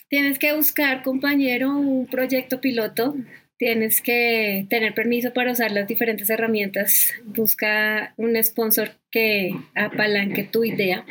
Tienes 0.07 0.39
que 0.39 0.55
buscar, 0.55 1.03
compañero, 1.03 1.77
un 1.77 2.07
proyecto 2.07 2.61
piloto. 2.61 3.17
Tienes 3.59 4.01
que 4.01 4.69
tener 4.71 4.95
permiso 4.95 5.33
para 5.33 5.51
usar 5.51 5.73
las 5.73 5.89
diferentes 5.89 6.31
herramientas. 6.31 7.15
Busca 7.25 8.15
un 8.17 8.41
sponsor 8.41 8.93
que 9.11 9.57
apalanque 9.75 10.45
tu 10.45 10.63
idea. 10.63 11.05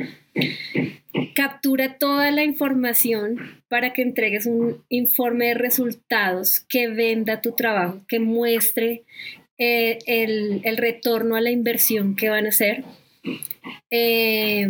Captura 1.35 1.97
toda 1.97 2.31
la 2.31 2.43
información 2.43 3.63
para 3.67 3.93
que 3.93 4.01
entregues 4.01 4.45
un 4.45 4.83
informe 4.89 5.47
de 5.47 5.53
resultados 5.53 6.59
que 6.67 6.87
venda 6.87 7.41
tu 7.41 7.53
trabajo, 7.53 8.01
que 8.07 8.19
muestre 8.19 9.03
eh, 9.57 9.99
el, 10.07 10.77
retorno 10.77 11.35
a 11.35 11.41
la 11.41 11.51
inversión 11.51 12.15
que 12.15 12.29
van 12.29 12.45
a 12.45 12.49
hacer. 12.49 12.83
Eh, 13.91 14.67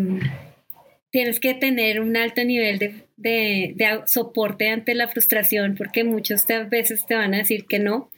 tienes 1.14 1.40
que 1.40 1.54
tener 1.54 2.02
un 2.02 2.18
alto 2.18 2.44
nivel 2.44 3.06
de, 3.16 4.04
soporte 4.06 4.70
ante 4.70 4.96
la 4.96 5.08
frustración 5.08 5.76
porque 5.78 6.04
muchas 6.04 6.46
veces 6.70 7.06
te 7.06 7.16
van 7.16 7.34
a 7.36 7.38
decir 7.38 7.66
que 7.66 7.80
no, 7.80 8.10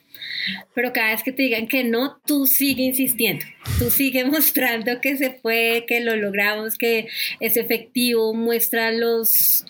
pero 0.74 0.92
cada 0.92 1.12
vez 1.12 1.22
que 1.22 1.32
te 1.32 1.42
digan 1.42 1.68
que 1.68 1.84
no, 1.84 2.20
tú 2.26 2.46
sigue 2.46 2.82
insistiendo, 2.82 3.44
tú 3.78 3.90
sigue 3.90 4.24
mostrando 4.26 5.00
que 5.00 5.16
se 5.16 5.30
puede, 5.30 5.86
que 5.86 6.00
lo 6.00 6.16
logramos, 6.16 6.78
que 6.78 7.08
es 7.40 7.56
efectivo, 7.56 8.34
muestra 8.34 8.92
los 8.92 9.64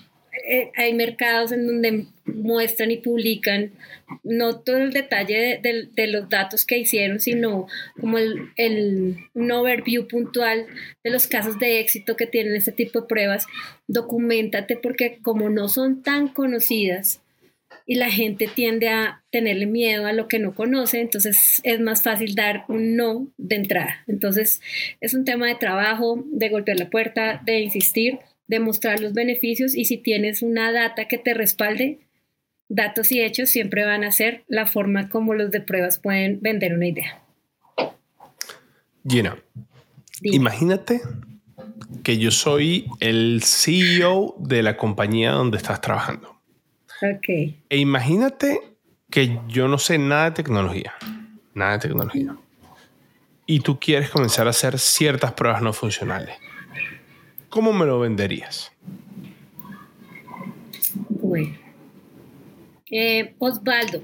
eh, 0.44 0.70
hay 0.76 0.94
mercados 0.94 1.52
en 1.52 1.66
donde 1.66 2.06
muestran 2.24 2.90
y 2.90 2.98
publican 2.98 3.72
no 4.22 4.60
todo 4.60 4.78
el 4.78 4.92
detalle 4.92 5.60
de, 5.62 6.06
los 6.06 6.28
datos 6.28 6.64
que 6.64 6.78
hicieron, 6.78 7.20
sino 7.20 7.66
como 8.00 8.18
el, 8.18 8.50
el, 8.56 9.16
un 9.34 9.50
overview 9.50 10.06
puntual 10.06 10.66
de 11.02 11.10
los 11.10 11.26
casos 11.26 11.58
de 11.58 11.80
éxito 11.80 12.16
que 12.16 12.26
tienen 12.26 12.54
este 12.54 12.72
tipo 12.72 13.00
de 13.00 13.06
pruebas. 13.06 13.46
Documentate 13.88 14.76
porque 14.76 15.18
como 15.22 15.48
no 15.48 15.68
son 15.68 16.02
tan 16.02 16.28
conocidas 16.28 17.20
y 17.86 17.94
la 17.94 18.10
gente 18.10 18.48
tiende 18.52 18.88
a 18.88 19.22
tenerle 19.30 19.66
miedo 19.66 20.06
a 20.06 20.12
lo 20.12 20.26
que 20.28 20.40
no 20.40 20.54
conoce, 20.54 21.00
entonces 21.00 21.60
es 21.62 21.80
más 21.80 22.02
fácil 22.02 22.34
dar 22.34 22.64
un 22.68 22.96
no 22.96 23.28
de 23.38 23.56
entrada. 23.56 24.04
Entonces 24.08 24.60
es 25.00 25.14
un 25.14 25.24
tema 25.24 25.46
de 25.46 25.54
trabajo, 25.54 26.24
de 26.26 26.48
golpear 26.48 26.78
la 26.78 26.90
puerta, 26.90 27.40
de 27.44 27.60
insistir 27.60 28.18
demostrar 28.48 29.00
los 29.00 29.12
beneficios 29.12 29.74
y 29.74 29.84
si 29.84 29.98
tienes 29.98 30.42
una 30.42 30.72
data 30.72 31.08
que 31.08 31.18
te 31.18 31.34
respalde, 31.34 32.00
datos 32.68 33.12
y 33.12 33.20
hechos 33.20 33.50
siempre 33.50 33.84
van 33.84 34.04
a 34.04 34.10
ser 34.10 34.44
la 34.48 34.66
forma 34.66 35.08
como 35.08 35.34
los 35.34 35.50
de 35.50 35.60
pruebas 35.60 35.98
pueden 35.98 36.40
vender 36.40 36.74
una 36.74 36.86
idea. 36.86 37.22
Gina, 39.08 39.38
imagínate 40.22 41.00
que 42.02 42.18
yo 42.18 42.30
soy 42.30 42.86
el 43.00 43.42
CEO 43.44 44.34
de 44.38 44.62
la 44.62 44.76
compañía 44.76 45.32
donde 45.32 45.56
estás 45.56 45.80
trabajando. 45.80 46.35
Ok. 47.02 47.28
E 47.28 47.76
imagínate 47.78 48.60
que 49.10 49.38
yo 49.48 49.68
no 49.68 49.78
sé 49.78 49.98
nada 49.98 50.26
de 50.26 50.30
tecnología, 50.32 50.94
nada 51.54 51.72
de 51.72 51.78
tecnología. 51.78 52.36
Y 53.46 53.60
tú 53.60 53.78
quieres 53.78 54.10
comenzar 54.10 54.46
a 54.46 54.50
hacer 54.50 54.78
ciertas 54.78 55.32
pruebas 55.32 55.62
no 55.62 55.72
funcionales. 55.72 56.36
¿cómo 57.56 57.72
me 57.72 57.86
lo 57.86 57.98
venderías? 58.00 58.70
Bueno. 61.08 61.56
Eh, 62.90 63.34
Osvaldo, 63.38 64.02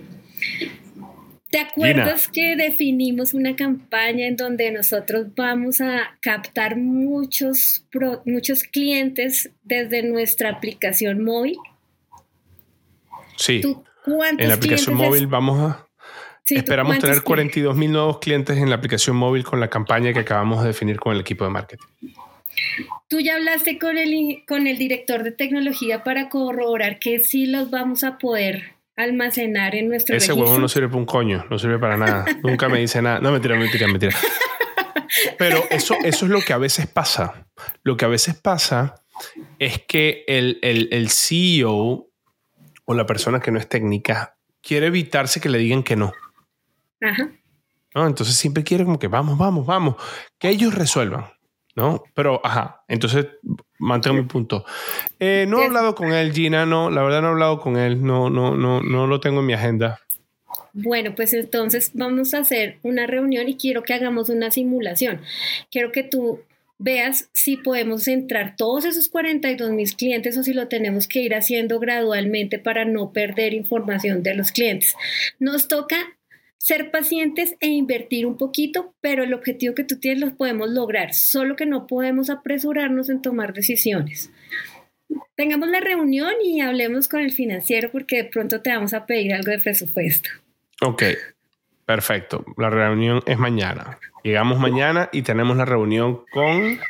¿te 1.51 1.59
acuerdas 1.59 2.29
que 2.29 2.57
definimos 2.57 3.35
una 3.35 3.55
campaña 3.55 4.27
en 4.27 4.37
donde 4.37 4.71
nosotros 4.71 5.27
vamos 5.37 5.83
a 5.83 6.17
captar 6.23 6.79
muchos, 6.79 7.85
muchos 8.25 8.65
clientes 8.65 9.51
desde 9.63 10.03
nuestra 10.03 10.49
aplicación 10.49 11.23
móvil? 11.23 11.59
Sí. 13.43 13.61
en 14.39 14.49
la 14.49 14.55
aplicación 14.55 14.97
móvil 14.97 15.27
vamos 15.27 15.59
a... 15.61 15.89
Esperamos 16.47 16.99
tener 16.99 17.23
42 17.23 17.77
mil 17.77 17.93
nuevos 17.93 18.19
clientes 18.19 18.59
en 18.59 18.69
la 18.69 18.77
aplicación 18.77 19.17
móvil 19.17 19.45
con 19.45 19.61
la 19.61 19.69
campaña 19.69 20.13
que 20.13 20.21
acabamos 20.21 20.63
de 20.63 20.69
definir 20.69 20.99
con 20.99 21.15
el 21.15 21.21
equipo 21.21 21.45
de 21.45 21.51
marketing. 21.51 21.87
Tú 23.09 23.21
ya 23.21 23.37
hablaste 23.37 23.79
con 23.79 23.99
el, 23.99 24.45
con 24.47 24.67
el 24.67 24.79
director 24.79 25.23
de 25.23 25.33
tecnología 25.33 26.05
para 26.05 26.29
corroborar 26.29 26.99
que 26.99 27.21
sí 27.21 27.47
los 27.47 27.71
vamos 27.71 28.05
a 28.05 28.19
poder 28.19 28.75
almacenar 28.97 29.75
en 29.75 29.89
nuestro 29.89 30.17
Ese 30.17 30.33
huevo 30.33 30.59
no 30.59 30.69
sirve 30.69 30.89
para 30.89 30.99
un 30.99 31.07
coño, 31.07 31.45
no 31.51 31.59
sirve 31.59 31.79
para 31.79 31.97
nada. 31.97 32.27
Nunca 32.43 32.69
me 32.69 32.79
dice 32.79 33.03
nada. 33.03 33.21
No, 33.21 33.33
mentira, 33.33 33.57
mentira, 33.57 33.87
mentira. 33.87 34.17
Pero 35.39 35.65
eso, 35.71 35.95
eso 36.05 36.27
es 36.27 36.31
lo 36.31 36.41
que 36.41 36.53
a 36.53 36.59
veces 36.59 36.87
pasa. 36.87 37.47
Lo 37.83 37.97
que 37.97 38.05
a 38.05 38.09
veces 38.09 38.35
pasa 38.35 39.03
es 39.59 39.83
que 39.87 40.25
el, 40.27 40.59
el, 40.63 40.89
el 40.93 41.11
CEO 41.11 42.12
o 42.85 42.95
la 42.95 43.07
persona 43.07 43.41
que 43.41 43.51
no 43.51 43.59
es 43.59 43.69
técnica 43.69 44.37
quiere 44.61 44.87
evitarse 44.87 45.41
que 45.41 45.49
le 45.49 45.59
digan 45.59 45.83
que 45.83 45.97
no. 45.97 46.13
Ajá. 47.01 47.31
¿No? 47.95 48.07
Entonces 48.07 48.37
siempre 48.37 48.65
quiere 48.65 48.85
como 48.85 48.99
que 48.99 49.09
vamos, 49.09 49.37
vamos, 49.37 49.67
vamos, 49.67 49.97
que 50.39 50.49
ellos 50.49 50.75
resuelvan. 50.75 51.27
¿no? 51.75 52.03
Pero, 52.15 52.41
ajá, 52.45 52.85
entonces 52.89 53.27
mantengo 53.79 54.17
mi 54.17 54.25
punto. 54.25 54.65
Eh, 55.19 55.47
no 55.49 55.61
he 55.61 55.67
hablado 55.67 55.95
con 55.95 56.13
él, 56.13 56.33
Gina, 56.33 56.67
no, 56.67 56.91
la 56.91 57.03
verdad 57.03 57.23
no 57.23 57.29
he 57.29 57.31
hablado 57.33 57.61
con 57.61 57.77
él, 57.77 58.03
no, 58.03 58.31
no, 58.31 58.57
no, 58.57 58.83
no 58.83 59.07
lo 59.07 59.21
tengo 59.21 59.41
en 59.41 59.47
mi 59.47 59.53
agenda. 59.55 59.99
Bueno, 60.75 61.15
pues 61.15 61.33
entonces 61.35 61.91
vamos 61.95 62.35
a 62.35 62.39
hacer 62.39 62.79
una 62.83 63.07
reunión 63.07 63.49
y 63.49 63.57
quiero 63.57 63.83
que 63.83 63.95
hagamos 63.95 64.29
una 64.29 64.51
simulación. 64.51 65.21
Quiero 65.71 65.93
que 65.93 66.03
tú 66.03 66.41
veas 66.83 67.31
si 67.33 67.57
podemos 67.57 68.09
entrar 68.09 68.57
todos 68.57 68.85
esos 68.85 69.09
42 69.09 69.71
mil 69.71 69.95
clientes 69.95 70.37
o 70.37 70.43
si 70.43 70.53
lo 70.53 70.69
tenemos 70.69 71.07
que 71.07 71.21
ir 71.21 71.35
haciendo 71.35 71.79
gradualmente 71.79 72.59
para 72.59 72.85
no 72.85 73.13
perder 73.13 73.55
información 73.55 74.23
de 74.23 74.35
los 74.35 74.53
clientes. 74.53 74.95
Nos 75.39 75.69
toca 75.69 76.19
ser 76.59 76.91
pacientes 76.91 77.57
e 77.61 77.69
invertir 77.69 78.27
un 78.27 78.37
poquito, 78.37 78.95
pero 79.01 79.25
el 79.25 79.35
objetivo 79.35 79.75
que 79.75 79.85
tú 79.85 79.99
tienes 79.99 80.21
lo 80.21 80.37
podemos 80.37 80.71
lograr, 80.71 81.15
solo 81.15 81.57
que 81.57 81.67
no 81.67 81.87
podemos 81.87 82.31
apresurarnos 82.31 83.09
en 83.09 83.23
tomar 83.23 83.53
decisiones. 83.53 84.31
Tengamos 85.35 85.69
la 85.69 85.81
reunión 85.81 86.33
y 86.43 86.61
hablemos 86.61 87.09
con 87.09 87.21
el 87.21 87.33
financiero 87.33 87.91
porque 87.91 88.17
de 88.17 88.25
pronto 88.25 88.61
te 88.61 88.71
vamos 88.71 88.93
a 88.95 89.07
pedir 89.07 89.35
algo 89.35 89.51
de 89.51 89.59
presupuesto. 89.59 90.31
Ok, 90.81 91.03
perfecto. 91.95 92.45
La 92.57 92.71
reunión 92.71 93.23
es 93.27 93.39
mañana. 93.39 93.99
Llegamos 94.23 94.59
mañana 94.59 95.09
y 95.13 95.23
tenemos 95.23 95.57
la 95.57 95.65
reunión 95.65 96.25
con 96.31 96.81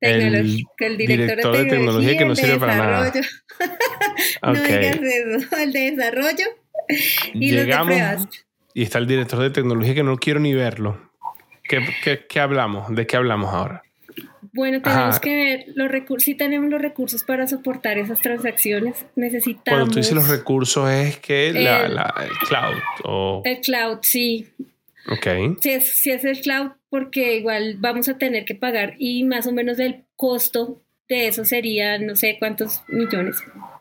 el, 0.00 0.64
director, 0.78 1.56
de, 1.56 1.64
tecnología, 1.66 2.16
que 2.16 2.24
no 2.24 2.34
sirve 2.36 2.58
para 2.58 2.76
nada. 2.76 3.12
no 4.42 4.52
eso, 4.54 5.56
el 5.56 5.72
de 5.72 5.90
desarrollo 5.90 6.46
y 7.34 7.52
los 7.52 7.66
de 7.66 7.76
pruebas 7.84 8.28
y 8.76 8.82
está 8.82 8.98
el 8.98 9.06
director 9.06 9.40
de 9.40 9.48
tecnología 9.48 9.94
que 9.94 10.02
no 10.02 10.18
quiero 10.18 10.38
ni 10.38 10.52
verlo. 10.52 11.10
¿Qué, 11.62 12.38
hablamos? 12.38 12.94
¿De 12.94 13.06
qué 13.06 13.16
hablamos 13.16 13.52
ahora? 13.52 13.82
Bueno, 14.56 14.80
tenemos 14.80 15.20
que 15.20 15.34
ver 15.36 15.64
los 15.74 15.90
recursos, 15.90 16.24
si 16.24 16.34
tenemos 16.34 16.70
los 16.70 16.80
recursos 16.80 17.22
para 17.22 17.46
soportar 17.46 17.98
esas 17.98 18.20
transacciones, 18.20 19.04
necesitamos... 19.14 19.78
Cuando 19.78 19.92
tú 19.92 19.98
dices 19.98 20.14
los 20.14 20.28
recursos 20.28 20.90
es 20.90 21.18
que 21.18 21.48
el, 21.48 21.64
la, 21.64 22.28
cloud 22.48 22.74
o... 23.04 23.42
El 23.44 23.60
cloud, 23.60 23.98
sí. 24.00 24.48
Ok. 25.08 25.58
Si 25.60 25.70
es, 25.70 26.00
si 26.00 26.10
es 26.10 26.24
el 26.24 26.40
cloud, 26.40 26.70
porque 26.88 27.36
igual 27.36 27.76
vamos 27.78 28.08
a 28.08 28.16
tener 28.16 28.46
que 28.46 28.54
pagar 28.54 28.94
y 28.98 29.24
más 29.24 29.46
o 29.46 29.52
menos 29.52 29.78
el 29.78 30.04
costo 30.16 30.82
de 31.08 31.28
eso 31.28 31.44
sería 31.44 31.98
no 31.98 32.16
sé 32.16 32.36
cuántos 32.40 32.82
millones 32.88 33.36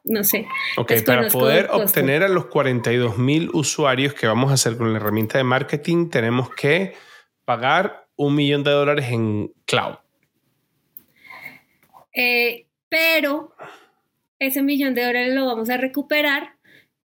no 0.05 0.23
sé. 0.23 0.47
Ok, 0.77 0.93
para 1.05 1.27
poder 1.29 1.69
obtener 1.71 2.21
a 2.21 2.29
los 2.29 2.45
42 2.45 3.17
mil 3.17 3.49
usuarios 3.53 4.13
que 4.13 4.27
vamos 4.27 4.51
a 4.51 4.53
hacer 4.53 4.77
con 4.77 4.91
la 4.93 4.99
herramienta 4.99 5.37
de 5.37 5.43
marketing, 5.43 6.09
tenemos 6.09 6.49
que 6.51 6.93
pagar 7.43 8.07
un 8.15 8.35
millón 8.35 8.63
de 8.63 8.71
dólares 8.71 9.07
en 9.09 9.51
cloud. 9.65 9.95
Eh, 12.15 12.65
pero 12.89 13.53
ese 14.39 14.61
millón 14.61 14.95
de 14.95 15.03
dólares 15.03 15.33
lo 15.33 15.45
vamos 15.45 15.69
a 15.69 15.77
recuperar 15.77 16.55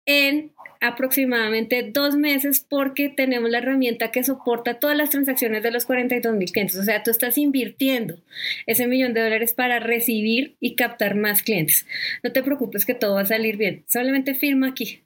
en 0.05 0.51
aproximadamente 0.79 1.89
dos 1.91 2.15
meses 2.15 2.65
porque 2.67 3.09
tenemos 3.09 3.49
la 3.49 3.57
herramienta 3.59 4.11
que 4.11 4.23
soporta 4.23 4.79
todas 4.79 4.95
las 4.95 5.09
transacciones 5.09 5.63
de 5.63 5.71
los 5.71 5.85
42 5.85 6.35
mil 6.35 6.51
clientes. 6.51 6.77
O 6.77 6.83
sea, 6.83 7.03
tú 7.03 7.11
estás 7.11 7.37
invirtiendo 7.37 8.19
ese 8.65 8.87
millón 8.87 9.13
de 9.13 9.21
dólares 9.21 9.53
para 9.53 9.79
recibir 9.79 10.55
y 10.59 10.75
captar 10.75 11.15
más 11.15 11.43
clientes. 11.43 11.85
No 12.23 12.31
te 12.31 12.43
preocupes 12.43 12.85
que 12.85 12.93
todo 12.93 13.15
va 13.15 13.21
a 13.21 13.25
salir 13.25 13.57
bien. 13.57 13.83
Solamente 13.87 14.35
firma 14.35 14.67
aquí. 14.67 15.01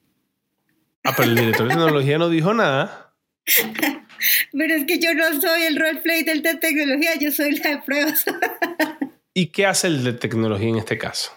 Ah, 1.03 1.13
pero 1.15 1.29
el 1.29 1.35
director 1.35 1.67
de 1.67 1.75
tecnología 1.75 2.17
no 2.17 2.29
dijo 2.29 2.53
nada. 2.53 3.13
pero 4.51 4.73
es 4.75 4.85
que 4.85 4.99
yo 4.99 5.13
no 5.15 5.41
soy 5.41 5.63
el 5.63 5.77
roleplay 5.77 6.23
del 6.23 6.43
de 6.43 6.55
tecnología, 6.55 7.11
yo 7.19 7.31
soy 7.31 7.55
la 7.57 7.71
de 7.71 7.77
pruebas. 7.79 8.25
¿Y 9.33 9.47
qué 9.47 9.65
hace 9.65 9.87
el 9.87 10.03
de 10.03 10.13
tecnología 10.13 10.69
en 10.69 10.77
este 10.77 10.97
caso? 10.97 11.31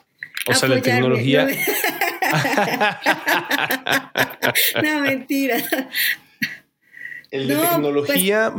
O 0.49 0.55
sea, 0.55 0.69
la 0.69 0.81
tecnología... 0.83 1.47
No, 4.83 4.83
no, 4.83 5.01
mentira. 5.01 5.57
El 7.31 7.49
de 7.49 7.55
No, 7.55 7.61
pues- 7.61 7.71
tecnología. 7.71 8.53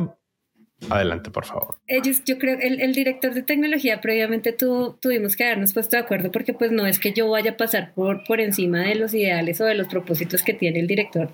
Adelante, 0.89 1.31
por 1.31 1.45
favor. 1.45 1.77
Ellos, 1.87 2.21
yo 2.25 2.37
creo, 2.37 2.59
el, 2.59 2.79
el 2.81 2.93
director 2.93 3.33
de 3.33 3.41
tecnología 3.41 4.01
previamente 4.01 4.51
tu- 4.51 4.97
tuvimos 5.01 5.35
que 5.35 5.45
habernos 5.45 5.73
puesto 5.73 5.95
de 5.95 6.03
acuerdo 6.03 6.31
porque 6.31 6.53
pues 6.53 6.71
no 6.71 6.85
es 6.85 6.99
que 6.99 7.11
yo 7.13 7.29
vaya 7.29 7.51
a 7.51 7.57
pasar 7.57 7.93
por, 7.93 8.23
por 8.25 8.39
encima 8.41 8.81
de 8.81 8.95
los 8.95 9.13
ideales 9.13 9.59
o 9.61 9.65
de 9.65 9.73
los 9.75 9.87
propósitos 9.87 10.43
que 10.43 10.53
tiene 10.53 10.79
el 10.81 10.87
director. 10.87 11.29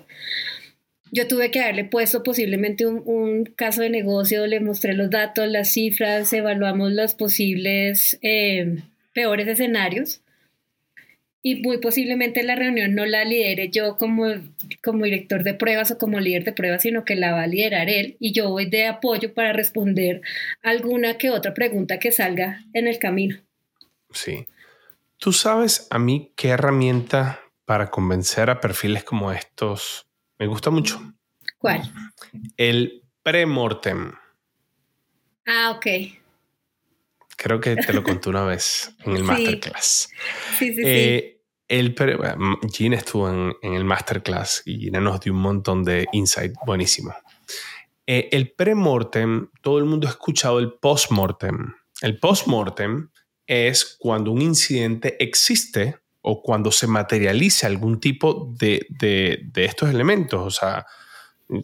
Yo 1.14 1.28
tuve 1.28 1.50
que 1.50 1.60
haberle 1.60 1.84
puesto 1.84 2.22
posiblemente 2.22 2.86
un, 2.86 3.44
caso 3.44 3.82
de 3.82 3.90
negocio, 3.90 4.46
le 4.46 4.60
mostré 4.60 4.94
los 4.94 5.10
datos, 5.10 5.46
las 5.46 5.70
cifras, 5.70 6.32
evaluamos 6.32 6.90
los 6.90 7.14
posibles 7.14 8.18
eh, 8.22 8.78
peores 9.12 9.46
escenarios 9.46 10.22
y 11.42 11.56
muy 11.56 11.78
posiblemente 11.78 12.42
la 12.44 12.54
reunión 12.54 12.94
no 12.94 13.04
la 13.04 13.24
lidere 13.24 13.68
yo 13.68 13.96
como, 13.96 14.26
como 14.82 15.04
director 15.04 15.42
de 15.42 15.54
pruebas 15.54 15.90
o 15.90 15.98
como 15.98 16.20
líder 16.20 16.44
de 16.44 16.52
pruebas, 16.52 16.82
sino 16.82 17.04
que 17.04 17.16
la 17.16 17.32
va 17.32 17.42
a 17.42 17.46
liderar 17.46 17.90
él 17.90 18.16
y 18.20 18.32
yo 18.32 18.48
voy 18.48 18.70
de 18.70 18.86
apoyo 18.86 19.34
para 19.34 19.52
responder 19.52 20.22
alguna 20.62 21.18
que 21.18 21.30
otra 21.30 21.52
pregunta 21.52 21.98
que 21.98 22.12
salga 22.12 22.64
en 22.72 22.86
el 22.86 22.98
camino. 22.98 23.36
Sí. 24.12 24.46
¿Tú 25.18 25.32
sabes 25.32 25.88
a 25.90 25.98
mí 25.98 26.32
qué 26.36 26.48
herramienta 26.48 27.40
para 27.64 27.90
convencer 27.90 28.48
a 28.48 28.60
perfiles 28.60 29.04
como 29.04 29.32
estos 29.32 30.06
me 30.42 30.48
gusta 30.48 30.70
mucho? 30.70 31.00
¿Cuál? 31.58 31.82
El 32.56 33.04
premortem. 33.22 34.12
Ah, 35.46 35.70
ok. 35.76 35.86
Creo 37.36 37.60
que 37.60 37.76
te 37.76 37.92
lo 37.92 38.02
conté 38.02 38.28
una 38.28 38.44
vez 38.44 38.92
en 39.04 39.12
el 39.12 39.18
Sí. 39.18 39.22
masterclass. 39.22 40.08
Sí, 40.58 40.66
sí, 40.70 40.74
sí. 40.74 40.82
Eh, 40.84 41.40
el 41.68 41.94
pre- 41.94 42.18
Gina 42.72 42.96
estuvo 42.96 43.30
en, 43.30 43.54
en 43.62 43.74
el 43.74 43.84
masterclass 43.84 44.62
y 44.66 44.80
Gina 44.80 45.00
nos 45.00 45.20
dio 45.20 45.32
un 45.32 45.38
montón 45.38 45.84
de 45.84 46.06
insight 46.12 46.54
buenísimo. 46.66 47.14
Eh, 48.04 48.28
el 48.32 48.50
premortem, 48.52 49.48
todo 49.60 49.78
el 49.78 49.84
mundo 49.84 50.08
ha 50.08 50.10
escuchado 50.10 50.58
el 50.58 50.72
postmortem. 50.72 51.72
El 52.00 52.18
postmortem 52.18 53.10
es 53.46 53.96
cuando 53.96 54.32
un 54.32 54.42
incidente 54.42 55.16
existe 55.22 56.00
o 56.22 56.42
cuando 56.42 56.70
se 56.72 56.86
materializa 56.86 57.66
algún 57.66 58.00
tipo 58.00 58.52
de, 58.58 58.86
de- 58.90 59.40
de 59.52 59.64
estos 59.64 59.90
elementos. 59.90 60.40
O 60.46 60.50
sea, 60.50 60.86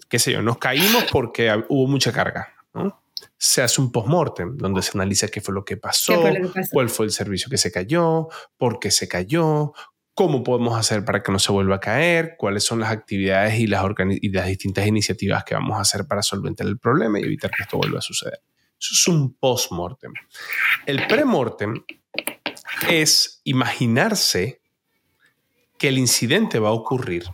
qué 0.09 0.19
sé 0.19 0.33
yo, 0.33 0.43
nos 0.43 0.59
caímos 0.59 1.05
porque 1.11 1.51
hubo 1.69 1.87
mucha 1.87 2.13
carga. 2.13 2.49
¿no? 2.75 3.03
Se 3.37 3.63
hace 3.63 3.81
un 3.81 3.91
postmortem 3.93 4.57
donde 4.57 4.83
se 4.83 4.91
analiza 4.95 5.29
qué 5.29 5.41
fue 5.41 5.55
lo 5.55 5.65
que 5.65 5.77
pasó, 5.77 6.13
¿Qué 6.13 6.19
fue 6.21 6.39
lo 6.41 6.53
que 6.53 6.61
pasó? 6.61 6.71
cuál 6.73 6.89
fue 6.91 7.07
el 7.07 7.13
servicio 7.13 7.49
que 7.51 7.57
se 7.59 7.71
cayó, 7.73 8.29
por 8.57 8.79
qué 8.81 8.91
se 8.91 9.09
cayó, 9.09 9.73
cómo 10.15 10.43
podemos 10.43 10.77
hacer 10.77 11.05
para 11.05 11.23
que 11.23 11.31
no 11.31 11.39
se 11.39 11.53
vuelva 11.53 11.77
a 11.77 11.81
caer, 11.81 12.35
cuáles 12.37 12.65
son 12.65 12.81
las 12.81 12.91
actividades 12.91 13.59
y 13.61 13.67
las, 13.69 13.83
organi- 13.85 14.19
y 14.21 14.31
las 14.31 14.47
distintas 14.49 14.87
iniciativas 14.87 15.45
que 15.45 15.55
vamos 15.55 15.79
a 15.79 15.83
hacer 15.83 16.07
para 16.07 16.23
solventar 16.23 16.67
el 16.67 16.79
problema 16.79 17.21
y 17.21 17.23
evitar 17.23 17.51
que 17.53 17.63
esto 17.63 17.79
vuelva 17.79 17.99
a 18.01 18.03
suceder. 18.03 18.41
Eso 18.81 18.91
es 18.95 19.09
un 19.09 19.35
post-mortem. 19.35 20.13
El 20.87 21.07
pre-mortem 21.07 21.83
es 22.89 23.41
imaginarse 23.45 24.61
que 25.79 25.89
el 25.89 25.99
incidente 25.99 26.59
va 26.59 26.69
a 26.69 26.73
ocurrir 26.73 27.25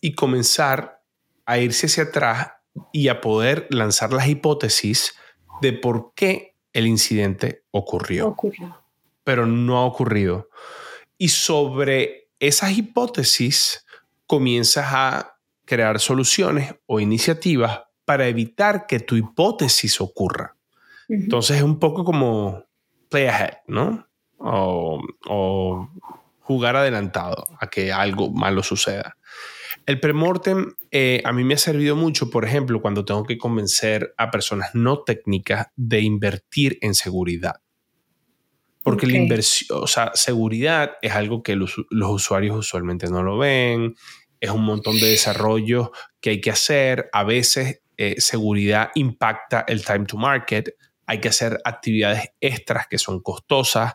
y 0.00 0.14
comenzar 0.14 1.02
a 1.46 1.58
irse 1.58 1.86
hacia 1.86 2.04
atrás 2.04 2.52
y 2.92 3.08
a 3.08 3.20
poder 3.20 3.66
lanzar 3.70 4.12
las 4.12 4.28
hipótesis 4.28 5.14
de 5.60 5.72
por 5.72 6.12
qué 6.14 6.56
el 6.72 6.86
incidente 6.86 7.64
ocurrió 7.70 8.28
Ocurrió. 8.28 8.82
pero 9.22 9.46
no 9.46 9.78
ha 9.78 9.84
ocurrido. 9.84 10.48
Y 11.18 11.28
sobre 11.28 12.28
esas 12.40 12.72
hipótesis 12.76 13.86
comienzas 14.26 14.86
a 14.88 15.38
crear 15.64 16.00
soluciones 16.00 16.74
o 16.86 17.00
iniciativas 17.00 17.82
para 18.04 18.26
evitar 18.26 18.86
que 18.86 19.00
tu 19.00 19.16
hipótesis 19.16 20.00
ocurra. 20.00 20.56
Entonces 21.08 21.58
es 21.58 21.62
un 21.62 21.78
poco 21.78 22.04
como 22.04 22.64
play 23.08 23.26
ahead, 23.26 23.58
¿no? 23.66 24.06
O, 24.38 25.00
o 25.28 25.88
jugar 26.40 26.76
adelantado 26.76 27.46
a 27.58 27.68
que 27.68 27.92
algo 27.92 28.30
malo 28.30 28.62
suceda. 28.62 29.16
El 29.86 30.00
premortem 30.00 30.72
eh, 30.90 31.22
a 31.24 31.32
mí 31.32 31.44
me 31.44 31.54
ha 31.54 31.58
servido 31.58 31.96
mucho, 31.96 32.30
por 32.30 32.44
ejemplo, 32.44 32.80
cuando 32.80 33.04
tengo 33.04 33.24
que 33.24 33.38
convencer 33.38 34.14
a 34.16 34.30
personas 34.30 34.70
no 34.74 35.02
técnicas 35.02 35.68
de 35.76 36.00
invertir 36.00 36.78
en 36.80 36.94
seguridad. 36.94 37.56
Porque 38.82 39.06
la 39.06 39.14
Ok. 39.14 39.18
inversión, 39.22 39.82
o 39.82 39.86
sea, 39.86 40.10
seguridad 40.14 40.92
es 41.00 41.12
algo 41.12 41.42
que 41.42 41.56
los, 41.56 41.74
los 41.90 42.10
usuarios 42.10 42.56
usualmente 42.56 43.08
no 43.08 43.22
lo 43.22 43.38
ven, 43.38 43.94
es 44.40 44.50
un 44.50 44.64
montón 44.64 45.00
de 45.00 45.08
desarrollo 45.08 45.92
que 46.20 46.30
hay 46.30 46.40
que 46.40 46.50
hacer. 46.50 47.08
A 47.12 47.24
veces 47.24 47.82
eh, 47.96 48.16
seguridad 48.18 48.90
impacta 48.94 49.64
el 49.66 49.84
time 49.84 50.04
to 50.04 50.18
market, 50.18 50.76
hay 51.06 51.20
que 51.20 51.28
hacer 51.28 51.58
actividades 51.64 52.28
extras 52.40 52.86
que 52.88 52.98
son 52.98 53.20
costosas 53.20 53.94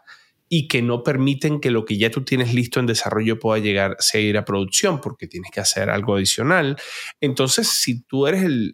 y 0.50 0.68
que 0.68 0.82
no 0.82 1.04
permiten 1.04 1.60
que 1.60 1.70
lo 1.72 1.86
que 1.86 1.98
ya 1.98 2.10
tú 2.10 2.24
tienes 2.24 2.54
listo 2.54 2.80
en 2.80 2.88
desarrollo 2.88 3.38
pueda 3.40 3.62
llegar 3.62 3.96
a 4.00 4.02
seguir 4.02 4.36
a 4.38 4.46
producción 4.46 5.00
porque 5.00 5.28
tienes 5.28 5.52
que 5.52 5.60
hacer 5.60 5.90
algo 5.92 6.16
adicional. 6.16 6.76
Entonces, 7.22 7.68
si 7.70 8.02
tú 8.02 8.26
eres 8.28 8.44
el- 8.44 8.74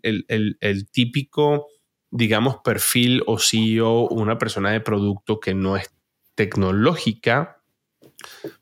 el 0.62 0.90
típico, 0.90 1.68
digamos, 2.10 2.58
perfil 2.64 3.24
o 3.28 3.38
CEO, 3.40 4.08
una 4.08 4.38
persona 4.38 4.72
de 4.72 4.80
producto 4.80 5.40
que 5.42 5.54
no 5.54 5.76
es 5.76 5.94
tecnológica, 6.34 7.62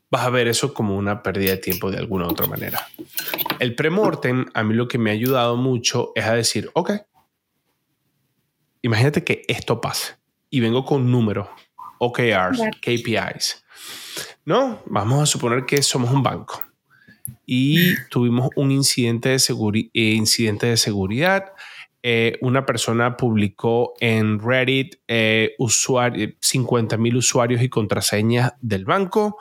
vas 0.09 0.25
a 0.25 0.29
ver 0.31 0.47
eso 0.47 0.73
como 0.73 0.95
una 0.97 1.21
pérdida 1.21 1.51
de 1.51 1.57
tiempo 1.57 1.91
de 1.91 1.97
alguna 1.99 2.25
u 2.25 2.31
otra 2.31 2.47
manera. 2.47 2.87
El 3.59 3.75
premortem, 3.75 4.45
a 4.55 4.63
mí 4.63 4.73
lo 4.73 4.87
que 4.87 4.97
me 4.97 5.11
ha 5.11 5.13
ayudado 5.13 5.55
mucho 5.55 6.11
es 6.15 6.25
a 6.25 6.33
decir, 6.33 6.69
ok, 6.73 6.91
imagínate 8.81 9.23
que 9.23 9.43
esto 9.47 9.79
pase 9.81 10.15
y 10.49 10.59
vengo 10.59 10.85
con 10.85 11.09
números, 11.11 11.47
OKRs. 12.05 12.59
KPIs. 12.81 13.63
No, 14.45 14.81
vamos 14.85 15.21
a 15.21 15.25
suponer 15.25 15.65
que 15.65 15.81
somos 15.81 16.11
un 16.11 16.21
banco 16.23 16.61
y 17.45 17.95
tuvimos 18.09 18.49
un 18.55 18.71
incidente 18.71 19.29
de, 19.29 19.35
seguri- 19.37 19.89
eh, 19.93 20.13
incidente 20.13 20.67
de 20.67 20.77
seguridad. 20.77 21.53
Eh, 22.05 22.37
una 22.41 22.65
persona 22.65 23.15
publicó 23.15 23.93
en 24.01 24.39
Reddit 24.39 24.95
eh, 25.07 25.55
50 26.41 26.97
mil 26.97 27.15
usuarios 27.15 27.61
y 27.61 27.69
contraseñas 27.69 28.53
del 28.61 28.83
banco. 28.85 29.37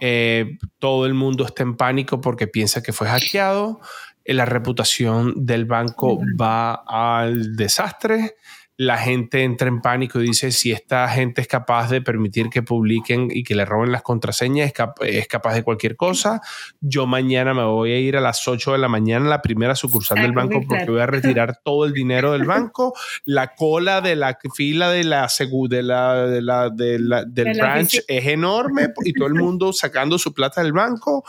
Eh, 0.00 0.58
todo 0.78 1.06
el 1.06 1.14
mundo 1.14 1.44
está 1.44 1.62
en 1.62 1.76
pánico 1.76 2.20
porque 2.20 2.48
piensa 2.48 2.82
que 2.82 2.92
fue 2.92 3.06
hackeado. 3.08 3.80
La 4.24 4.44
reputación 4.44 5.34
del 5.46 5.64
banco 5.66 6.20
va 6.40 6.74
al 6.86 7.54
desastre. 7.56 8.34
La 8.82 8.96
gente 8.96 9.42
entra 9.44 9.68
en 9.68 9.82
pánico 9.82 10.20
y 10.20 10.28
dice, 10.28 10.50
si 10.52 10.72
esta 10.72 11.06
gente 11.10 11.42
es 11.42 11.46
capaz 11.48 11.90
de 11.90 12.00
permitir 12.00 12.48
que 12.48 12.62
publiquen 12.62 13.28
y 13.30 13.42
que 13.42 13.54
le 13.54 13.66
roben 13.66 13.92
las 13.92 14.00
contraseñas, 14.00 14.68
es, 14.68 14.72
cap- 14.72 14.96
es 15.02 15.28
capaz 15.28 15.52
de 15.52 15.62
cualquier 15.62 15.96
cosa. 15.96 16.40
Yo 16.80 17.06
mañana 17.06 17.52
me 17.52 17.62
voy 17.64 17.92
a 17.92 17.98
ir 17.98 18.16
a 18.16 18.22
las 18.22 18.48
8 18.48 18.72
de 18.72 18.78
la 18.78 18.88
mañana 18.88 19.26
a 19.26 19.28
la 19.28 19.42
primera 19.42 19.74
sucursal 19.74 20.22
del 20.22 20.32
banco 20.32 20.54
porque 20.60 20.76
claro. 20.84 20.92
voy 20.94 21.02
a 21.02 21.06
retirar 21.06 21.60
todo 21.64 21.84
el 21.84 21.92
dinero 21.92 22.32
del 22.32 22.44
banco. 22.46 22.94
La 23.26 23.54
cola 23.54 24.00
de 24.00 24.16
la 24.16 24.38
fila 24.54 24.90
de 24.90 25.04
la, 25.04 25.28
de 25.68 25.82
la, 25.82 26.26
de 26.30 26.40
la, 26.40 26.70
de 26.70 26.98
la- 27.00 27.24
del 27.26 27.34
De 27.34 27.54
la 27.56 27.62
branch 27.64 27.86
oficina. 27.98 28.04
es 28.08 28.26
enorme 28.28 28.88
y 29.04 29.12
todo 29.12 29.28
el 29.28 29.34
mundo 29.44 29.74
sacando 29.74 30.18
su 30.18 30.32
plata 30.32 30.62
del 30.62 30.72
banco. 30.72 31.22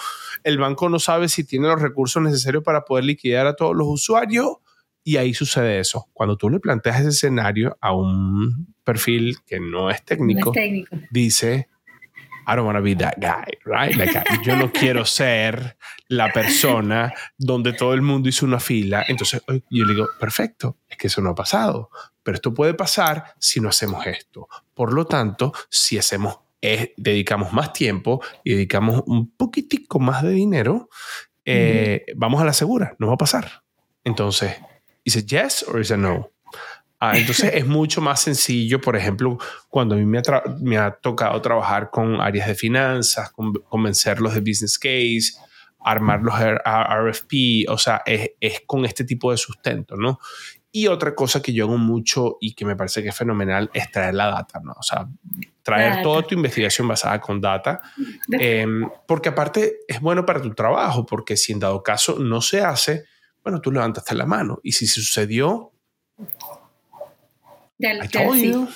El 0.45 0.58
banco 0.58 0.88
no 0.88 0.99
sabe 0.99 1.28
si 1.28 1.43
tiene 1.43 1.68
los 1.68 1.82
recursos 1.82 2.24
necesarios 2.24 2.64
para 2.64 2.86
poder 2.86 3.04
liquidar 3.04 3.45
a 3.45 3.58
todos 3.58 3.76
los 3.76 3.88
usuarios. 3.89 4.56
Y 5.04 5.18
ahí 5.18 5.34
sucede 5.34 5.80
eso. 5.80 6.08
Cuando 6.14 6.38
tú 6.38 6.49
le 6.49 6.60
planteas 6.60 6.99
ese 6.99 7.10
escenario 7.10 7.78
a 7.82 7.93
un 7.93 8.76
perfil 8.84 9.38
que 9.45 9.60
no 9.60 9.89
es 9.89 9.99
No 10.02 10.06
técnico, 10.06 10.49
es 10.52 10.56
técnico. 10.56 10.97
dice, 11.10 11.70
I 12.47 12.56
don't 12.56 12.66
want 12.66 12.78
to 12.78 12.84
be 12.84 12.95
that 12.95 13.16
guy, 13.18 13.45
right? 13.66 13.95
Like, 13.95 14.14
yo 14.43 14.56
no 14.56 14.72
quiero 14.72 15.06
ser 15.06 15.78
la 16.08 16.32
persona 16.32 17.14
donde 17.38 17.74
todo 17.74 17.93
el 17.93 18.02
mundo 18.02 18.30
hizo 18.30 18.45
una 18.45 18.60
fila. 18.60 19.06
Entonces 19.08 19.41
yo 19.47 19.86
le 19.86 19.93
digo, 19.93 20.08
perfecto, 20.20 20.78
es 20.89 20.97
que 20.97 21.08
eso 21.08 21.22
no 21.22 21.30
ha 21.32 21.36
pasado, 21.36 21.89
pero 22.24 22.36
esto 22.36 22.54
puede 22.54 22.74
pasar 22.74 23.34
si 23.39 23.60
no 23.60 23.70
hacemos 23.70 24.06
esto. 24.06 24.47
Por 24.74 24.93
lo 24.93 25.06
tanto, 25.06 25.54
si 25.70 25.97
hacemos, 25.97 26.39
eh, 26.62 26.93
dedicamos 26.97 27.54
más 27.54 27.74
tiempo 27.74 28.22
y 28.43 28.54
dedicamos 28.54 29.04
un 29.06 29.32
poquitico 29.32 29.99
más 29.99 30.24
de 30.24 30.32
dinero, 30.32 30.89
eh, 31.45 32.06
vamos 32.16 32.41
a 32.41 32.45
la 32.45 32.54
segura, 32.54 32.95
no 32.99 33.08
va 33.08 33.14
a 33.14 33.18
pasar. 33.18 33.64
Entonces, 34.04 34.58
¿is 35.04 35.16
it 35.16 35.28
yes 35.32 35.64
or 35.68 35.80
is 35.80 35.91
it 35.91 35.97
no? 35.97 36.32
Ah, 37.04 37.18
entonces 37.18 37.52
es 37.56 37.66
mucho 37.66 37.99
más 37.99 38.22
sencillo, 38.22 38.80
por 38.80 38.95
ejemplo, 38.95 39.39
cuando 39.70 39.95
a 39.95 39.97
mí 39.97 40.06
me 40.06 40.22
me 40.60 40.78
ha 40.78 40.91
tocado 40.91 41.41
trabajar 41.41 41.89
con 41.89 42.22
áreas 42.22 42.47
de 42.47 42.54
finanzas, 42.54 43.32
con- 43.32 43.54
convencerlos 43.54 44.36
de 44.36 44.41
business 44.41 44.78
case, 44.78 45.32
armar 45.80 46.22
los 46.22 46.39
R- 46.39 46.62
RFP, 46.64 47.68
o 47.70 47.78
sea, 47.80 48.04
es, 48.06 48.30
es 48.39 48.62
con 48.68 48.86
este 48.86 49.04
tipo 49.04 49.32
de 49.32 49.38
sustento, 49.38 49.95
¿no? 49.95 50.20
Y 50.72 50.86
otra 50.88 51.16
cosa 51.16 51.41
que 51.41 51.52
yo 51.54 51.66
hago 51.66 51.78
mucho 51.80 52.38
y 52.39 52.54
que 52.54 52.66
me 52.66 52.76
parece 52.76 53.02
que 53.02 53.10
es 53.10 53.16
fenomenal 53.16 53.72
es 53.74 53.89
traer 53.91 54.14
la 54.14 54.28
data, 54.28 54.62
¿no? 54.64 54.74
O 54.74 54.84
sea, 54.84 55.08
traer 55.64 55.89
Data. 55.89 56.04
toda 56.04 56.22
tu 56.22 56.36
investigación 56.36 56.88
basada 56.88 57.20
con 57.20 57.41
data, 57.41 57.82
eh, 58.39 58.66
porque 59.08 59.30
aparte 59.30 59.80
es 59.88 59.99
bueno 59.99 60.24
para 60.24 60.39
tu 60.39 60.54
trabajo, 60.54 61.04
porque 61.06 61.36
si 61.36 61.52
en 61.52 61.60
dado 61.60 61.82
caso 61.82 62.20
no 62.20 62.41
se 62.41 62.62
hace, 62.62 63.06
bueno, 63.44 63.62
tú 63.62 63.72
levantaste 63.72 64.16
la 64.16 64.26
mano 64.26 64.60
y 64.64 64.72
si 64.74 64.88
sucedió, 64.88 65.72
ya, 67.78 67.94
I 67.96 68.08
told 68.08 68.39
sí, 68.39 68.52
you. 68.52 68.68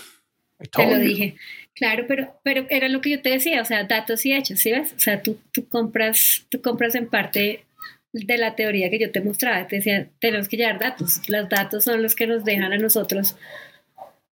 I 0.60 0.68
te 0.68 0.86
lo 0.86 0.98
you. 0.98 1.04
dije. 1.04 1.36
Claro, 1.76 2.06
pero, 2.08 2.40
pero 2.44 2.66
era 2.70 2.88
lo 2.88 3.02
que 3.02 3.12
yo 3.12 3.22
te 3.22 3.30
decía, 3.30 3.62
o 3.62 3.66
sea, 3.66 3.84
datos 3.84 4.26
y 4.26 4.34
hechos, 4.34 4.60
¿sí 4.60 4.72
ves? 4.72 4.94
O 4.96 5.00
sea, 5.00 5.22
tú, 5.22 5.40
tú, 5.52 5.68
compras, 5.68 6.46
tú 6.50 6.62
compras 6.62 6.96
en 6.96 7.08
parte 7.08 7.66
de 8.14 8.38
la 8.38 8.56
teoría 8.56 8.90
que 8.90 8.98
yo 8.98 9.12
te 9.12 9.20
mostraba. 9.22 9.68
Te 9.68 9.76
decía, 9.78 10.08
tenemos 10.20 10.48
que 10.48 10.56
llevar 10.58 10.80
datos. 10.80 11.22
Los 11.28 11.50
datos 11.50 11.84
son 11.84 12.02
los 12.02 12.16
que 12.16 12.28
nos 12.28 12.46
dejan 12.46 12.72
a 12.72 12.78
nosotros 12.78 13.36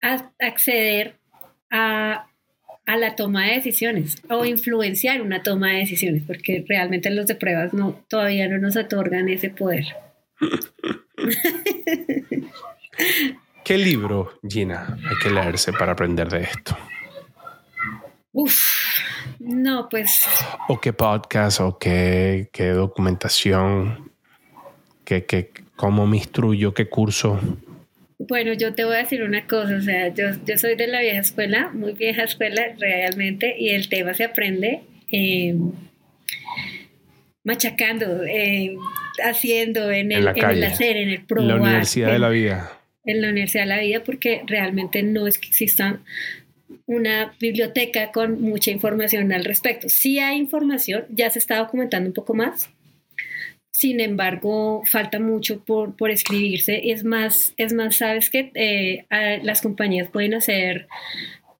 a- 0.01 0.29
acceder 0.39 1.15
a, 1.71 2.27
a 2.85 2.97
la 2.97 3.15
toma 3.15 3.47
de 3.47 3.55
decisiones 3.55 4.17
o 4.29 4.43
influenciar 4.43 5.21
una 5.21 5.41
toma 5.41 5.71
de 5.71 5.77
decisiones, 5.79 6.23
porque 6.27 6.65
realmente 6.67 7.09
los 7.09 7.25
de 7.25 7.35
pruebas 7.35 7.73
no, 7.73 8.03
todavía 8.09 8.49
no 8.49 8.57
nos 8.57 8.75
otorgan 8.75 9.29
ese 9.29 9.49
poder. 9.49 9.85
¿Qué 13.63 13.77
libro, 13.77 14.39
Gina, 14.47 14.97
hay 15.07 15.15
que 15.21 15.29
leerse 15.29 15.71
para 15.73 15.91
aprender 15.91 16.29
de 16.29 16.41
esto? 16.41 16.75
Uf, 18.31 18.59
no, 19.39 19.87
pues 19.89 20.25
¿O 20.67 20.79
qué 20.79 20.93
podcast 20.93 21.59
o 21.61 21.77
qué, 21.77 22.49
qué 22.51 22.69
documentación? 22.69 24.11
¿Qué, 25.03 25.25
qué, 25.25 25.51
¿Cómo 25.75 26.07
me 26.07 26.17
instruyo? 26.17 26.73
¿Qué 26.73 26.89
curso? 26.89 27.39
Bueno, 28.17 28.53
yo 28.53 28.73
te 28.75 28.83
voy 28.83 28.95
a 28.95 28.99
decir 28.99 29.23
una 29.23 29.47
cosa, 29.47 29.77
o 29.77 29.81
sea, 29.81 30.13
yo, 30.13 30.25
yo 30.45 30.57
soy 30.57 30.75
de 30.75 30.87
la 30.87 30.99
vieja 30.99 31.19
escuela, 31.19 31.69
muy 31.73 31.93
vieja 31.93 32.23
escuela 32.23 32.63
realmente, 32.77 33.55
y 33.57 33.69
el 33.69 33.87
tema 33.87 34.13
se 34.13 34.25
aprende 34.25 34.81
eh, 35.09 35.55
machacando, 37.43 38.23
eh, 38.23 38.75
haciendo, 39.23 39.91
en 39.91 40.11
el, 40.11 40.27
En 40.27 40.37
en 40.37 40.49
el 40.51 40.63
hacer, 40.63 40.97
en 40.97 41.09
el 41.09 41.15
En 41.15 41.25
probar. 41.25 41.47
la 41.57 41.61
Universidad 41.61 42.07
de 42.09 42.15
en- 42.15 42.21
la 42.21 42.29
Vida. 42.29 42.71
en 43.05 43.21
la 43.21 43.29
Universidad 43.29 43.63
de 43.63 43.69
la 43.69 43.79
Vida 43.79 44.03
porque 44.03 44.41
realmente 44.45 45.03
no 45.03 45.25
es 45.27 45.39
que 45.39 45.47
exista 45.47 45.99
una 46.85 47.33
biblioteca 47.39 48.11
con 48.11 48.41
mucha 48.41 48.71
información 48.71 49.31
al 49.31 49.45
respecto. 49.45 49.89
Sí 49.89 50.19
hay 50.19 50.37
información, 50.37 51.05
ya 51.09 51.29
se 51.29 51.39
está 51.39 51.57
documentando 51.57 52.07
un 52.09 52.13
poco 52.13 52.33
más. 52.33 52.69
Sin 53.71 54.01
embargo, 54.01 54.83
falta 54.85 55.19
mucho 55.19 55.63
por, 55.63 55.95
por 55.95 56.11
escribirse. 56.11 56.91
Es 56.91 57.03
más, 57.05 57.53
es 57.57 57.71
más, 57.73 57.95
sabes 57.95 58.29
que 58.29 58.51
eh, 58.55 59.05
las 59.43 59.61
compañías 59.61 60.09
pueden 60.09 60.33
hacer 60.33 60.87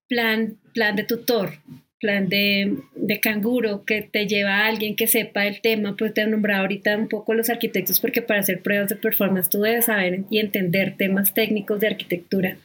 plan, 0.07 0.57
plan 0.73 0.95
de 0.95 1.03
tutor, 1.03 1.53
plan 1.99 2.29
de, 2.29 2.77
de 2.95 3.19
canguro 3.19 3.83
que 3.85 4.01
te 4.01 4.27
lleva 4.27 4.57
a 4.57 4.67
alguien 4.67 4.95
que 4.95 5.07
sepa 5.07 5.45
el 5.47 5.61
tema, 5.61 5.95
pues 5.97 6.13
te 6.13 6.25
nombrado 6.25 6.61
ahorita 6.61 6.97
un 6.97 7.07
poco 7.07 7.33
los 7.33 7.49
arquitectos 7.49 7.99
porque 7.99 8.21
para 8.21 8.39
hacer 8.39 8.61
pruebas 8.61 8.89
de 8.89 8.95
performance 8.95 9.49
tú 9.49 9.61
debes 9.61 9.85
saber 9.85 10.21
y 10.29 10.39
entender 10.39 10.95
temas 10.97 11.33
técnicos 11.33 11.79
de 11.79 11.87
arquitectura 11.87 12.57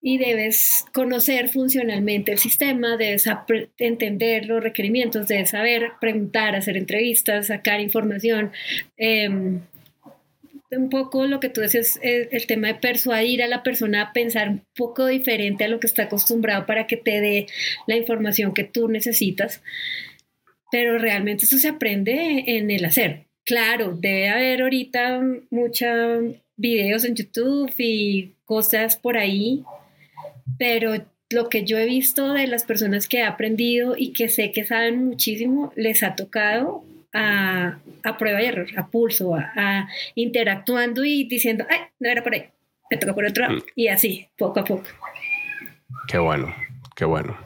y 0.00 0.18
debes 0.18 0.84
conocer 0.92 1.48
funcionalmente 1.48 2.32
el 2.32 2.38
sistema, 2.38 2.96
debes 2.96 3.28
entender 3.78 4.46
los 4.46 4.62
requerimientos, 4.62 5.26
debes 5.26 5.50
saber 5.50 5.90
preguntar, 6.00 6.54
hacer 6.54 6.76
entrevistas, 6.76 7.48
sacar 7.48 7.80
información. 7.80 8.52
eh, 8.96 9.58
un 10.70 10.90
poco 10.90 11.26
lo 11.26 11.40
que 11.40 11.48
tú 11.48 11.62
el, 11.62 12.28
el 12.30 12.46
tema 12.46 12.68
de 12.68 12.74
persuadir 12.74 13.42
a 13.42 13.48
la 13.48 13.62
persona 13.62 14.02
a 14.02 14.12
pensar 14.12 14.48
un 14.48 14.62
poco 14.76 15.06
diferente 15.06 15.64
a 15.64 15.68
lo 15.68 15.80
que 15.80 15.86
está 15.86 16.04
acostumbrado 16.04 16.66
para 16.66 16.86
que 16.86 16.96
te 16.96 17.20
dé 17.20 17.46
la 17.86 17.96
información 17.96 18.54
que 18.54 18.64
tú 18.64 18.88
necesitas. 18.88 19.62
Pero 20.70 20.98
realmente 20.98 21.44
eso 21.44 21.56
se 21.58 21.68
aprende 21.68 22.44
en 22.46 22.70
el 22.70 22.84
hacer. 22.84 23.26
Claro, 23.44 23.96
debe 23.98 24.28
haber 24.28 24.60
ahorita 24.60 25.22
muchos 25.50 26.34
videos 26.56 27.04
en 27.04 27.14
YouTube 27.14 27.72
y 27.78 28.34
cosas 28.44 28.96
por 28.96 29.16
ahí, 29.16 29.64
pero 30.58 30.92
lo 31.30 31.48
que 31.48 31.64
yo 31.64 31.78
he 31.78 31.86
visto 31.86 32.34
de 32.34 32.46
las 32.46 32.64
personas 32.64 33.08
que 33.08 33.18
he 33.18 33.22
aprendido 33.22 33.94
y 33.96 34.12
que 34.12 34.28
sé 34.28 34.52
que 34.52 34.64
saben 34.64 35.06
muchísimo, 35.06 35.72
les 35.76 36.02
ha 36.02 36.14
tocado 36.14 36.84
a, 37.14 37.78
a 38.04 38.16
prueba 38.18 38.42
y 38.42 38.46
error, 38.46 38.66
a 38.76 38.86
pulso, 38.88 39.34
a, 39.34 39.52
a 39.56 39.88
interactuando 40.14 41.04
y 41.04 41.24
diciendo, 41.24 41.64
ay, 41.68 41.78
no 41.98 42.08
era 42.10 42.22
por 42.22 42.34
ahí, 42.34 42.44
me 42.90 42.96
toca 42.96 43.14
por 43.14 43.24
otro 43.24 43.44
lado, 43.46 43.56
Mm. 43.58 43.62
y 43.76 43.88
así, 43.88 44.28
poco 44.36 44.60
a 44.60 44.64
poco. 44.64 44.84
Qué 46.06 46.18
bueno, 46.18 46.54
qué 46.94 47.04
bueno. 47.04 47.36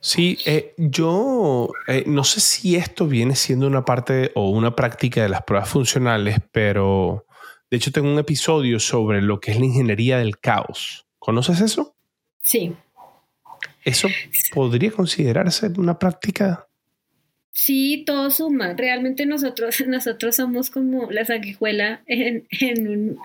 Sí, 0.00 0.38
eh, 0.46 0.74
yo 0.78 1.70
eh, 1.86 2.04
no 2.06 2.24
sé 2.24 2.40
si 2.40 2.74
esto 2.76 3.06
viene 3.06 3.36
siendo 3.36 3.66
una 3.66 3.84
parte 3.84 4.32
o 4.34 4.50
una 4.50 4.74
práctica 4.74 5.22
de 5.22 5.28
las 5.28 5.42
pruebas 5.42 5.68
funcionales, 5.68 6.38
pero 6.52 7.26
de 7.70 7.76
hecho 7.76 7.92
tengo 7.92 8.10
un 8.10 8.18
episodio 8.18 8.80
sobre 8.80 9.20
lo 9.22 9.40
que 9.40 9.50
es 9.52 9.58
la 9.58 9.66
ingeniería 9.66 10.18
del 10.18 10.38
caos. 10.38 11.06
¿Conoces 11.18 11.60
eso? 11.60 11.94
Sí, 12.42 12.74
¿Eso 13.84 14.08
podría 14.54 14.90
considerarse 14.90 15.68
una 15.76 15.98
práctica? 15.98 16.66
Sí, 17.60 18.04
todo 18.06 18.30
suma. 18.30 18.72
Realmente 18.72 19.26
nosotros, 19.26 19.80
nosotros 19.86 20.36
somos 20.36 20.70
como 20.70 21.10
la 21.10 21.24
sanguijuela 21.26 22.02
en, 22.06 22.46
en, 22.50 22.88
un, 22.88 23.18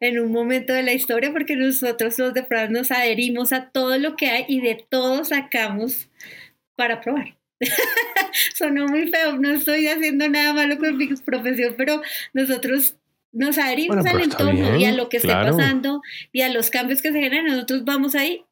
en 0.00 0.20
un 0.20 0.30
momento 0.30 0.72
de 0.74 0.82
la 0.82 0.92
historia 0.92 1.32
porque 1.32 1.56
nosotros 1.56 2.18
los 2.18 2.34
de 2.34 2.42
pruebas 2.42 2.70
nos 2.70 2.90
adherimos 2.90 3.52
a 3.52 3.70
todo 3.70 3.98
lo 3.98 4.16
que 4.16 4.26
hay 4.26 4.44
y 4.48 4.60
de 4.60 4.84
todo 4.88 5.24
sacamos 5.24 6.08
para 6.76 7.00
probar. 7.00 7.36
Sonó 8.54 8.86
muy 8.86 9.08
feo, 9.08 9.38
no 9.38 9.50
estoy 9.50 9.86
haciendo 9.86 10.28
nada 10.28 10.52
malo 10.52 10.78
con 10.78 10.96
mi 10.96 11.06
profesión, 11.24 11.74
pero 11.78 12.02
nosotros 12.34 12.96
nos 13.32 13.56
adherimos 13.56 13.96
Bueno, 13.96 14.10
al 14.10 14.20
está 14.20 14.42
entorno 14.42 14.76
y 14.78 14.84
a 14.84 14.92
lo 14.92 15.08
que 15.08 15.20
claro. 15.20 15.50
esté 15.50 15.62
pasando 15.62 16.02
y 16.32 16.42
a 16.42 16.50
los 16.50 16.68
cambios 16.68 17.00
que 17.00 17.12
se 17.12 17.20
generan, 17.20 17.46
nosotros 17.46 17.84
vamos 17.84 18.14
ahí, 18.14 18.44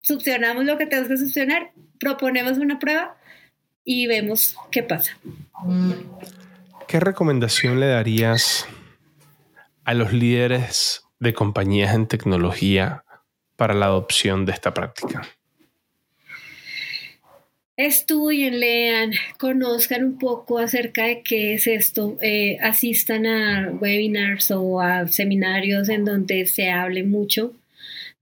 subcionamos 0.00 0.64
lo 0.64 0.78
que 0.78 0.86
tenemos 0.86 1.08
que 1.08 1.16
subcionar, 1.18 1.72
proponemos 1.98 2.58
una 2.58 2.78
prueba 2.78 3.16
y 3.86 4.06
vemos 4.06 4.56
qué 4.70 4.82
pasa. 4.82 5.16
¿Qué 6.86 7.00
recomendación 7.00 7.80
le 7.80 7.86
darías 7.86 8.66
a 9.84 9.94
los 9.94 10.12
líderes 10.12 11.04
de 11.20 11.32
compañías 11.32 11.94
en 11.94 12.06
tecnología 12.06 13.04
para 13.56 13.72
la 13.72 13.86
adopción 13.86 14.44
de 14.44 14.52
esta 14.52 14.74
práctica? 14.74 15.22
Estudien, 17.76 18.58
lean, 18.58 19.12
conozcan 19.38 20.02
un 20.02 20.18
poco 20.18 20.58
acerca 20.58 21.04
de 21.04 21.22
qué 21.22 21.54
es 21.54 21.66
esto, 21.66 22.16
eh, 22.22 22.58
asistan 22.62 23.26
a 23.26 23.70
webinars 23.70 24.50
o 24.50 24.80
a 24.80 25.06
seminarios 25.08 25.88
en 25.90 26.04
donde 26.06 26.46
se 26.46 26.70
hable 26.70 27.04
mucho 27.04 27.52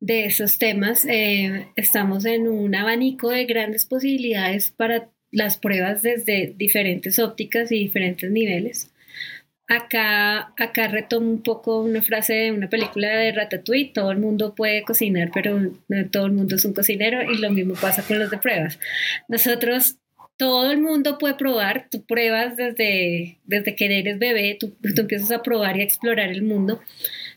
de 0.01 0.27
esos 0.27 0.59
temas. 0.59 1.07
Eh, 1.07 1.69
estamos 1.77 2.25
en 2.25 2.49
un 2.49 2.75
abanico 2.75 3.31
de 3.31 3.45
grandes 3.45 3.87
posibilidades 3.87 4.71
para 4.71 5.09
las 5.35 5.59
pruebas 5.59 6.03
desde 6.03 6.55
diferentes 6.57 7.19
ópticas 7.19 7.73
y 7.73 7.79
diferentes 7.81 8.31
niveles. 8.31 8.91
Acá, 9.67 10.53
acá 10.59 10.89
retomo 10.89 11.31
un 11.31 11.43
poco 11.43 11.81
una 11.81 12.03
frase 12.03 12.35
de 12.35 12.53
una 12.53 12.69
película 12.69 13.09
de 13.09 13.33
Ratatouille, 13.33 13.93
todo 13.93 14.13
el 14.13 14.19
mundo 14.19 14.55
puede 14.55 14.83
cocinar, 14.83 15.31
pero 15.35 15.59
no 15.59 16.11
todo 16.11 16.27
el 16.27 16.33
mundo 16.33 16.55
es 16.55 16.65
un 16.65 16.75
cocinero 16.75 17.23
y 17.31 17.39
lo 17.39 17.51
mismo 17.51 17.75
pasa 17.75 18.03
con 18.03 18.19
los 18.19 18.31
de 18.31 18.39
pruebas. 18.39 18.79
Nosotros, 19.27 19.97
todo 20.37 20.71
el 20.71 20.81
mundo 20.81 21.19
puede 21.19 21.35
probar, 21.35 21.89
tú 21.91 22.05
pruebas 22.05 22.57
desde, 22.57 23.39
desde 23.45 23.75
que 23.75 23.87
eres 23.87 24.19
bebé, 24.19 24.57
tú, 24.59 24.77
tú 24.95 25.01
empiezas 25.01 25.33
a 25.33 25.43
probar 25.43 25.77
y 25.77 25.81
a 25.81 25.85
explorar 25.85 26.29
el 26.29 26.43
mundo, 26.43 26.81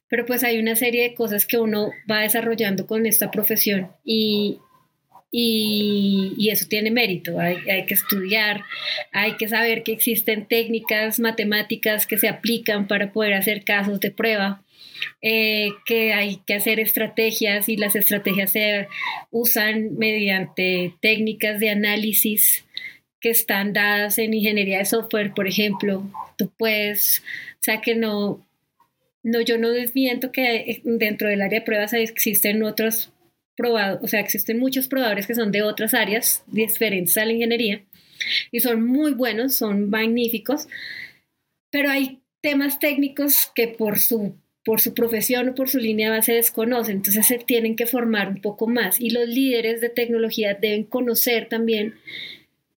pero 0.08 0.26
pues 0.26 0.44
hay 0.44 0.60
una 0.60 0.76
serie 0.76 1.04
de 1.04 1.16
cosas 1.16 1.46
que 1.46 1.58
uno 1.58 1.92
va 2.10 2.22
desarrollando 2.22 2.86
con 2.86 3.06
esta 3.06 3.32
profesión 3.32 3.92
y, 4.04 4.60
y, 5.32 6.34
y, 6.38 6.50
eso 6.50 6.68
tiene 6.70 6.92
mérito. 6.92 7.40
Hay, 7.40 7.58
hay, 7.70 7.86
que 7.86 7.94
estudiar, 7.94 8.64
hay 9.12 9.34
que 9.34 9.48
saber 9.48 9.84
que 9.84 9.92
existen 9.92 10.46
técnicas 10.46 11.20
matemáticas 11.20 12.08
que 12.08 12.18
se 12.18 12.30
aplican 12.30 12.88
para 12.88 13.12
poder 13.12 13.34
hacer 13.34 13.64
casos 13.64 14.00
de 14.00 14.12
prueba, 14.12 14.64
eh, 15.22 15.70
que 15.86 16.14
hay 16.14 16.38
que 16.46 16.54
hacer 16.54 16.80
estrategias 16.80 17.70
y 17.70 17.78
las 17.78 17.96
estrategias 17.96 18.52
se 18.52 18.88
usan 19.32 19.98
mediante 19.98 20.94
técnicas 21.02 21.60
de 21.60 21.70
análisis 21.70 22.66
que 23.20 23.30
están 23.30 23.74
dadas 23.74 24.20
en 24.20 24.34
ingeniería 24.34 24.80
de 24.80 24.86
software, 24.86 25.34
por 25.34 25.48
ejemplo. 25.48 26.04
Tú 26.38 26.52
puedes, 26.58 27.24
o 27.54 27.64
sea 27.64 27.82
que 27.82 27.96
no, 27.96 28.46
no 29.24 29.42
yo 29.42 29.58
no 29.58 29.72
desmiento 29.72 30.32
que 30.32 30.82
dentro 30.84 31.28
del 31.28 31.42
área 31.42 31.60
de 31.60 31.66
pruebas 31.66 31.94
existen 31.94 32.64
otros 32.64 33.12
probado, 33.58 34.00
o 34.02 34.08
sea, 34.08 34.22
existen 34.22 34.60
muchos 34.60 34.88
probadores 34.88 35.28
que 35.28 35.36
son 35.36 35.52
de 35.52 35.64
otras 35.64 35.94
áreas 35.94 36.44
diferentes 36.48 37.18
a 37.18 37.26
la 37.26 37.34
ingeniería 37.34 37.84
y 38.52 38.62
son 38.62 38.86
muy 38.86 39.14
buenos, 39.14 39.56
son 39.56 39.90
magníficos, 39.90 40.68
pero 41.70 41.90
hay 41.90 42.22
temas 42.42 42.80
técnicos 42.80 43.52
que 43.54 43.68
por 43.68 44.00
su, 44.00 44.36
por 44.64 44.80
su 44.80 44.94
profesión 44.94 45.50
o 45.50 45.56
por 45.56 45.70
su 45.70 45.80
línea 45.80 46.10
base 46.10 46.34
desconocen, 46.34 46.98
entonces 46.98 47.28
se 47.28 47.40
tienen 47.40 47.76
que 47.76 47.88
formar 47.88 48.30
un 48.30 48.42
poco 48.42 48.68
más 48.68 49.02
y 49.02 49.10
los 49.10 49.28
líderes 49.28 49.82
de 49.82 49.90
tecnología 49.90 50.54
deben 50.54 50.84
conocer 50.84 51.50
también 51.50 51.96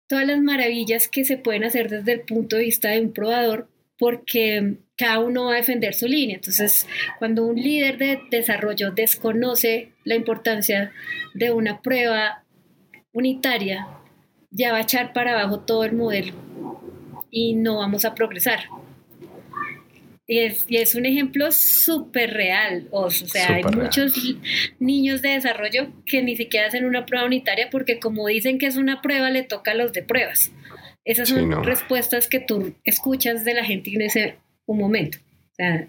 todas 0.08 0.26
las 0.26 0.40
maravillas 0.40 1.06
que 1.06 1.24
se 1.24 1.36
pueden 1.36 1.62
hacer 1.62 1.88
desde 1.88 2.12
el 2.12 2.20
punto 2.22 2.56
de 2.56 2.64
vista 2.64 2.90
de 2.90 3.00
un 3.00 3.12
probador 3.12 3.68
porque 4.00 4.78
cada 4.96 5.18
uno 5.18 5.44
va 5.44 5.52
a 5.52 5.56
defender 5.56 5.92
su 5.92 6.08
línea. 6.08 6.36
Entonces, 6.36 6.88
cuando 7.18 7.44
un 7.44 7.56
líder 7.56 7.98
de 7.98 8.18
desarrollo 8.30 8.92
desconoce 8.92 9.92
la 10.04 10.14
importancia 10.14 10.90
de 11.34 11.52
una 11.52 11.82
prueba 11.82 12.42
unitaria, 13.12 13.86
ya 14.50 14.72
va 14.72 14.78
a 14.78 14.82
echar 14.82 15.12
para 15.12 15.32
abajo 15.32 15.60
todo 15.60 15.84
el 15.84 15.92
modelo 15.92 16.32
y 17.30 17.52
no 17.54 17.76
vamos 17.76 18.06
a 18.06 18.14
progresar. 18.14 18.60
Y 20.26 20.38
es, 20.76 20.94
un 20.94 21.04
ejemplo 21.04 21.52
súper 21.52 22.32
real. 22.32 22.86
O, 22.92 23.10
sea, 23.10 23.56
hay 23.56 23.64
muchos 23.64 24.14
niños 24.78 25.20
de 25.20 25.30
desarrollo 25.30 25.92
que 26.06 26.22
ni 26.22 26.36
siquiera 26.36 26.68
hacen 26.68 26.86
una 26.86 27.04
prueba 27.04 27.26
unitaria 27.26 27.68
porque 27.68 27.98
como 27.98 28.28
dicen 28.28 28.58
que 28.58 28.66
es 28.66 28.76
una 28.76 29.02
prueba, 29.02 29.28
le 29.28 29.42
toca 29.42 29.72
a 29.72 29.74
los 29.74 29.92
de 29.92 30.04
pruebas. 30.04 30.52
Esas 31.04 31.28
son 31.28 31.64
respuestas 31.64 32.28
que 32.28 32.40
tú 32.40 32.74
escuchas 32.84 33.44
de 33.44 33.54
la 33.54 33.64
gente 33.64 33.90
en 33.92 34.02
ese 34.02 34.36
un 34.66 34.78
momento. 34.78 35.18
O 35.52 35.54
sea, 35.54 35.88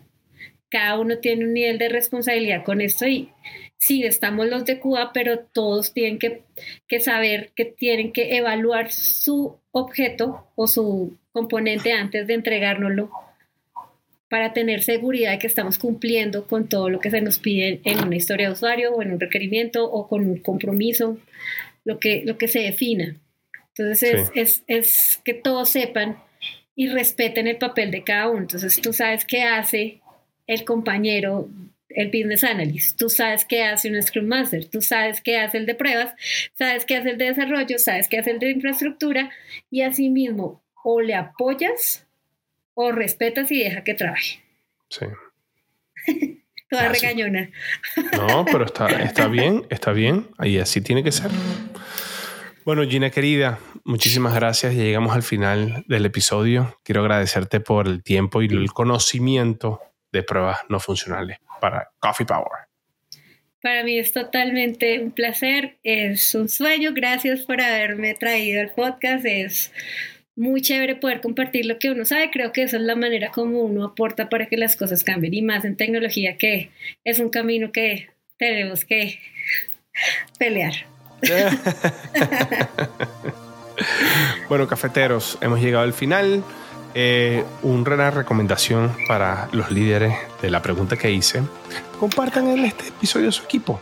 cada 0.69 0.97
uno 0.99 1.17
tiene 1.17 1.45
un 1.45 1.53
nivel 1.53 1.77
de 1.77 1.89
responsabilidad 1.89 2.63
con 2.63 2.81
esto 2.81 3.05
y 3.05 3.29
sí, 3.77 4.03
estamos 4.03 4.47
los 4.47 4.65
de 4.65 4.79
Cuba, 4.79 5.11
pero 5.13 5.39
todos 5.39 5.93
tienen 5.93 6.17
que, 6.17 6.43
que 6.87 6.99
saber 6.99 7.51
que 7.55 7.65
tienen 7.65 8.13
que 8.13 8.37
evaluar 8.37 8.91
su 8.91 9.57
objeto 9.71 10.47
o 10.55 10.67
su 10.67 11.17
componente 11.31 11.91
antes 11.91 12.27
de 12.27 12.33
entregárnoslo 12.35 13.11
para 14.29 14.53
tener 14.53 14.81
seguridad 14.81 15.31
de 15.31 15.39
que 15.39 15.47
estamos 15.47 15.77
cumpliendo 15.77 16.47
con 16.47 16.69
todo 16.69 16.89
lo 16.89 17.01
que 17.01 17.11
se 17.11 17.19
nos 17.19 17.37
pide 17.37 17.81
en 17.83 18.01
una 18.01 18.15
historia 18.15 18.47
de 18.47 18.53
usuario 18.53 18.93
o 18.93 19.01
en 19.01 19.11
un 19.11 19.19
requerimiento 19.19 19.83
o 19.91 20.07
con 20.07 20.25
un 20.25 20.37
compromiso, 20.37 21.17
lo 21.83 21.99
que, 21.99 22.23
lo 22.25 22.37
que 22.37 22.47
se 22.47 22.59
defina. 22.59 23.17
Entonces 23.81 24.31
es, 24.35 24.63
es, 24.67 25.21
que 25.23 25.33
todos 25.33 25.69
sepan 25.69 26.21
y 26.75 26.87
respeten 26.89 27.47
el 27.47 27.57
papel 27.57 27.91
de 27.91 28.03
cada 28.03 28.29
uno. 28.29 28.41
Entonces 28.41 28.79
tú 28.81 28.93
sabes 28.93 29.25
qué 29.25 29.43
hace 29.43 30.01
el 30.47 30.65
compañero, 30.65 31.49
el 31.89 32.07
business 32.07 32.43
analyst, 32.43 32.97
tú 32.97 33.09
sabes 33.09 33.45
qué 33.45 33.63
hace 33.63 33.89
un 33.89 34.01
Scrum 34.01 34.25
Master, 34.25 34.65
tú 34.65 34.81
sabes 34.81 35.21
qué 35.21 35.37
hace 35.37 35.57
el 35.57 35.65
de 35.65 35.75
pruebas, 35.75 36.13
sabes 36.53 36.85
qué 36.85 36.97
hace 36.97 37.11
el 37.11 37.17
de 37.17 37.25
desarrollo, 37.25 37.79
sabes 37.79 38.07
qué 38.07 38.19
hace 38.19 38.31
el 38.31 38.39
de 38.39 38.51
infraestructura 38.51 39.31
y 39.69 39.81
asimismo 39.81 40.63
o 40.83 41.01
le 41.01 41.15
apoyas 41.15 42.07
o 42.73 42.91
respetas 42.91 43.51
y 43.51 43.59
deja 43.59 43.83
que 43.83 43.93
trabaje. 43.93 44.41
Sí. 44.89 45.05
Toda 46.69 46.85
ah, 46.85 46.89
regañona. 46.89 47.49
No, 48.13 48.45
pero 48.45 48.65
está, 48.71 48.87
está 49.03 49.27
bien, 49.27 49.65
está 49.69 49.91
bien. 49.91 50.27
Ahí 50.37 50.57
así 50.57 50.79
tiene 50.79 51.03
que 51.03 51.11
ser. 51.11 51.29
Bueno, 52.63 52.87
Gina 52.87 53.09
querida, 53.09 53.59
muchísimas 53.83 54.35
gracias. 54.35 54.75
Ya 54.75 54.83
llegamos 54.83 55.15
al 55.15 55.23
final 55.23 55.83
del 55.87 56.05
episodio. 56.05 56.77
Quiero 56.83 57.01
agradecerte 57.01 57.59
por 57.59 57.87
el 57.87 58.03
tiempo 58.03 58.43
y 58.43 58.45
el 58.45 58.71
conocimiento 58.71 59.81
de 60.11 60.21
pruebas 60.21 60.59
no 60.69 60.79
funcionales 60.79 61.39
para 61.59 61.89
Coffee 61.99 62.25
Power. 62.25 62.67
Para 63.63 63.83
mí 63.83 63.97
es 63.97 64.11
totalmente 64.11 64.99
un 64.99 65.11
placer, 65.11 65.77
es 65.83 66.35
un 66.35 66.49
sueño. 66.49 66.91
Gracias 66.93 67.41
por 67.41 67.61
haberme 67.61 68.13
traído 68.13 68.61
al 68.61 68.71
podcast. 68.71 69.25
Es 69.25 69.71
muy 70.35 70.61
chévere 70.61 70.95
poder 70.95 71.21
compartir 71.21 71.65
lo 71.65 71.79
que 71.79 71.89
uno 71.89 72.05
sabe. 72.05 72.29
Creo 72.29 72.51
que 72.51 72.63
esa 72.63 72.77
es 72.77 72.83
la 72.83 72.95
manera 72.95 73.31
como 73.31 73.61
uno 73.61 73.85
aporta 73.85 74.29
para 74.29 74.47
que 74.47 74.57
las 74.57 74.75
cosas 74.75 75.03
cambien 75.03 75.33
y 75.33 75.41
más 75.41 75.65
en 75.65 75.77
tecnología 75.77 76.37
que 76.37 76.69
es 77.03 77.19
un 77.19 77.29
camino 77.29 77.71
que 77.71 78.09
tenemos 78.37 78.85
que 78.85 79.19
pelear. 80.37 80.73
bueno, 84.49 84.67
cafeteros, 84.67 85.37
hemos 85.41 85.59
llegado 85.59 85.83
al 85.83 85.93
final. 85.93 86.43
Eh, 86.93 87.45
una 87.63 88.11
recomendación 88.11 88.93
para 89.07 89.47
los 89.53 89.71
líderes 89.71 90.13
de 90.41 90.49
la 90.49 90.61
pregunta 90.61 90.97
que 90.97 91.09
hice. 91.09 91.41
Compartan 91.99 92.47
este 92.65 92.89
episodio 92.89 93.31
su 93.31 93.43
equipo. 93.43 93.79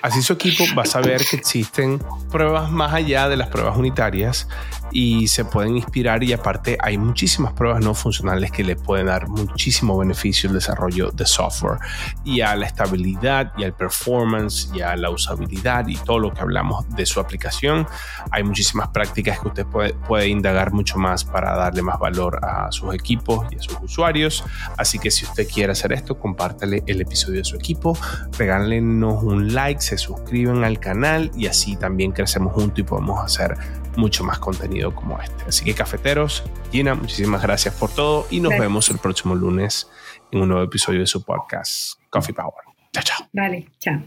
Así 0.00 0.22
su 0.22 0.32
equipo 0.32 0.64
va 0.76 0.82
a 0.82 0.86
saber 0.86 1.24
que 1.24 1.36
existen 1.36 2.00
pruebas 2.30 2.70
más 2.70 2.92
allá 2.92 3.28
de 3.28 3.36
las 3.36 3.48
pruebas 3.48 3.76
unitarias 3.76 4.48
y 4.92 5.28
se 5.28 5.44
pueden 5.44 5.76
inspirar 5.76 6.22
y 6.22 6.32
aparte 6.32 6.76
hay 6.80 6.98
muchísimas 6.98 7.52
pruebas 7.52 7.82
no 7.82 7.94
funcionales 7.94 8.50
que 8.50 8.62
le 8.62 8.76
pueden 8.76 9.06
dar 9.06 9.28
muchísimo 9.28 9.96
beneficio 9.98 10.50
al 10.50 10.54
desarrollo 10.54 11.10
de 11.10 11.26
software 11.26 11.78
y 12.24 12.40
a 12.42 12.54
la 12.56 12.66
estabilidad 12.66 13.52
y 13.56 13.64
al 13.64 13.74
performance 13.74 14.70
y 14.74 14.80
a 14.80 14.96
la 14.96 15.10
usabilidad 15.10 15.86
y 15.88 15.96
todo 15.96 16.18
lo 16.18 16.32
que 16.32 16.40
hablamos 16.40 16.88
de 16.90 17.06
su 17.06 17.20
aplicación. 17.20 17.86
Hay 18.30 18.42
muchísimas 18.42 18.88
prácticas 18.88 19.40
que 19.40 19.48
usted 19.48 19.66
puede, 19.66 19.94
puede 19.94 20.28
indagar 20.28 20.72
mucho 20.72 20.98
más 20.98 21.24
para 21.24 21.56
darle 21.56 21.82
más 21.82 21.98
valor 21.98 22.40
a 22.44 22.70
sus 22.70 22.94
equipos 22.94 23.46
y 23.50 23.56
a 23.56 23.62
sus 23.62 23.78
usuarios. 23.82 24.44
Así 24.76 24.98
que 24.98 25.10
si 25.10 25.24
usted 25.24 25.48
quiere 25.48 25.72
hacer 25.72 25.92
esto, 25.92 26.18
compártale 26.18 26.82
el 26.86 27.00
episodio 27.00 27.38
de 27.38 27.44
su 27.44 27.56
equipo, 27.56 27.96
regálenos 28.38 29.22
un 29.22 29.54
like, 29.54 29.80
se 29.80 29.98
suscriben 29.98 30.64
al 30.64 30.78
canal 30.78 31.30
y 31.36 31.46
así 31.46 31.76
también 31.76 32.12
crecemos 32.12 32.52
juntos 32.52 32.78
y 32.78 32.82
podemos 32.82 33.24
hacer 33.24 33.56
mucho 33.96 34.24
más 34.24 34.38
contenido 34.38 34.94
como 34.94 35.20
este. 35.20 35.44
Así 35.44 35.64
que 35.64 35.74
cafeteros, 35.74 36.42
Gina, 36.70 36.94
muchísimas 36.94 37.42
gracias 37.42 37.74
por 37.74 37.90
todo 37.90 38.26
y 38.30 38.40
nos 38.40 38.50
vemos 38.58 38.88
el 38.90 38.98
próximo 38.98 39.34
lunes 39.34 39.88
en 40.30 40.40
un 40.40 40.48
nuevo 40.48 40.64
episodio 40.64 41.00
de 41.00 41.06
su 41.06 41.22
podcast 41.24 41.98
Coffee 42.10 42.34
Power. 42.34 42.64
Chao, 42.92 43.02
chao. 43.04 43.28
Vale, 43.32 43.68
chao. 43.78 44.02